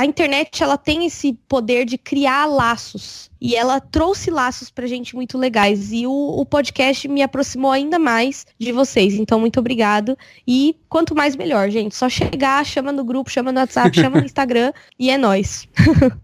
a 0.01 0.07
internet 0.07 0.63
ela 0.63 0.79
tem 0.79 1.05
esse 1.05 1.35
poder 1.47 1.85
de 1.85 1.99
criar 1.99 2.47
laços. 2.47 3.31
E 3.39 3.55
ela 3.55 3.79
trouxe 3.79 4.31
laços 4.31 4.71
pra 4.71 4.87
gente 4.87 5.15
muito 5.15 5.37
legais. 5.37 5.93
E 5.93 6.07
o, 6.07 6.11
o, 6.11 6.47
podcast 6.47 7.07
me 7.07 7.23
aproximou 7.23 7.71
ainda 7.71 7.99
mais 7.99 8.47
de 8.59 8.73
vocês. 8.73 9.13
Então, 9.13 9.39
muito 9.39 9.61
obrigado. 9.61 10.17
E 10.49 10.75
quanto 10.89 11.15
mais 11.15 11.37
melhor, 11.37 11.69
gente. 11.69 11.95
Só 11.95 12.09
chegar, 12.09 12.65
chama 12.65 12.93
no 12.93 13.05
grupo, 13.05 13.31
chama 13.31 13.53
no 13.53 13.61
WhatsApp, 13.61 13.95
chama 13.95 14.21
no 14.21 14.25
Instagram 14.27 14.73
e 14.99 15.11
é 15.11 15.19
nós. 15.19 15.69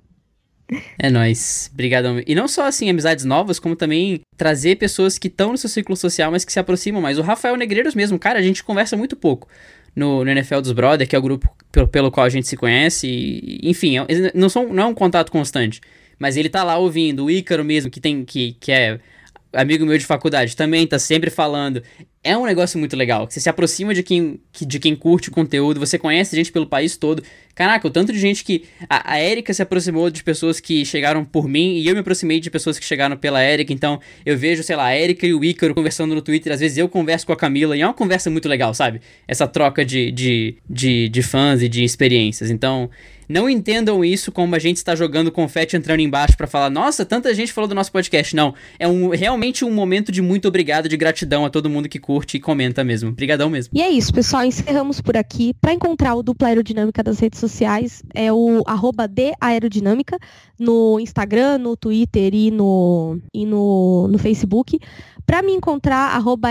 É 0.98 1.08
nóis. 1.08 1.70
Obrigadão. 1.72 2.20
E 2.26 2.34
não 2.34 2.48
só, 2.48 2.66
assim, 2.66 2.90
amizades 2.90 3.24
novas, 3.24 3.60
como 3.60 3.76
também 3.76 4.20
trazer 4.36 4.74
pessoas 4.74 5.16
que 5.16 5.28
estão 5.28 5.52
no 5.52 5.58
seu 5.58 5.70
ciclo 5.70 5.96
social, 5.96 6.32
mas 6.32 6.44
que 6.44 6.52
se 6.52 6.58
aproximam 6.58 7.00
mais. 7.00 7.20
O 7.20 7.22
Rafael 7.22 7.54
Negreiros 7.54 7.94
mesmo, 7.94 8.18
cara, 8.18 8.40
a 8.40 8.42
gente 8.42 8.64
conversa 8.64 8.96
muito 8.96 9.14
pouco 9.14 9.46
no, 9.96 10.22
no 10.22 10.30
NFL 10.30 10.60
dos 10.60 10.72
Brother, 10.72 11.08
que 11.08 11.16
é 11.16 11.18
o 11.18 11.22
grupo 11.22 11.50
pelo, 11.72 11.88
pelo 11.88 12.10
qual 12.10 12.26
a 12.26 12.28
gente 12.28 12.46
se 12.46 12.56
conhece. 12.56 13.08
E, 13.08 13.60
enfim, 13.64 13.98
é, 13.98 14.06
não, 14.34 14.50
são, 14.50 14.68
não 14.68 14.82
é 14.82 14.86
um 14.86 14.94
contato 14.94 15.32
constante. 15.32 15.80
Mas 16.18 16.36
ele 16.36 16.50
tá 16.50 16.62
lá 16.62 16.76
ouvindo. 16.76 17.24
O 17.24 17.30
Ícaro 17.30 17.64
mesmo, 17.64 17.90
que 17.90 18.00
tem 18.00 18.24
que, 18.24 18.52
que 18.60 18.70
é 18.70 19.00
amigo 19.52 19.86
meu 19.86 19.96
de 19.98 20.06
faculdade, 20.06 20.56
também 20.56 20.86
tá 20.86 20.98
sempre 20.98 21.30
falando 21.30 21.82
é 22.26 22.36
um 22.36 22.44
negócio 22.44 22.76
muito 22.76 22.96
legal. 22.96 23.28
Você 23.30 23.38
se 23.38 23.48
aproxima 23.48 23.94
de 23.94 24.02
quem, 24.02 24.40
de 24.60 24.80
quem 24.80 24.96
curte 24.96 25.28
o 25.28 25.32
conteúdo, 25.32 25.78
você 25.78 25.96
conhece 25.96 26.34
gente 26.34 26.50
pelo 26.50 26.66
país 26.66 26.96
todo. 26.96 27.22
Caraca, 27.54 27.86
o 27.86 27.90
tanto 27.90 28.12
de 28.12 28.18
gente 28.18 28.42
que. 28.44 28.64
A, 28.90 29.12
a 29.12 29.22
Erika 29.22 29.54
se 29.54 29.62
aproximou 29.62 30.10
de 30.10 30.24
pessoas 30.24 30.58
que 30.58 30.84
chegaram 30.84 31.24
por 31.24 31.46
mim 31.46 31.76
e 31.76 31.86
eu 31.86 31.94
me 31.94 32.00
aproximei 32.00 32.40
de 32.40 32.50
pessoas 32.50 32.80
que 32.80 32.84
chegaram 32.84 33.16
pela 33.16 33.40
Erika. 33.40 33.72
Então 33.72 34.00
eu 34.24 34.36
vejo, 34.36 34.64
sei 34.64 34.74
lá, 34.74 34.86
a 34.86 34.98
Erika 34.98 35.24
e 35.24 35.32
o 35.32 35.44
Ícaro 35.44 35.72
conversando 35.72 36.16
no 36.16 36.20
Twitter. 36.20 36.52
Às 36.52 36.58
vezes 36.58 36.76
eu 36.76 36.88
converso 36.88 37.24
com 37.24 37.32
a 37.32 37.36
Camila 37.36 37.76
e 37.76 37.80
é 37.80 37.86
uma 37.86 37.94
conversa 37.94 38.28
muito 38.28 38.48
legal, 38.48 38.74
sabe? 38.74 39.00
Essa 39.28 39.46
troca 39.46 39.84
de, 39.84 40.10
de, 40.10 40.56
de, 40.68 41.08
de 41.08 41.22
fãs 41.22 41.62
e 41.62 41.68
de 41.68 41.84
experiências. 41.84 42.50
Então. 42.50 42.90
Não 43.28 43.48
entendam 43.48 44.04
isso 44.04 44.30
como 44.30 44.54
a 44.54 44.58
gente 44.58 44.76
está 44.76 44.94
jogando 44.94 45.32
confete 45.32 45.76
entrando 45.76 46.00
embaixo 46.00 46.36
para 46.36 46.46
falar, 46.46 46.70
nossa, 46.70 47.04
tanta 47.04 47.34
gente 47.34 47.52
falou 47.52 47.68
do 47.68 47.74
nosso 47.74 47.92
podcast. 47.92 48.34
Não, 48.34 48.54
é 48.78 48.86
um, 48.86 49.10
realmente 49.10 49.64
um 49.64 49.70
momento 49.70 50.12
de 50.12 50.22
muito 50.22 50.48
obrigado, 50.48 50.88
de 50.88 50.96
gratidão 50.96 51.44
a 51.44 51.50
todo 51.50 51.70
mundo 51.70 51.88
que 51.88 51.98
curte 51.98 52.36
e 52.36 52.40
comenta 52.40 52.84
mesmo. 52.84 53.10
Obrigadão 53.10 53.50
mesmo. 53.50 53.72
E 53.74 53.82
é 53.82 53.88
isso, 53.88 54.12
pessoal. 54.12 54.44
Encerramos 54.44 55.00
por 55.00 55.16
aqui. 55.16 55.54
Para 55.60 55.72
encontrar 55.72 56.14
o 56.14 56.22
Dupla 56.22 56.48
Aerodinâmica 56.48 57.02
das 57.02 57.18
redes 57.18 57.40
sociais, 57.40 58.02
é 58.14 58.32
o 58.32 58.62
arroba 58.66 59.10
Aerodinâmica 59.40 60.18
no 60.58 60.98
Instagram, 61.00 61.58
no 61.58 61.76
Twitter 61.76 62.34
e 62.34 62.50
no, 62.50 63.18
e 63.32 63.44
no, 63.44 64.08
no 64.08 64.18
Facebook. 64.18 64.78
Para 65.26 65.42
me 65.42 65.52
encontrar, 65.52 66.14
arroba 66.14 66.50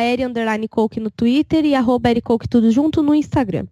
Coke 0.69 0.99
no 0.99 1.09
Twitter 1.09 1.65
e 1.65 1.73
arroba 1.73 2.09
tudo 2.49 2.69
junto 2.71 3.01
no 3.01 3.15
Instagram. 3.15 3.65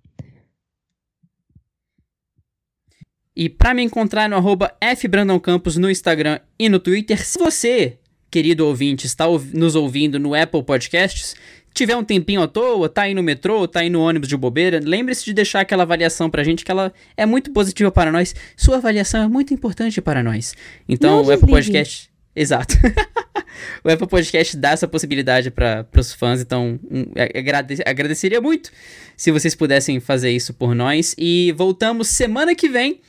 E 3.36 3.50
para 3.50 3.74
me 3.74 3.82
encontrar 3.82 4.30
no 4.30 4.36
arroba 4.36 4.72
fbrandãocampos 4.96 5.76
no 5.78 5.90
Instagram 5.90 6.40
e 6.60 6.70
no 6.70 6.80
Twitter, 6.80 7.26
se 7.26 7.40
você, 7.40 7.98
querido 8.30 8.68
ouvinte, 8.68 9.08
está 9.08 9.26
nos 9.54 9.76
ouvindo 9.76 10.20
no 10.20 10.36
Apple 10.36 10.62
Podcasts, 10.62 11.36
tiver 11.74 11.96
um 11.96 12.04
tempinho 12.04 12.44
à 12.44 12.48
toa, 12.48 12.88
tá 12.88 13.04
aí 13.04 13.16
no 13.16 13.24
metrô, 13.24 13.68
tá 13.68 13.80
aí 13.80 13.90
no 13.90 14.02
ônibus 14.02 14.30
de 14.30 14.38
bobeira, 14.38 14.80
lembre-se 14.84 15.26
de 15.26 15.34
deixar 15.34 15.62
aquela 15.62 15.82
avaliação 15.82 16.30
pra 16.30 16.44
gente, 16.44 16.64
que 16.64 16.70
ela 16.70 16.94
é 17.18 17.26
muito 17.26 17.52
positiva 17.52 17.92
para 17.92 18.12
nós. 18.12 18.36
Sua 18.56 18.78
avaliação 18.78 19.24
é 19.24 19.28
muito 19.28 19.52
importante 19.52 20.00
para 20.00 20.22
nós. 20.22 20.54
Então, 20.88 21.24
Não 21.24 21.30
o 21.30 21.32
Apple 21.32 21.50
Podcast... 21.50 22.14
Exato. 22.36 22.76
o 23.84 23.90
Apple 23.92 24.08
Podcast 24.08 24.58
dá 24.58 24.72
essa 24.72 24.88
possibilidade 24.88 25.52
para 25.52 25.86
os 25.96 26.14
fãs, 26.14 26.42
então 26.42 26.80
um, 26.90 27.06
agrade 27.16 27.78
agradeceria 27.86 28.42
muito 28.42 28.72
se 29.16 29.32
vocês 29.32 29.54
pudessem 29.54 30.00
fazer 30.00 30.32
isso 30.32 30.52
por 30.52 30.74
nós. 30.74 31.14
E 31.16 31.54
voltamos 31.56 32.08
semana 32.08 32.56
que 32.56 32.68
vem 32.68 33.02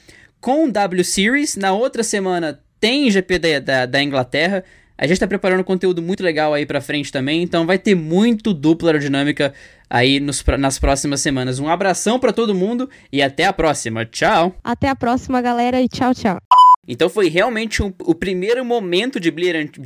com 0.44 0.66
o 0.66 0.70
W 0.70 1.02
Series. 1.02 1.56
Na 1.56 1.72
outra 1.72 2.02
semana 2.02 2.60
tem 2.78 3.10
GP 3.10 3.38
da, 3.38 3.58
da, 3.60 3.86
da 3.86 4.02
Inglaterra. 4.02 4.62
A 4.96 5.06
gente 5.06 5.18
tá 5.18 5.26
preparando 5.26 5.64
conteúdo 5.64 6.02
muito 6.02 6.22
legal 6.22 6.52
aí 6.52 6.66
pra 6.66 6.82
frente 6.82 7.10
também, 7.10 7.42
então 7.42 7.66
vai 7.66 7.78
ter 7.78 7.94
muito 7.94 8.52
dupla 8.52 8.90
aerodinâmica 8.90 9.54
aí 9.88 10.20
nos, 10.20 10.44
nas 10.58 10.78
próximas 10.78 11.22
semanas. 11.22 11.58
Um 11.58 11.68
abração 11.68 12.20
para 12.20 12.30
todo 12.30 12.54
mundo 12.54 12.90
e 13.10 13.22
até 13.22 13.46
a 13.46 13.54
próxima. 13.54 14.04
Tchau! 14.04 14.54
Até 14.62 14.90
a 14.90 14.94
próxima, 14.94 15.40
galera, 15.40 15.80
e 15.80 15.88
tchau, 15.88 16.14
tchau. 16.14 16.36
Então 16.86 17.08
foi 17.08 17.30
realmente 17.30 17.82
um, 17.82 17.90
o 18.02 18.14
primeiro 18.14 18.62
momento 18.66 19.18
de 19.18 19.30
brilhante. 19.30 19.80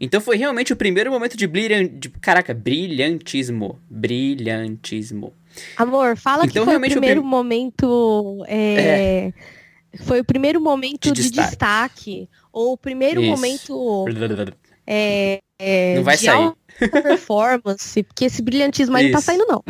Então 0.00 0.20
foi 0.20 0.36
realmente 0.36 0.72
o 0.72 0.76
primeiro 0.76 1.12
momento 1.12 1.36
de 1.36 1.46
brilhante. 1.46 2.10
Caraca, 2.20 2.52
brilhantismo. 2.52 3.78
Brilhantismo. 3.88 5.32
Amor, 5.76 6.16
fala 6.16 6.44
então, 6.44 6.64
que 6.64 6.70
foi 6.70 6.76
o 6.76 6.80
primeiro 6.80 7.24
momento. 7.24 8.44
É... 8.46 9.32
É... 9.32 9.32
Foi 10.04 10.20
o 10.20 10.24
primeiro 10.24 10.60
momento 10.60 11.12
de, 11.12 11.22
de 11.22 11.30
destaque. 11.30 11.48
destaque. 11.48 12.28
Ou 12.52 12.72
o 12.72 12.76
primeiro 12.76 13.20
Isso. 13.20 13.30
momento. 13.30 14.04
É, 14.90 15.40
é, 15.58 15.96
não 15.96 16.02
vai 16.02 16.16
sair. 16.16 16.50
performance, 16.78 18.02
porque 18.04 18.24
esse 18.24 18.40
brilhantismo 18.40 18.96
aí 18.96 19.04
Isso. 19.04 19.12
não 19.12 19.18
tá 19.18 19.22
saindo, 19.22 19.44
não. 19.46 19.62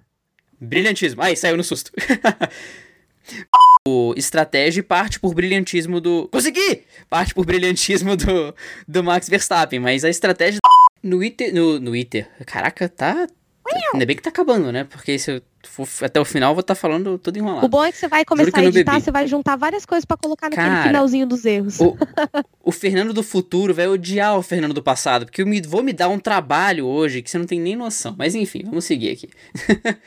brilhantismo. 0.58 1.20
Aí, 1.20 1.36
saiu 1.36 1.54
no 1.54 1.62
susto. 1.62 1.92
o 3.86 4.14
estratégia 4.16 4.82
parte 4.82 5.20
por 5.20 5.34
brilhantismo 5.34 6.00
do. 6.00 6.28
Consegui! 6.32 6.84
Parte 7.10 7.34
por 7.34 7.44
brilhantismo 7.44 8.16
do, 8.16 8.54
do 8.88 9.04
Max 9.04 9.28
Verstappen, 9.28 9.80
mas 9.80 10.02
a 10.02 10.08
estratégia. 10.08 10.60
No 11.02 11.22
Iter. 11.22 11.52
No, 11.52 11.78
no 11.78 11.94
Iter. 11.94 12.26
Caraca, 12.46 12.88
tá. 12.88 13.26
Ainda 13.94 14.06
bem 14.06 14.16
que 14.16 14.22
tá 14.22 14.30
acabando, 14.30 14.70
né? 14.70 14.84
Porque 14.84 15.18
se 15.18 15.30
eu 15.30 15.42
for 15.62 15.86
até 16.02 16.20
o 16.20 16.24
final, 16.24 16.50
eu 16.50 16.54
vou 16.54 16.60
estar 16.60 16.74
tá 16.74 16.80
falando 16.80 17.18
tudo 17.18 17.38
enrolado. 17.38 17.64
O 17.64 17.68
bom 17.68 17.84
é 17.84 17.90
que 17.90 17.98
você 17.98 18.08
vai 18.08 18.24
começar 18.24 18.58
a 18.58 18.64
editar, 18.64 19.00
você 19.00 19.10
vai 19.10 19.26
juntar 19.26 19.56
várias 19.56 19.86
coisas 19.86 20.04
para 20.04 20.16
colocar 20.16 20.50
naquele 20.50 20.68
Cara, 20.68 20.86
finalzinho 20.86 21.26
dos 21.26 21.44
erros. 21.44 21.80
O, 21.80 21.96
o, 22.62 22.72
Fernando 22.72 23.12
do 23.12 23.22
futuro 23.22 23.72
vai 23.72 23.86
odiar 23.88 24.36
o 24.36 24.42
Fernando 24.42 24.74
do 24.74 24.82
passado, 24.82 25.26
porque 25.26 25.42
eu 25.42 25.46
me, 25.46 25.62
vou 25.62 25.82
me 25.82 25.92
dar 25.92 26.08
um 26.08 26.18
trabalho 26.18 26.86
hoje 26.86 27.22
que 27.22 27.30
você 27.30 27.38
não 27.38 27.46
tem 27.46 27.60
nem 27.60 27.76
noção. 27.76 28.14
Mas 28.18 28.34
enfim, 28.34 28.62
vamos 28.64 28.84
seguir 28.84 29.10
aqui. 29.10 29.30